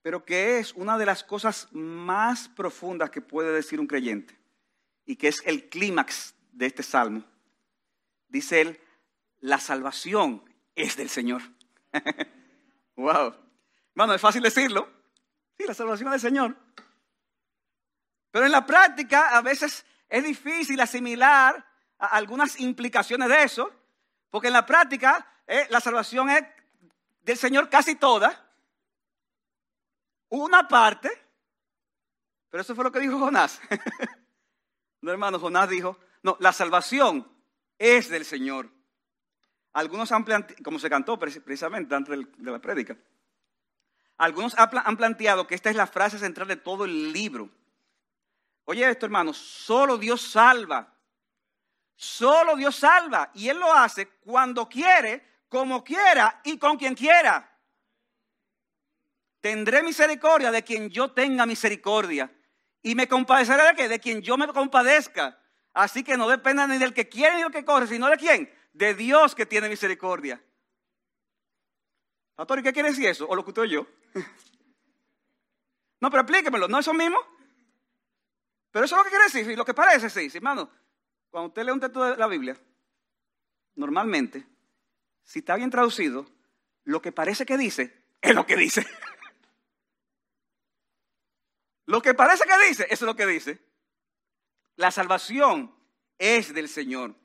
pero 0.02 0.24
que 0.24 0.58
es 0.58 0.72
una 0.74 0.96
de 0.98 1.06
las 1.06 1.24
cosas 1.24 1.68
más 1.72 2.48
profundas 2.48 3.10
que 3.10 3.20
puede 3.20 3.52
decir 3.52 3.80
un 3.80 3.86
creyente 3.86 4.38
y 5.04 5.16
que 5.16 5.28
es 5.28 5.42
el 5.44 5.68
clímax 5.68 6.34
de 6.52 6.66
este 6.66 6.82
salmo. 6.82 7.24
Dice 8.28 8.60
él, 8.60 8.80
la 9.40 9.58
salvación 9.58 10.42
es 10.74 10.96
del 10.96 11.10
Señor. 11.10 11.42
wow. 12.96 13.34
Bueno, 13.94 14.14
es 14.14 14.20
fácil 14.20 14.42
decirlo. 14.42 14.88
Sí, 15.58 15.66
la 15.66 15.74
salvación 15.74 16.08
es 16.08 16.22
del 16.22 16.30
Señor. 16.30 16.56
Pero 18.30 18.46
en 18.46 18.52
la 18.52 18.64
práctica 18.64 19.36
a 19.36 19.42
veces 19.42 19.84
es 20.08 20.24
difícil 20.24 20.80
asimilar 20.80 21.66
algunas 21.98 22.58
implicaciones 22.60 23.28
de 23.28 23.42
eso, 23.42 23.70
porque 24.30 24.48
en 24.48 24.54
la 24.54 24.64
práctica 24.64 25.26
eh, 25.46 25.66
la 25.70 25.80
salvación 25.80 26.30
es 26.30 26.44
del 27.22 27.36
Señor 27.36 27.68
casi 27.68 27.96
toda, 27.96 28.49
una 30.30 30.66
parte, 30.66 31.10
pero 32.48 32.62
eso 32.62 32.74
fue 32.74 32.84
lo 32.84 32.92
que 32.92 33.00
dijo 33.00 33.18
Jonás. 33.18 33.60
no, 35.02 35.12
hermano, 35.12 35.38
Jonás 35.38 35.68
dijo, 35.68 35.98
no, 36.22 36.36
la 36.40 36.52
salvación 36.52 37.30
es 37.78 38.08
del 38.08 38.24
Señor. 38.24 38.70
Algunos 39.72 40.10
han 40.10 40.24
planteado, 40.24 40.62
como 40.64 40.78
se 40.78 40.90
cantó 40.90 41.18
precisamente 41.18 41.94
antes 41.94 42.18
de 42.36 42.50
la 42.50 42.58
prédica, 42.58 42.96
algunos 44.16 44.54
han 44.58 44.96
planteado 44.96 45.46
que 45.46 45.54
esta 45.54 45.70
es 45.70 45.76
la 45.76 45.86
frase 45.86 46.18
central 46.18 46.46
de 46.46 46.56
todo 46.56 46.84
el 46.84 47.12
libro. 47.12 47.48
Oye 48.64 48.88
esto, 48.88 49.06
hermano, 49.06 49.32
solo 49.32 49.96
Dios 49.96 50.20
salva. 50.20 50.92
Solo 51.96 52.54
Dios 52.54 52.76
salva. 52.76 53.30
Y 53.34 53.48
Él 53.48 53.58
lo 53.58 53.72
hace 53.72 54.08
cuando 54.20 54.68
quiere, 54.68 55.44
como 55.48 55.82
quiera 55.82 56.40
y 56.44 56.58
con 56.58 56.76
quien 56.76 56.94
quiera. 56.94 57.49
Tendré 59.40 59.82
misericordia 59.82 60.50
de 60.50 60.62
quien 60.62 60.90
yo 60.90 61.12
tenga 61.12 61.46
misericordia. 61.46 62.30
Y 62.82 62.94
me 62.94 63.08
compadeceré 63.08 63.62
de, 63.64 63.74
qué? 63.74 63.88
de 63.88 64.00
quien 64.00 64.22
yo 64.22 64.36
me 64.36 64.46
compadezca. 64.48 65.38
Así 65.72 66.02
que 66.02 66.16
no 66.16 66.28
dependa 66.28 66.66
ni 66.66 66.78
del 66.78 66.92
que 66.92 67.08
quiere 67.08 67.36
ni 67.36 67.42
del 67.42 67.52
que 67.52 67.64
corre, 67.64 67.86
sino 67.86 68.08
de 68.08 68.16
quién? 68.16 68.52
De 68.72 68.94
Dios 68.94 69.34
que 69.34 69.46
tiene 69.46 69.68
misericordia. 69.68 70.42
Pastor, 72.34 72.60
¿y 72.60 72.62
qué 72.62 72.72
quiere 72.72 72.90
decir 72.90 73.06
eso? 73.06 73.26
¿O 73.28 73.34
lo 73.36 73.44
que 73.44 73.68
yo? 73.68 73.86
No, 76.02 76.10
pero 76.10 76.22
explíquemelo, 76.22 76.66
¿no 76.66 76.78
es 76.78 76.86
eso 76.86 76.94
mismo? 76.94 77.18
Pero 78.70 78.86
eso 78.86 78.94
es 78.94 78.98
lo 78.98 79.04
que 79.04 79.10
quiere 79.10 79.24
decir, 79.24 79.58
lo 79.58 79.66
que 79.66 79.74
parece, 79.74 80.08
sí, 80.08 80.34
hermano. 80.34 80.70
Cuando 81.28 81.48
usted 81.48 81.62
lee 81.62 81.72
un 81.72 81.80
texto 81.80 82.02
de 82.02 82.16
la 82.16 82.26
Biblia, 82.26 82.56
normalmente, 83.74 84.46
si 85.22 85.40
está 85.40 85.56
bien 85.56 85.68
traducido, 85.68 86.26
lo 86.84 87.02
que 87.02 87.12
parece 87.12 87.44
que 87.44 87.58
dice 87.58 88.02
es 88.20 88.34
lo 88.34 88.46
que 88.46 88.56
dice. 88.56 88.86
Lo 91.90 92.00
que 92.00 92.14
parece 92.14 92.44
que 92.44 92.68
dice, 92.68 92.84
eso 92.84 93.04
es 93.04 93.08
lo 93.08 93.16
que 93.16 93.26
dice. 93.26 93.58
La 94.76 94.92
salvación 94.92 95.74
es 96.18 96.54
del 96.54 96.68
Señor. 96.68 97.16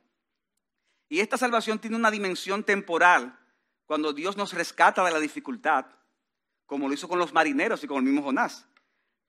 Y 1.08 1.19
esta 1.19 1.38
salvación 1.38 1.78
tiene 1.78 1.97
una 1.97 2.10
dimensión 2.10 2.63
temporal 2.63 3.38
cuando 3.86 4.12
Dios 4.12 4.38
nos 4.38 4.54
rescata 4.54 5.06
de 5.06 5.12
la 5.12 5.19
dificultad, 5.19 5.86
como 6.65 6.88
lo 6.88 6.95
hizo 6.95 7.08
con 7.08 7.19
los 7.19 7.32
marineros 7.32 7.84
y 7.84 7.88
con 7.88 7.97
el 7.97 8.04
mismo 8.06 8.23
Jonás. 8.23 8.67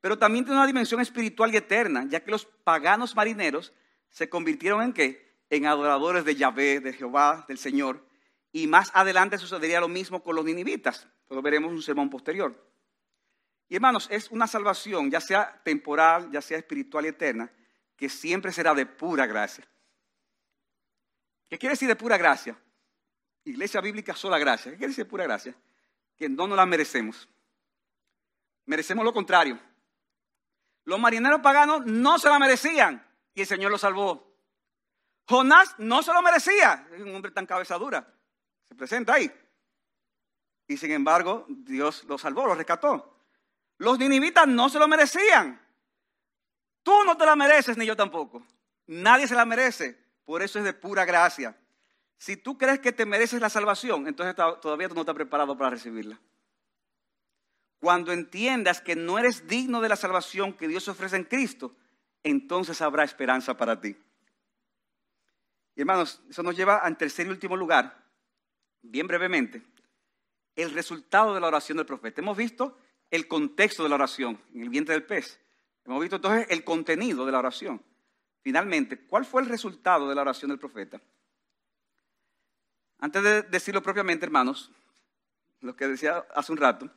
Pero 0.01 0.19
también 0.19 0.47
tiene 0.47 0.57
una 0.57 0.67
dimensión 0.67 1.03
espiritual 1.03 1.53
y 1.53 1.59
eterna, 1.59 2.07
ya 2.09 2.25
que 2.25 2.31
los 2.31 2.47
paganos 2.47 3.15
marineros 3.15 3.75
se 4.09 4.31
convirtieron 4.31 4.81
en 4.81 4.95
qué? 4.95 5.37
En 5.51 5.67
adoradores 5.67 6.25
de 6.25 6.35
Yahvé, 6.35 6.81
de 6.81 6.95
Jehová, 6.95 7.45
del 7.47 7.59
Señor. 7.59 8.09
Y 8.53 8.69
más 8.69 8.91
adelante 8.95 9.37
sucedería 9.37 9.81
lo 9.81 9.89
mismo 9.89 10.23
con 10.23 10.35
los 10.35 10.47
ninivitas. 10.47 11.07
Lo 11.29 11.43
veremos 11.43 11.69
en 11.69 11.77
un 11.77 11.83
sermón 11.83 12.09
posterior. 12.09 12.57
Y 13.69 13.77
hermanos, 13.77 14.07
es 14.11 14.31
una 14.31 14.47
salvación, 14.47 15.11
ya 15.11 15.21
sea 15.21 15.61
temporal, 15.65 16.31
ya 16.31 16.41
sea 16.41 16.59
espiritual 16.59 17.05
y 17.05 17.09
eterna, 17.09 17.51
que 17.97 18.09
siempre 18.09 18.53
será 18.53 18.75
de 18.75 18.87
pura 18.87 19.27
gracia. 19.27 19.67
¿Qué 21.49 21.59
quiere 21.59 21.73
decir 21.73 21.89
de 21.89 21.97
pura 21.97 22.17
gracia? 22.17 22.57
Iglesia 23.45 23.81
bíblica 23.81 24.15
sola 24.15 24.39
gracia. 24.39 24.73
¿Qué 24.73 24.79
quiere 24.79 24.91
decir 24.91 25.05
de 25.05 25.11
pura 25.11 25.25
gracia? 25.25 25.55
Que 26.17 26.29
no 26.29 26.47
nos 26.47 26.57
la 26.57 26.67
merecemos. 26.67 27.29
Merecemos 28.67 29.05
lo 29.05 29.13
contrario. 29.13 29.59
Los 30.85 30.99
marineros 31.01 31.41
paganos 31.41 31.85
no 31.87 32.19
se 32.19 32.29
la 32.29 32.39
merecían 32.39 33.05
y 33.35 33.41
el 33.41 33.47
Señor 33.47 33.71
los 33.71 33.81
salvó. 33.81 34.27
Jonás 35.29 35.75
no 35.79 36.03
se 36.03 36.13
lo 36.13 36.23
merecía. 36.23 36.89
Es 36.93 37.01
un 37.01 37.15
hombre 37.15 37.33
tan 37.33 37.47
cabezadura. 37.47 38.07
Se 38.69 38.75
presenta 38.75 39.15
ahí. 39.15 39.31
Y 40.69 40.77
sin 40.77 40.93
embargo, 40.93 41.47
Dios 41.49 42.05
lo 42.05 42.19
salvó, 42.19 42.47
lo 42.47 42.55
rescató. 42.55 43.16
Los 43.79 43.99
ninivitas 43.99 44.47
no 44.47 44.69
se 44.69 44.79
lo 44.79 44.89
merecían. 44.89 45.61
Tú 46.83 47.05
no 47.05 47.17
te 47.17 47.27
la 47.27 47.37
mereces, 47.37 47.77
ni 47.77 47.85
yo 47.85 47.97
tampoco. 47.97 48.47
Nadie 48.87 49.27
se 49.27 49.35
la 49.35 49.45
merece. 49.45 49.99
Por 50.25 50.43
eso 50.43 50.59
es 50.59 50.65
de 50.65 50.73
pura 50.73 51.05
gracia. 51.05 51.57
Si 52.19 52.37
tú 52.37 52.57
crees 52.57 52.81
que 52.81 52.93
te 52.93 53.05
mereces 53.05 53.41
la 53.41 53.51
salvación, 53.51 54.07
entonces 54.07 54.35
todavía 54.35 54.89
tú 54.89 54.95
no 54.95 55.03
estás 55.03 55.15
preparado 55.15 55.57
para 55.57 55.71
recibirla. 55.71 56.19
Cuando 57.79 58.13
entiendas 58.13 58.81
que 58.81 58.97
no 58.97 59.19
eres 59.19 59.47
digno 59.47 59.81
de 59.81 59.89
la 59.89 59.97
salvación 59.97 60.55
que 60.55 60.67
Dios 60.67 60.89
ofrece 60.89 61.17
en 61.17 61.25
Cristo, 61.25 61.77
entonces 62.23 62.81
habrá 62.81 63.05
esperanza 63.05 63.57
para 63.57 63.81
ti. 63.81 63.97
Y 65.75 65.81
hermanos, 65.81 66.23
eso 66.31 66.43
nos 66.43 66.57
lleva 66.57 66.79
al 66.79 66.97
tercer 66.97 67.27
y 67.27 67.31
último 67.31 67.55
lugar, 67.55 68.03
bien 68.81 69.07
brevemente, 69.07 69.63
el 70.57 70.73
resultado 70.73 71.35
de 71.35 71.41
la 71.41 71.49
oración 71.49 71.77
del 71.77 71.87
profeta. 71.87 72.23
Hemos 72.23 72.37
visto 72.37 72.79
el 73.11 73.29
contexto 73.29 73.83
de 73.83 73.89
la 73.89 73.95
oración 73.95 74.41
en 74.55 74.63
el 74.63 74.69
vientre 74.69 74.95
del 74.95 75.05
pez. 75.05 75.41
Hemos 75.85 76.01
visto 76.01 76.17
entonces 76.17 76.47
el 76.51 76.65
contenido 76.65 77.25
de 77.25 77.33
la 77.33 77.39
oración. 77.39 77.83
Finalmente, 78.43 79.07
¿cuál 79.07 79.25
fue 79.25 79.43
el 79.43 79.49
resultado 79.49 80.09
de 80.09 80.15
la 80.15 80.23
oración 80.23 80.51
del 80.51 80.59
profeta? 80.59 81.01
Antes 82.99 83.23
de 83.23 83.43
decirlo 83.43 83.83
propiamente, 83.83 84.25
hermanos, 84.25 84.71
lo 85.61 85.77
que 85.77 85.87
decía 85.87 86.27
hace 86.35 86.53
un 86.53 86.59
rato, 86.59 86.91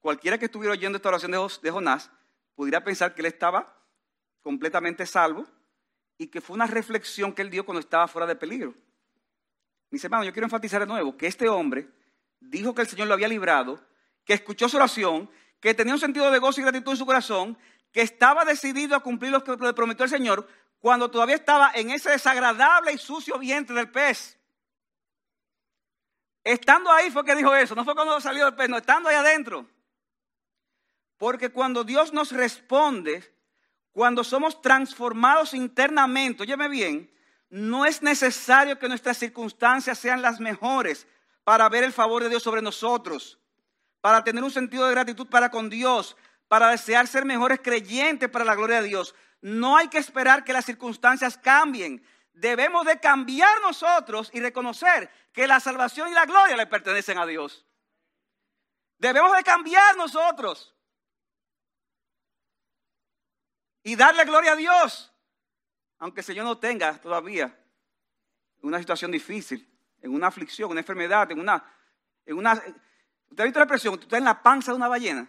cualquiera 0.00 0.38
que 0.38 0.46
estuviera 0.46 0.72
oyendo 0.72 0.96
esta 0.96 1.08
oración 1.08 1.32
de 1.32 1.70
Jonás 1.70 2.10
pudiera 2.54 2.84
pensar 2.84 3.14
que 3.14 3.22
él 3.22 3.26
estaba 3.26 3.76
completamente 4.42 5.06
salvo 5.06 5.46
y 6.18 6.28
que 6.28 6.40
fue 6.40 6.54
una 6.54 6.66
reflexión 6.66 7.32
que 7.32 7.42
él 7.42 7.50
dio 7.50 7.64
cuando 7.64 7.80
estaba 7.80 8.08
fuera 8.08 8.26
de 8.26 8.36
peligro. 8.36 8.74
Mis 9.90 10.02
hermanos, 10.04 10.26
yo 10.26 10.32
quiero 10.32 10.46
enfatizar 10.46 10.80
de 10.80 10.86
nuevo 10.86 11.16
que 11.16 11.26
este 11.26 11.48
hombre 11.48 11.88
dijo 12.40 12.74
que 12.74 12.82
el 12.82 12.88
Señor 12.88 13.08
lo 13.08 13.14
había 13.14 13.28
librado 13.28 13.80
que 14.24 14.34
escuchó 14.34 14.68
su 14.68 14.76
oración, 14.76 15.30
que 15.60 15.74
tenía 15.74 15.94
un 15.94 16.00
sentido 16.00 16.30
de 16.30 16.38
gozo 16.38 16.60
y 16.60 16.64
gratitud 16.64 16.92
en 16.92 16.98
su 16.98 17.06
corazón, 17.06 17.58
que 17.92 18.02
estaba 18.02 18.44
decidido 18.44 18.96
a 18.96 19.00
cumplir 19.00 19.32
lo 19.32 19.44
que 19.44 19.56
le 19.56 19.74
prometió 19.74 20.04
el 20.04 20.10
Señor, 20.10 20.48
cuando 20.80 21.10
todavía 21.10 21.36
estaba 21.36 21.70
en 21.74 21.90
ese 21.90 22.10
desagradable 22.10 22.92
y 22.92 22.98
sucio 22.98 23.38
vientre 23.38 23.76
del 23.76 23.90
pez. 23.90 24.38
Estando 26.42 26.90
ahí 26.90 27.10
fue 27.10 27.24
que 27.24 27.36
dijo 27.36 27.54
eso, 27.54 27.74
no 27.74 27.84
fue 27.84 27.94
cuando 27.94 28.20
salió 28.20 28.46
del 28.46 28.54
pez, 28.54 28.68
no, 28.68 28.78
estando 28.78 29.08
ahí 29.08 29.14
adentro. 29.14 29.68
Porque 31.18 31.50
cuando 31.50 31.84
Dios 31.84 32.12
nos 32.12 32.32
responde, 32.32 33.32
cuando 33.92 34.24
somos 34.24 34.60
transformados 34.60 35.54
internamente, 35.54 36.42
óyeme 36.42 36.68
bien, 36.68 37.12
no 37.48 37.84
es 37.84 38.02
necesario 38.02 38.78
que 38.78 38.88
nuestras 38.88 39.18
circunstancias 39.18 39.98
sean 39.98 40.22
las 40.22 40.40
mejores 40.40 41.06
para 41.44 41.68
ver 41.68 41.84
el 41.84 41.92
favor 41.92 42.22
de 42.22 42.30
Dios 42.30 42.42
sobre 42.42 42.62
nosotros 42.62 43.41
para 44.02 44.24
tener 44.24 44.42
un 44.42 44.50
sentido 44.50 44.84
de 44.86 44.90
gratitud 44.90 45.28
para 45.28 45.48
con 45.48 45.70
Dios, 45.70 46.16
para 46.48 46.68
desear 46.68 47.06
ser 47.06 47.24
mejores 47.24 47.60
creyentes 47.62 48.28
para 48.28 48.44
la 48.44 48.56
gloria 48.56 48.82
de 48.82 48.88
Dios. 48.88 49.14
No 49.40 49.76
hay 49.76 49.88
que 49.88 49.98
esperar 49.98 50.44
que 50.44 50.52
las 50.52 50.66
circunstancias 50.66 51.38
cambien. 51.38 52.04
Debemos 52.32 52.84
de 52.84 52.98
cambiar 52.98 53.60
nosotros 53.60 54.28
y 54.34 54.40
reconocer 54.40 55.08
que 55.32 55.46
la 55.46 55.60
salvación 55.60 56.08
y 56.08 56.14
la 56.14 56.26
gloria 56.26 56.56
le 56.56 56.66
pertenecen 56.66 57.16
a 57.16 57.26
Dios. 57.26 57.64
Debemos 58.98 59.36
de 59.36 59.44
cambiar 59.44 59.96
nosotros 59.96 60.74
y 63.84 63.94
darle 63.94 64.24
gloria 64.24 64.52
a 64.52 64.56
Dios, 64.56 65.12
aunque 65.98 66.20
el 66.20 66.26
Señor 66.26 66.44
no 66.44 66.58
tenga 66.58 66.98
todavía 66.98 67.56
una 68.62 68.80
situación 68.80 69.12
difícil, 69.12 69.68
en 70.00 70.12
una 70.12 70.26
aflicción, 70.26 70.72
una 70.72 70.80
enfermedad, 70.80 71.30
en 71.30 71.38
una, 71.38 71.64
en 72.26 72.36
una 72.36 72.60
¿Usted 73.32 73.44
ha 73.44 73.46
visto 73.46 73.60
la 73.60 73.64
expresión? 73.64 73.96
Tú 73.96 74.02
estás 74.02 74.18
en 74.18 74.26
la 74.26 74.42
panza 74.42 74.72
de 74.72 74.76
una 74.76 74.88
ballena. 74.88 75.26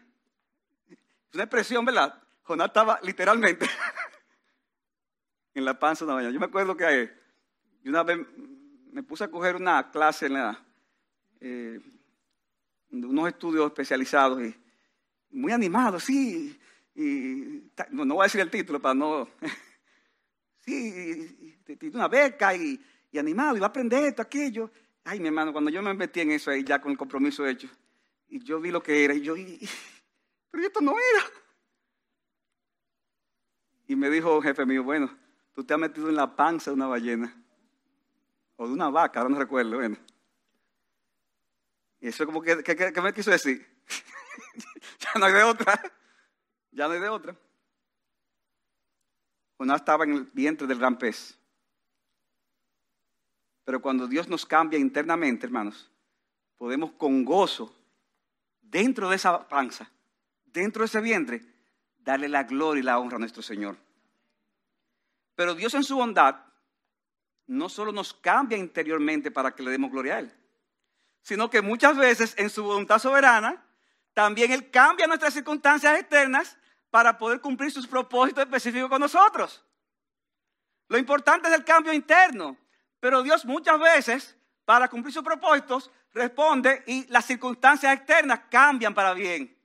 Es 0.90 1.36
una 1.36 1.44
expresión, 1.44 1.86
¿verdad? 1.86 2.22
Jonás 2.42 2.68
estaba 2.68 3.00
literalmente 3.02 3.66
en 5.54 5.64
la 5.64 5.80
panza 5.80 6.04
de 6.04 6.08
una 6.08 6.16
ballena. 6.16 6.34
Yo 6.34 6.40
me 6.42 6.48
acuerdo 6.48 6.76
que 6.76 7.14
una 7.86 8.04
vez 8.04 8.20
me 8.92 9.04
puse 9.04 9.24
a 9.24 9.32
coger 9.32 9.56
una 9.56 9.90
clase 9.90 10.26
en 10.26 10.34
la, 10.34 10.62
eh, 11.40 11.80
unos 12.92 13.30
estudios 13.30 13.68
especializados 13.68 14.44
y 14.44 14.54
muy 15.30 15.54
animado, 15.54 15.98
sí, 15.98 16.60
y 16.96 17.72
no, 17.90 18.16
voy 18.16 18.24
a 18.24 18.26
decir 18.26 18.42
el 18.42 18.52
título 18.52 18.82
para 18.82 18.96
no, 18.96 19.30
sí, 20.60 21.58
tiene 21.66 21.96
una 21.96 22.10
beca 22.10 22.54
y 22.54 22.82
animado, 23.18 23.56
y 23.56 23.62
va 23.62 23.68
a 23.68 23.70
aprender 23.70 24.04
esto, 24.04 24.22
aquello. 24.22 24.70
Ay, 25.06 25.22
mi 25.22 25.28
hermano, 25.28 25.54
cuando 25.54 25.72
yo 25.72 25.82
me 25.82 25.94
metí 25.94 26.20
en 26.20 26.32
eso 26.32 26.52
ahí 26.52 26.66
ya 26.66 26.82
con 26.82 26.92
el 26.92 26.98
compromiso 26.98 27.48
hecho, 27.48 27.70
y 28.34 28.40
yo 28.40 28.60
vi 28.60 28.72
lo 28.72 28.82
que 28.82 29.06
era, 29.06 29.14
y 29.14 29.22
yo, 29.22 29.36
pero 30.50 30.66
esto 30.66 30.82
no 30.82 30.94
era. 30.94 31.24
Y 33.86 33.96
me 33.96 34.10
dijo 34.10 34.42
jefe 34.42 34.66
mío, 34.66 34.84
bueno, 34.84 35.16
tú 35.54 35.64
te 35.64 35.76
has 35.76 35.80
metido 35.80 36.10
en 36.10 36.16
la 36.16 36.36
panza 36.36 36.72
de 36.72 36.76
una 36.76 36.88
ballena, 36.88 37.32
o 38.56 38.66
de 38.66 38.74
una 38.74 38.90
vaca, 38.90 39.20
ahora 39.20 39.30
no 39.30 39.38
recuerdo, 39.38 39.76
bueno. 39.76 39.98
Y 42.02 42.08
eso 42.08 42.26
como 42.26 42.42
que, 42.42 42.64
¿qué 42.64 43.02
me 43.04 43.14
quiso 43.14 43.30
decir? 43.30 43.68
ya 45.00 45.12
no 45.20 45.26
hay 45.26 45.34
de 45.34 45.44
otra, 45.44 45.80
ya 46.72 46.88
no 46.88 46.94
hay 46.96 47.02
de 47.02 47.10
otra. 47.10 47.36
Jonás 49.58 49.82
estaba 49.82 50.06
en 50.06 50.14
el 50.14 50.24
vientre 50.34 50.66
del 50.66 50.80
gran 50.80 50.98
pez. 50.98 51.38
Pero 53.64 53.80
cuando 53.80 54.08
Dios 54.08 54.28
nos 54.28 54.44
cambia 54.44 54.80
internamente, 54.80 55.46
hermanos, 55.46 55.92
podemos 56.58 56.94
con 56.94 57.24
gozo, 57.24 57.83
dentro 58.74 59.10
de 59.10 59.16
esa 59.16 59.48
panza, 59.48 59.90
dentro 60.46 60.82
de 60.82 60.88
ese 60.88 61.00
vientre, 61.00 61.46
darle 62.00 62.28
la 62.28 62.44
gloria 62.44 62.82
y 62.82 62.84
la 62.84 62.98
honra 62.98 63.18
a 63.18 63.20
nuestro 63.20 63.44
Señor. 63.44 63.78
Pero 65.36 65.54
Dios 65.54 65.76
en 65.76 65.84
su 65.84 65.96
bondad 65.96 66.44
no 67.46 67.70
solo 67.70 67.92
nos 67.92 68.14
cambia 68.16 68.58
interiormente 68.58 69.30
para 69.30 69.54
que 69.54 69.62
le 69.62 69.72
demos 69.72 69.92
gloria 69.92 70.16
a 70.16 70.20
Él, 70.20 70.34
sino 71.22 71.52
que 71.52 71.62
muchas 71.62 71.96
veces 71.96 72.34
en 72.38 72.50
su 72.50 72.64
voluntad 72.64 72.98
soberana, 72.98 73.64
también 74.14 74.52
Él 74.52 74.72
cambia 74.72 75.06
nuestras 75.06 75.36
circunstancias 75.36 76.00
externas 76.00 76.58
para 76.90 77.18
poder 77.18 77.42
cumplir 77.42 77.72
sus 77.72 77.88
propósitos 77.88 78.44
específicos 78.44 78.90
con 78.90 79.02
nosotros. 79.02 79.64
Lo 80.88 80.98
importante 80.98 81.48
es 81.48 81.54
el 81.54 81.64
cambio 81.64 81.94
interno, 81.94 82.58
pero 83.00 83.22
Dios 83.22 83.46
muchas 83.46 83.80
veces, 83.80 84.36
para 84.66 84.88
cumplir 84.88 85.14
sus 85.14 85.24
propósitos, 85.24 85.92
responde 86.14 86.84
y 86.88 87.08
las 87.08 87.26
circunstancias 87.26 87.94
externas 87.94 88.42
cambian 88.50 88.94
para 88.94 89.14
bien. 89.14 89.58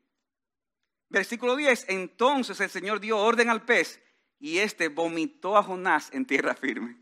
Versículo 1.08 1.56
10, 1.56 1.86
entonces 1.88 2.60
el 2.60 2.70
Señor 2.70 3.00
dio 3.00 3.18
orden 3.18 3.48
al 3.48 3.64
pez 3.64 4.02
y 4.38 4.58
éste 4.58 4.88
vomitó 4.88 5.56
a 5.56 5.62
Jonás 5.62 6.12
en 6.12 6.26
tierra 6.26 6.54
firme. 6.54 6.96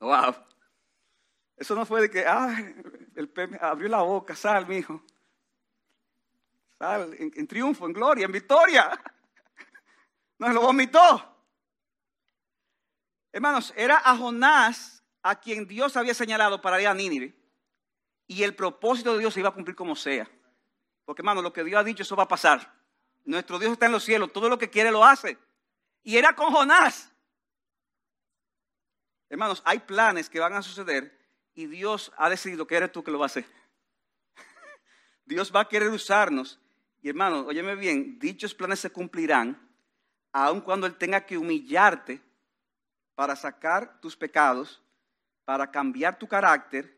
Wow. 0.00 0.34
Eso 1.56 1.74
no 1.74 1.86
fue 1.86 2.02
de 2.02 2.10
que, 2.10 2.24
ah, 2.26 2.56
el 3.14 3.28
pez 3.28 3.50
abrió 3.60 3.88
la 3.88 4.02
boca, 4.02 4.34
sal, 4.34 4.66
mi 4.66 4.78
hijo. 4.78 5.02
Sal, 6.78 7.14
en, 7.18 7.46
triunfo, 7.46 7.86
en 7.86 7.92
gloria, 7.92 8.26
en 8.26 8.32
victoria. 8.32 8.90
No, 10.36 10.48
lo 10.48 10.62
vomitó. 10.62 10.98
Hermanos, 13.30 13.72
era 13.76 14.02
a 14.04 14.16
Jonás 14.16 15.04
a 15.22 15.38
quien 15.38 15.64
Dios 15.64 15.96
había 15.96 16.12
señalado 16.12 16.60
para 16.60 16.80
ir 16.80 16.88
a 16.88 16.92
Nínive. 16.92 17.32
Y 18.26 18.42
el 18.42 18.54
propósito 18.54 19.12
de 19.12 19.18
Dios 19.20 19.34
se 19.34 19.40
iba 19.40 19.50
a 19.50 19.54
cumplir 19.54 19.76
como 19.76 19.94
sea. 19.96 20.28
Porque, 21.04 21.20
hermano, 21.20 21.42
lo 21.42 21.52
que 21.52 21.64
Dios 21.64 21.78
ha 21.78 21.84
dicho, 21.84 22.02
eso 22.02 22.16
va 22.16 22.24
a 22.24 22.28
pasar. 22.28 22.74
Nuestro 23.24 23.58
Dios 23.58 23.72
está 23.72 23.86
en 23.86 23.92
los 23.92 24.04
cielos, 24.04 24.32
todo 24.32 24.48
lo 24.48 24.58
que 24.58 24.70
quiere 24.70 24.90
lo 24.90 25.04
hace. 25.04 25.38
Y 26.02 26.16
era 26.16 26.34
con 26.34 26.52
Jonás. 26.52 27.10
Hermanos, 29.28 29.62
hay 29.64 29.80
planes 29.80 30.28
que 30.28 30.40
van 30.40 30.54
a 30.54 30.62
suceder 30.62 31.18
y 31.54 31.66
Dios 31.66 32.12
ha 32.16 32.28
decidido 32.28 32.66
que 32.66 32.76
eres 32.76 32.92
tú 32.92 33.02
que 33.02 33.10
lo 33.10 33.18
va 33.18 33.24
a 33.24 33.26
hacer. 33.26 33.46
Dios 35.24 35.54
va 35.54 35.60
a 35.60 35.68
querer 35.68 35.88
usarnos. 35.88 36.60
Y 37.02 37.08
hermano, 37.08 37.46
óyeme 37.46 37.74
bien, 37.74 38.18
dichos 38.18 38.54
planes 38.54 38.80
se 38.80 38.90
cumplirán 38.90 39.60
aun 40.32 40.60
cuando 40.60 40.86
Él 40.86 40.96
tenga 40.96 41.24
que 41.24 41.38
humillarte 41.38 42.20
para 43.14 43.36
sacar 43.36 44.00
tus 44.00 44.16
pecados, 44.16 44.82
para 45.44 45.70
cambiar 45.70 46.18
tu 46.18 46.26
carácter 46.26 46.93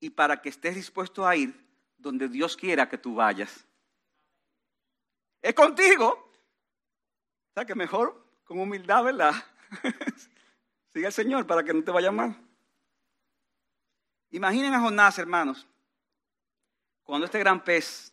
y 0.00 0.10
para 0.10 0.40
que 0.40 0.48
estés 0.48 0.74
dispuesto 0.74 1.26
a 1.26 1.36
ir 1.36 1.54
donde 1.96 2.28
Dios 2.28 2.56
quiera 2.56 2.88
que 2.88 2.98
tú 2.98 3.14
vayas. 3.14 3.66
Es 5.42 5.54
contigo. 5.54 6.08
O 6.08 7.52
sea 7.54 7.64
que 7.64 7.74
mejor 7.74 8.24
con 8.44 8.58
humildad, 8.60 9.04
¿verdad? 9.04 9.34
Sigue 10.92 11.06
al 11.06 11.12
Señor 11.12 11.46
para 11.46 11.62
que 11.62 11.74
no 11.74 11.82
te 11.82 11.90
vaya 11.90 12.10
mal. 12.10 12.36
Imaginen 14.30 14.74
a 14.74 14.80
Jonás, 14.80 15.18
hermanos, 15.18 15.66
cuando 17.02 17.24
este 17.24 17.38
gran 17.38 17.64
pez 17.64 18.12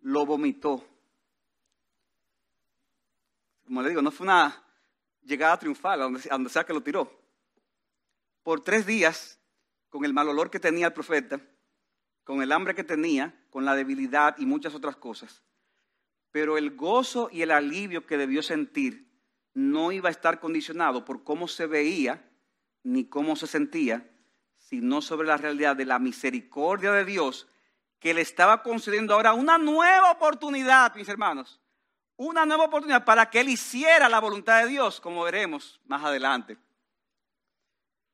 lo 0.00 0.24
vomitó. 0.24 0.84
Como 3.64 3.82
le 3.82 3.88
digo, 3.88 4.00
no 4.00 4.12
fue 4.12 4.24
una 4.24 4.62
llegada 5.22 5.58
triunfal 5.58 6.00
a 6.00 6.04
donde, 6.04 6.50
sea 6.50 6.64
que 6.64 6.72
lo 6.72 6.82
tiró. 6.82 7.10
Por 8.44 8.60
tres 8.60 8.86
días, 8.86 9.40
con 9.96 10.04
el 10.04 10.12
mal 10.12 10.28
olor 10.28 10.50
que 10.50 10.60
tenía 10.60 10.88
el 10.88 10.92
profeta, 10.92 11.40
con 12.22 12.42
el 12.42 12.52
hambre 12.52 12.74
que 12.74 12.84
tenía, 12.84 13.34
con 13.48 13.64
la 13.64 13.74
debilidad 13.74 14.36
y 14.36 14.44
muchas 14.44 14.74
otras 14.74 14.94
cosas. 14.96 15.42
Pero 16.30 16.58
el 16.58 16.76
gozo 16.76 17.30
y 17.32 17.40
el 17.40 17.50
alivio 17.50 18.04
que 18.04 18.18
debió 18.18 18.42
sentir 18.42 19.10
no 19.54 19.92
iba 19.92 20.10
a 20.10 20.12
estar 20.12 20.38
condicionado 20.38 21.06
por 21.06 21.24
cómo 21.24 21.48
se 21.48 21.66
veía 21.66 22.30
ni 22.82 23.06
cómo 23.06 23.36
se 23.36 23.46
sentía, 23.46 24.06
sino 24.58 25.00
sobre 25.00 25.28
la 25.28 25.38
realidad 25.38 25.74
de 25.74 25.86
la 25.86 25.98
misericordia 25.98 26.92
de 26.92 27.06
Dios 27.06 27.48
que 27.98 28.12
le 28.12 28.20
estaba 28.20 28.62
concediendo 28.62 29.14
ahora 29.14 29.32
una 29.32 29.56
nueva 29.56 30.10
oportunidad, 30.10 30.94
mis 30.94 31.08
hermanos, 31.08 31.58
una 32.16 32.44
nueva 32.44 32.64
oportunidad 32.64 33.06
para 33.06 33.30
que 33.30 33.40
él 33.40 33.48
hiciera 33.48 34.10
la 34.10 34.20
voluntad 34.20 34.62
de 34.62 34.68
Dios, 34.68 35.00
como 35.00 35.22
veremos 35.22 35.80
más 35.86 36.04
adelante. 36.04 36.58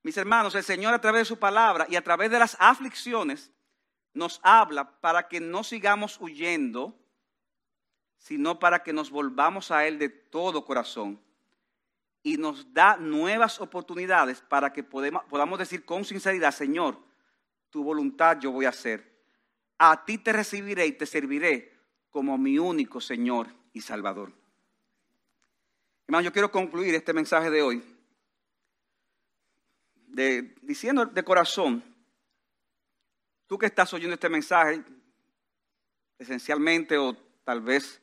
Mis 0.02 0.16
hermanos, 0.16 0.54
el 0.54 0.64
Señor 0.64 0.92
a 0.94 1.00
través 1.00 1.22
de 1.22 1.26
su 1.26 1.38
palabra 1.38 1.86
y 1.88 1.96
a 1.96 2.02
través 2.02 2.30
de 2.30 2.38
las 2.38 2.56
aflicciones 2.58 3.52
nos 4.14 4.40
habla 4.42 5.00
para 5.00 5.28
que 5.28 5.40
no 5.40 5.62
sigamos 5.62 6.20
huyendo, 6.20 6.98
sino 8.18 8.58
para 8.58 8.82
que 8.82 8.92
nos 8.92 9.10
volvamos 9.10 9.70
a 9.70 9.86
Él 9.86 9.98
de 9.98 10.08
todo 10.08 10.64
corazón 10.64 11.20
y 12.22 12.36
nos 12.36 12.72
da 12.72 12.96
nuevas 12.96 13.60
oportunidades 13.60 14.40
para 14.40 14.72
que 14.72 14.82
podamos 14.82 15.58
decir 15.58 15.84
con 15.84 16.04
sinceridad, 16.04 16.52
Señor, 16.52 16.98
tu 17.70 17.82
voluntad 17.82 18.38
yo 18.38 18.50
voy 18.52 18.66
a 18.66 18.70
hacer. 18.70 19.10
A 19.78 20.04
ti 20.04 20.18
te 20.18 20.32
recibiré 20.32 20.86
y 20.86 20.92
te 20.92 21.06
serviré 21.06 21.76
como 22.10 22.36
mi 22.38 22.58
único 22.58 23.00
Señor 23.00 23.48
y 23.72 23.80
Salvador. 23.80 24.32
Hermano, 26.06 26.24
yo 26.24 26.32
quiero 26.32 26.52
concluir 26.52 26.94
este 26.94 27.12
mensaje 27.12 27.50
de 27.50 27.62
hoy 27.62 27.91
de, 30.12 30.54
diciendo 30.62 31.06
de 31.06 31.22
corazón, 31.24 31.82
tú 33.46 33.58
que 33.58 33.66
estás 33.66 33.92
oyendo 33.92 34.14
este 34.14 34.28
mensaje, 34.28 34.82
esencialmente 36.18 36.96
o 36.98 37.16
tal 37.44 37.60
vez 37.60 38.00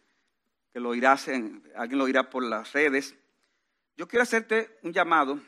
que 0.74 0.80
lo 0.80 0.92
alguien 0.92 1.64
lo 1.98 2.04
oirá 2.04 2.30
por 2.30 2.44
las 2.44 2.74
redes, 2.74 3.16
yo 3.96 4.08
quiero 4.08 4.24
hacerte 4.24 4.78
un 4.84 4.94
llamado 4.94 5.40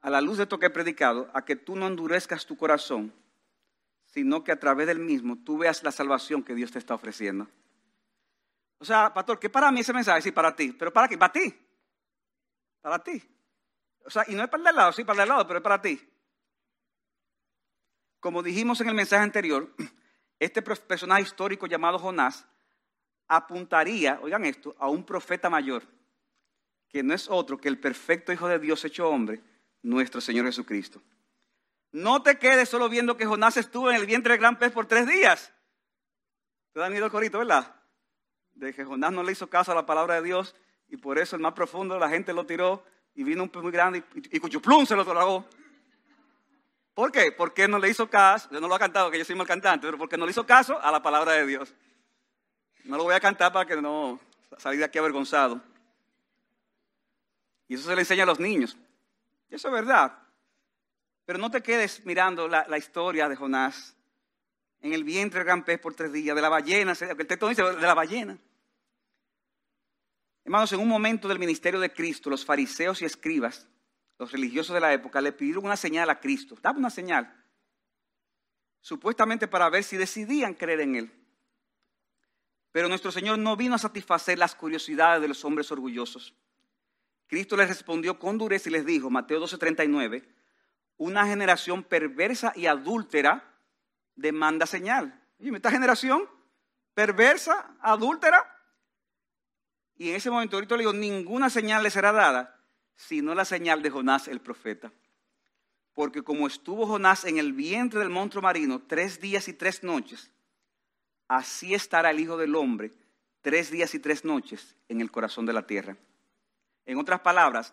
a 0.00 0.10
la 0.10 0.20
luz 0.20 0.36
de 0.36 0.44
esto 0.44 0.58
que 0.58 0.66
he 0.66 0.70
predicado, 0.70 1.30
a 1.34 1.44
que 1.44 1.56
tú 1.56 1.76
no 1.76 1.86
endurezcas 1.86 2.46
tu 2.46 2.56
corazón, 2.56 3.12
sino 4.04 4.44
que 4.44 4.52
a 4.52 4.60
través 4.60 4.86
del 4.86 4.98
mismo 4.98 5.36
tú 5.44 5.58
veas 5.58 5.82
la 5.82 5.92
salvación 5.92 6.42
que 6.42 6.54
Dios 6.54 6.70
te 6.70 6.78
está 6.78 6.94
ofreciendo. 6.94 7.48
O 8.78 8.84
sea, 8.84 9.12
pastor, 9.12 9.38
¿qué 9.38 9.50
para 9.50 9.72
mí 9.72 9.80
ese 9.80 9.92
mensaje? 9.92 10.22
Sí, 10.22 10.32
para 10.32 10.54
ti. 10.54 10.72
¿Pero 10.72 10.92
para 10.92 11.08
qué? 11.08 11.16
Para 11.16 11.32
ti. 11.32 11.54
Para 12.80 13.02
ti. 13.02 13.35
O 14.06 14.10
sea, 14.10 14.24
y 14.28 14.34
no 14.34 14.44
es 14.44 14.48
para 14.48 14.60
el 14.60 14.64
del 14.66 14.76
lado, 14.76 14.92
sí, 14.92 15.04
para 15.04 15.24
el 15.24 15.28
lado, 15.28 15.46
pero 15.46 15.58
es 15.58 15.62
para 15.62 15.82
ti. 15.82 16.00
Como 18.20 18.42
dijimos 18.42 18.80
en 18.80 18.88
el 18.88 18.94
mensaje 18.94 19.22
anterior, 19.22 19.74
este 20.38 20.62
personaje 20.62 21.22
histórico 21.22 21.66
llamado 21.66 21.98
Jonás 21.98 22.46
apuntaría, 23.26 24.20
oigan 24.22 24.44
esto, 24.44 24.74
a 24.78 24.88
un 24.88 25.04
profeta 25.04 25.50
mayor 25.50 25.82
que 26.88 27.02
no 27.02 27.14
es 27.14 27.28
otro 27.28 27.58
que 27.58 27.68
el 27.68 27.78
perfecto 27.78 28.32
Hijo 28.32 28.48
de 28.48 28.58
Dios 28.58 28.84
hecho 28.84 29.08
hombre, 29.08 29.42
nuestro 29.82 30.20
Señor 30.20 30.46
Jesucristo. 30.46 31.02
No 31.92 32.22
te 32.22 32.38
quedes 32.38 32.68
solo 32.68 32.88
viendo 32.88 33.16
que 33.16 33.26
Jonás 33.26 33.56
estuvo 33.56 33.90
en 33.90 33.96
el 33.96 34.06
vientre 34.06 34.32
del 34.32 34.40
gran 34.40 34.58
pez 34.58 34.72
por 34.72 34.86
tres 34.86 35.06
días. 35.06 35.52
Te 36.72 36.80
dan 36.80 36.92
miedo 36.92 37.06
el 37.06 37.10
corito, 37.10 37.38
¿verdad? 37.38 37.74
De 38.54 38.72
que 38.72 38.84
Jonás 38.84 39.12
no 39.12 39.22
le 39.22 39.32
hizo 39.32 39.48
caso 39.48 39.72
a 39.72 39.74
la 39.74 39.84
palabra 39.86 40.14
de 40.14 40.22
Dios 40.22 40.54
y 40.88 40.96
por 40.96 41.18
eso 41.18 41.36
el 41.36 41.42
más 41.42 41.54
profundo 41.54 41.98
la 41.98 42.08
gente 42.08 42.32
lo 42.32 42.46
tiró 42.46 42.84
y 43.16 43.24
vino 43.24 43.42
un 43.42 43.48
pez 43.48 43.62
muy 43.62 43.72
grande 43.72 44.04
y, 44.14 44.38
Cuchuplum 44.38 44.86
se 44.86 44.94
lo 44.94 45.04
tragó. 45.04 45.44
¿Por 46.94 47.10
qué? 47.10 47.32
Porque 47.32 47.66
no 47.66 47.78
le 47.78 47.90
hizo 47.90 48.08
caso, 48.08 48.48
yo 48.52 48.60
no 48.60 48.68
lo 48.68 48.76
he 48.76 48.78
cantado, 48.78 49.10
que 49.10 49.18
yo 49.18 49.24
soy 49.24 49.34
mal 49.34 49.46
cantante, 49.46 49.86
pero 49.86 49.98
porque 49.98 50.16
no 50.16 50.24
le 50.24 50.30
hizo 50.30 50.46
caso 50.46 50.80
a 50.80 50.90
la 50.92 51.02
palabra 51.02 51.32
de 51.32 51.46
Dios. 51.46 51.74
No 52.84 52.96
lo 52.96 53.04
voy 53.04 53.14
a 53.14 53.20
cantar 53.20 53.52
para 53.52 53.66
que 53.66 53.80
no 53.80 54.20
salga 54.58 54.78
de 54.78 54.84
aquí 54.84 54.98
avergonzado. 54.98 55.60
Y 57.68 57.74
eso 57.74 57.88
se 57.88 57.94
le 57.94 58.02
enseña 58.02 58.22
a 58.22 58.26
los 58.26 58.38
niños. 58.38 58.76
Y 59.50 59.56
eso 59.56 59.68
es 59.68 59.74
verdad. 59.74 60.16
Pero 61.24 61.38
no 61.38 61.50
te 61.50 61.62
quedes 61.62 62.04
mirando 62.06 62.46
la, 62.48 62.66
la 62.68 62.78
historia 62.78 63.28
de 63.28 63.36
Jonás 63.36 63.96
en 64.80 64.92
el 64.92 65.04
vientre 65.04 65.40
del 65.40 65.46
gran 65.46 65.64
pez 65.64 65.80
por 65.80 65.94
tres 65.94 66.12
días, 66.12 66.36
de 66.36 66.42
la 66.42 66.48
ballena, 66.48 66.92
el 66.92 67.26
texto 67.26 67.48
dice 67.48 67.62
de 67.62 67.80
la 67.80 67.94
ballena. 67.94 68.38
Hermanos, 70.46 70.72
en 70.72 70.78
un 70.78 70.86
momento 70.86 71.26
del 71.26 71.40
ministerio 71.40 71.80
de 71.80 71.92
Cristo, 71.92 72.30
los 72.30 72.44
fariseos 72.44 73.02
y 73.02 73.04
escribas, 73.04 73.66
los 74.16 74.30
religiosos 74.30 74.74
de 74.74 74.80
la 74.80 74.92
época, 74.92 75.20
le 75.20 75.32
pidieron 75.32 75.64
una 75.64 75.76
señal 75.76 76.08
a 76.08 76.20
Cristo. 76.20 76.54
Dame 76.62 76.78
una 76.78 76.88
señal. 76.88 77.44
Supuestamente 78.80 79.48
para 79.48 79.68
ver 79.70 79.82
si 79.82 79.96
decidían 79.96 80.54
creer 80.54 80.82
en 80.82 80.94
Él. 80.94 81.12
Pero 82.70 82.86
nuestro 82.86 83.10
Señor 83.10 83.40
no 83.40 83.56
vino 83.56 83.74
a 83.74 83.78
satisfacer 83.78 84.38
las 84.38 84.54
curiosidades 84.54 85.20
de 85.20 85.26
los 85.26 85.44
hombres 85.44 85.72
orgullosos. 85.72 86.32
Cristo 87.26 87.56
les 87.56 87.66
respondió 87.66 88.16
con 88.20 88.38
dureza 88.38 88.68
y 88.68 88.72
les 88.72 88.86
dijo, 88.86 89.10
Mateo 89.10 89.40
12:39, 89.40 90.32
una 90.96 91.26
generación 91.26 91.82
perversa 91.82 92.52
y 92.54 92.66
adúltera 92.66 93.52
demanda 94.14 94.64
señal. 94.64 95.20
Y 95.40 95.52
esta 95.52 95.72
generación 95.72 96.30
perversa, 96.94 97.76
adúltera. 97.80 98.55
Y 99.96 100.10
en 100.10 100.16
ese 100.16 100.30
momento 100.30 100.56
ahorita 100.56 100.76
le 100.76 100.82
digo, 100.82 100.92
ninguna 100.92 101.50
señal 101.50 101.82
le 101.82 101.90
será 101.90 102.12
dada, 102.12 102.60
sino 102.96 103.34
la 103.34 103.44
señal 103.44 103.82
de 103.82 103.90
Jonás 103.90 104.28
el 104.28 104.40
profeta. 104.40 104.92
Porque 105.94 106.22
como 106.22 106.46
estuvo 106.46 106.86
Jonás 106.86 107.24
en 107.24 107.38
el 107.38 107.52
vientre 107.52 108.00
del 108.00 108.10
monstruo 108.10 108.42
marino 108.42 108.82
tres 108.86 109.20
días 109.20 109.48
y 109.48 109.54
tres 109.54 109.82
noches, 109.82 110.30
así 111.28 111.74
estará 111.74 112.10
el 112.10 112.20
Hijo 112.20 112.36
del 112.36 112.54
Hombre 112.54 112.92
tres 113.46 113.70
días 113.70 113.94
y 113.94 114.00
tres 114.00 114.24
noches 114.24 114.74
en 114.88 115.00
el 115.00 115.12
corazón 115.12 115.46
de 115.46 115.52
la 115.52 115.66
tierra. 115.68 115.96
En 116.84 116.98
otras 116.98 117.20
palabras, 117.20 117.72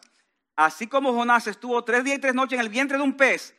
así 0.55 0.85
como 0.85 1.13
Jonás 1.13 1.47
estuvo 1.47 1.83
tres 1.83 2.03
días 2.03 2.17
y 2.17 2.21
tres 2.21 2.35
noches 2.35 2.59
en 2.59 2.65
el 2.65 2.69
vientre 2.69 2.97
de 2.97 3.03
un 3.03 3.17
pez, 3.17 3.55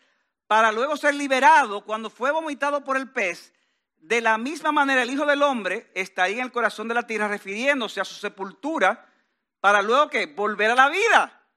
para 0.47 0.71
luego 0.71 0.97
ser 0.97 1.17
liberado 1.17 1.85
cuando 1.85 2.11
fue 2.11 2.31
vomitado 2.31 2.85
por 2.85 2.97
el 2.97 3.11
pez, 3.11 3.53
de 4.05 4.21
la 4.21 4.37
misma 4.37 4.71
manera 4.71 5.03
el 5.03 5.11
Hijo 5.11 5.25
del 5.25 5.43
Hombre 5.43 5.91
estaría 5.95 6.37
en 6.37 6.45
el 6.45 6.53
corazón 6.53 6.89
de 6.89 6.95
la 6.95 7.07
tierra 7.07 7.27
refiriéndose 7.27 8.03
a 8.03 8.05
su 8.05 8.15
sepultura 8.15 9.11
para 9.61 9.81
luego 9.81 10.11
que 10.11 10.27
volver 10.27 10.71
a 10.73 10.75
la 10.75 10.91
vida. 10.91 11.49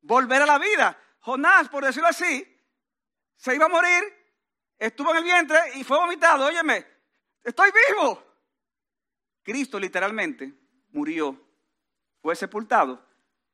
Volver 0.00 0.42
a 0.42 0.46
la 0.46 0.58
vida. 0.60 0.96
Jonás, 1.18 1.68
por 1.70 1.84
decirlo 1.84 2.08
así, 2.08 2.46
se 3.36 3.52
iba 3.52 3.66
a 3.66 3.68
morir, 3.68 4.04
estuvo 4.78 5.10
en 5.10 5.16
el 5.16 5.24
vientre 5.24 5.58
y 5.74 5.82
fue 5.82 5.98
vomitado. 5.98 6.46
Óyeme, 6.46 6.86
estoy 7.42 7.70
vivo. 7.88 8.22
Cristo 9.42 9.80
literalmente 9.80 10.54
murió, 10.90 11.36
fue 12.22 12.36
sepultado, 12.36 13.04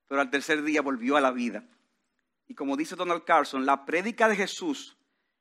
pero 0.07 0.21
al 0.21 0.31
tercer 0.31 0.63
día 0.63 0.83
volvió 0.83 1.17
a 1.17 1.23
la 1.23 1.31
vida. 1.31 1.65
Y 2.47 2.55
como 2.55 2.77
dice 2.77 2.95
Donald 2.95 3.25
Carson, 3.25 3.65
la 3.65 3.87
prédica 3.87 4.29
de 4.29 4.37
Jesús 4.37 4.99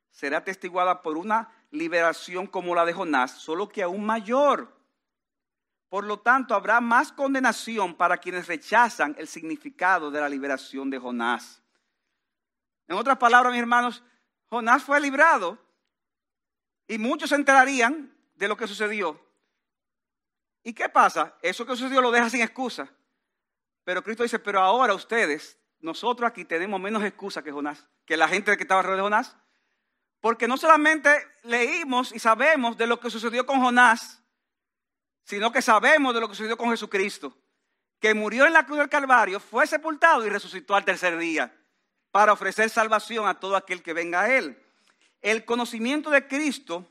será 0.08 0.42
testiguada 0.42 1.02
por 1.02 1.18
una 1.18 1.50
liberación 1.74 2.46
como 2.46 2.74
la 2.74 2.84
de 2.84 2.92
Jonás, 2.92 3.32
solo 3.32 3.68
que 3.68 3.82
aún 3.82 4.06
mayor. 4.06 4.74
Por 5.88 6.04
lo 6.04 6.20
tanto, 6.20 6.54
habrá 6.54 6.80
más 6.80 7.12
condenación 7.12 7.94
para 7.94 8.16
quienes 8.18 8.46
rechazan 8.46 9.14
el 9.18 9.28
significado 9.28 10.10
de 10.10 10.20
la 10.20 10.28
liberación 10.28 10.88
de 10.90 10.98
Jonás. 10.98 11.62
En 12.88 12.96
otras 12.96 13.18
palabras, 13.18 13.52
mis 13.52 13.60
hermanos, 13.60 14.02
Jonás 14.48 14.82
fue 14.82 15.00
librado 15.00 15.58
y 16.86 16.98
muchos 16.98 17.30
se 17.30 17.36
enterarían 17.36 18.14
de 18.34 18.48
lo 18.48 18.56
que 18.56 18.66
sucedió. 18.66 19.20
¿Y 20.62 20.72
qué 20.72 20.88
pasa? 20.88 21.36
Eso 21.42 21.66
que 21.66 21.76
sucedió 21.76 22.00
lo 22.00 22.10
deja 22.10 22.30
sin 22.30 22.40
excusa. 22.40 22.88
Pero 23.84 24.02
Cristo 24.02 24.22
dice, 24.22 24.38
pero 24.38 24.60
ahora 24.60 24.94
ustedes 24.94 25.58
nosotros 25.80 26.28
aquí 26.28 26.44
tenemos 26.44 26.80
menos 26.80 27.02
excusa 27.04 27.42
que 27.42 27.52
Jonás, 27.52 27.86
que 28.06 28.16
la 28.16 28.28
gente 28.28 28.56
que 28.56 28.62
estaba 28.62 28.80
alrededor 28.80 28.98
de 28.98 29.16
Jonás. 29.16 29.36
Porque 30.24 30.48
no 30.48 30.56
solamente 30.56 31.10
leímos 31.42 32.10
y 32.10 32.18
sabemos 32.18 32.78
de 32.78 32.86
lo 32.86 32.98
que 32.98 33.10
sucedió 33.10 33.44
con 33.44 33.60
Jonás, 33.60 34.22
sino 35.22 35.52
que 35.52 35.60
sabemos 35.60 36.14
de 36.14 36.20
lo 36.22 36.30
que 36.30 36.34
sucedió 36.34 36.56
con 36.56 36.70
Jesucristo, 36.70 37.36
que 38.00 38.14
murió 38.14 38.46
en 38.46 38.54
la 38.54 38.64
cruz 38.64 38.78
del 38.78 38.88
Calvario, 38.88 39.38
fue 39.38 39.66
sepultado 39.66 40.24
y 40.24 40.30
resucitó 40.30 40.74
al 40.74 40.84
tercer 40.86 41.18
día 41.18 41.54
para 42.10 42.32
ofrecer 42.32 42.70
salvación 42.70 43.28
a 43.28 43.38
todo 43.38 43.54
aquel 43.54 43.82
que 43.82 43.92
venga 43.92 44.22
a 44.22 44.34
Él. 44.34 44.58
El 45.20 45.44
conocimiento 45.44 46.08
de 46.08 46.26
Cristo 46.26 46.86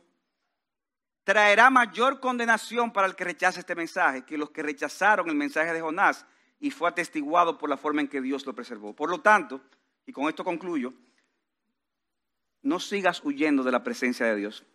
traerá 1.24 1.72
mayor 1.72 2.20
condenación 2.20 2.94
para 2.94 3.08
el 3.08 3.16
que 3.16 3.24
rechace 3.24 3.62
este 3.62 3.74
mensaje 3.74 4.26
que 4.26 4.38
los 4.38 4.52
que 4.52 4.62
rechazaron 4.62 5.28
el 5.28 5.36
mensaje 5.36 5.74
de 5.74 5.82
Jonás 5.82 6.24
y 6.60 6.70
fue 6.70 6.88
atestiguado 6.88 7.58
por 7.58 7.68
la 7.68 7.78
forma 7.78 8.02
en 8.02 8.10
que 8.10 8.22
Dios 8.22 8.46
lo 8.46 8.54
preservó. 8.54 8.94
Por 8.94 9.10
lo 9.10 9.22
tanto, 9.22 9.60
y 10.06 10.12
con 10.12 10.30
esto 10.30 10.44
concluyo, 10.44 10.94
no 12.64 12.80
sigas 12.80 13.24
huyendo 13.24 13.62
de 13.64 13.72
la 13.72 13.84
presencia 13.84 14.26
de 14.26 14.38
Dios. 14.38 14.66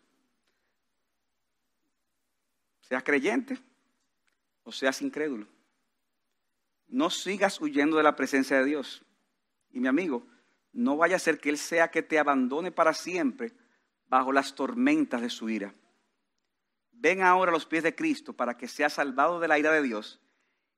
Seas 2.82 3.02
creyente 3.02 3.58
o 4.62 4.70
seas 4.70 5.02
incrédulo. 5.02 5.46
No 6.86 7.10
sigas 7.10 7.60
huyendo 7.60 7.96
de 7.96 8.02
la 8.02 8.14
presencia 8.14 8.58
de 8.58 8.64
Dios. 8.64 9.04
Y 9.70 9.80
mi 9.80 9.88
amigo, 9.88 10.26
no 10.72 10.96
vaya 10.96 11.16
a 11.16 11.18
ser 11.18 11.40
que 11.40 11.48
Él 11.48 11.58
sea 11.58 11.90
que 11.90 12.02
te 12.02 12.18
abandone 12.18 12.70
para 12.70 12.94
siempre 12.94 13.52
bajo 14.06 14.32
las 14.32 14.54
tormentas 14.54 15.20
de 15.20 15.30
su 15.30 15.48
ira. 15.48 15.74
Ven 16.92 17.22
ahora 17.22 17.50
a 17.50 17.54
los 17.54 17.66
pies 17.66 17.82
de 17.82 17.94
Cristo 17.94 18.34
para 18.34 18.56
que 18.56 18.68
seas 18.68 18.94
salvado 18.94 19.40
de 19.40 19.48
la 19.48 19.58
ira 19.58 19.72
de 19.72 19.82
Dios 19.82 20.20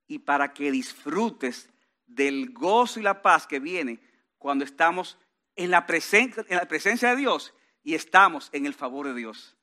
y 0.07 0.19
para 0.19 0.53
que 0.53 0.71
disfrutes 0.71 1.69
del 2.05 2.51
gozo 2.51 2.99
y 2.99 3.03
la 3.03 3.21
paz 3.21 3.47
que 3.47 3.59
viene 3.59 4.01
cuando 4.37 4.63
estamos 4.63 5.17
en 5.55 5.71
la, 5.71 5.85
presencia, 5.85 6.45
en 6.47 6.57
la 6.57 6.65
presencia 6.65 7.09
de 7.09 7.15
Dios 7.15 7.53
y 7.83 7.95
estamos 7.95 8.49
en 8.51 8.65
el 8.65 8.73
favor 8.73 9.07
de 9.07 9.13
Dios. 9.13 9.57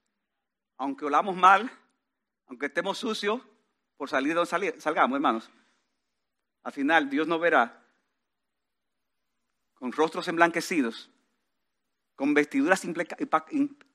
Aunque 0.76 1.04
olamos 1.04 1.36
mal, 1.36 1.70
aunque 2.46 2.66
estemos 2.66 2.98
sucios, 2.98 3.40
por 3.96 4.08
salir 4.08 4.28
de 4.28 4.34
donde 4.34 4.80
salgamos, 4.80 5.16
hermanos. 5.16 5.50
Al 6.62 6.72
final 6.72 7.10
Dios 7.10 7.26
nos 7.26 7.40
verá 7.40 7.84
con 9.74 9.92
rostros 9.92 10.26
emblanquecidos, 10.28 11.10
con 12.14 12.34
vestiduras 12.34 12.84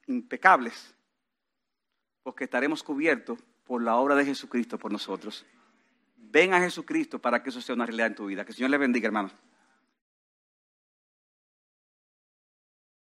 impecables, 0.07 0.95
porque 2.21 2.45
estaremos 2.45 2.83
cubiertos 2.83 3.39
por 3.63 3.81
la 3.81 3.95
obra 3.95 4.15
de 4.15 4.25
Jesucristo 4.25 4.77
por 4.77 4.91
nosotros. 4.91 5.45
Ven 6.15 6.53
a 6.53 6.59
Jesucristo 6.59 7.19
para 7.19 7.43
que 7.43 7.49
eso 7.49 7.61
sea 7.61 7.75
una 7.75 7.85
realidad 7.85 8.07
en 8.07 8.15
tu 8.15 8.25
vida. 8.25 8.43
Que 8.43 8.51
el 8.51 8.55
Señor 8.55 8.71
le 8.71 8.77
bendiga, 8.77 9.07
hermano. 9.07 9.29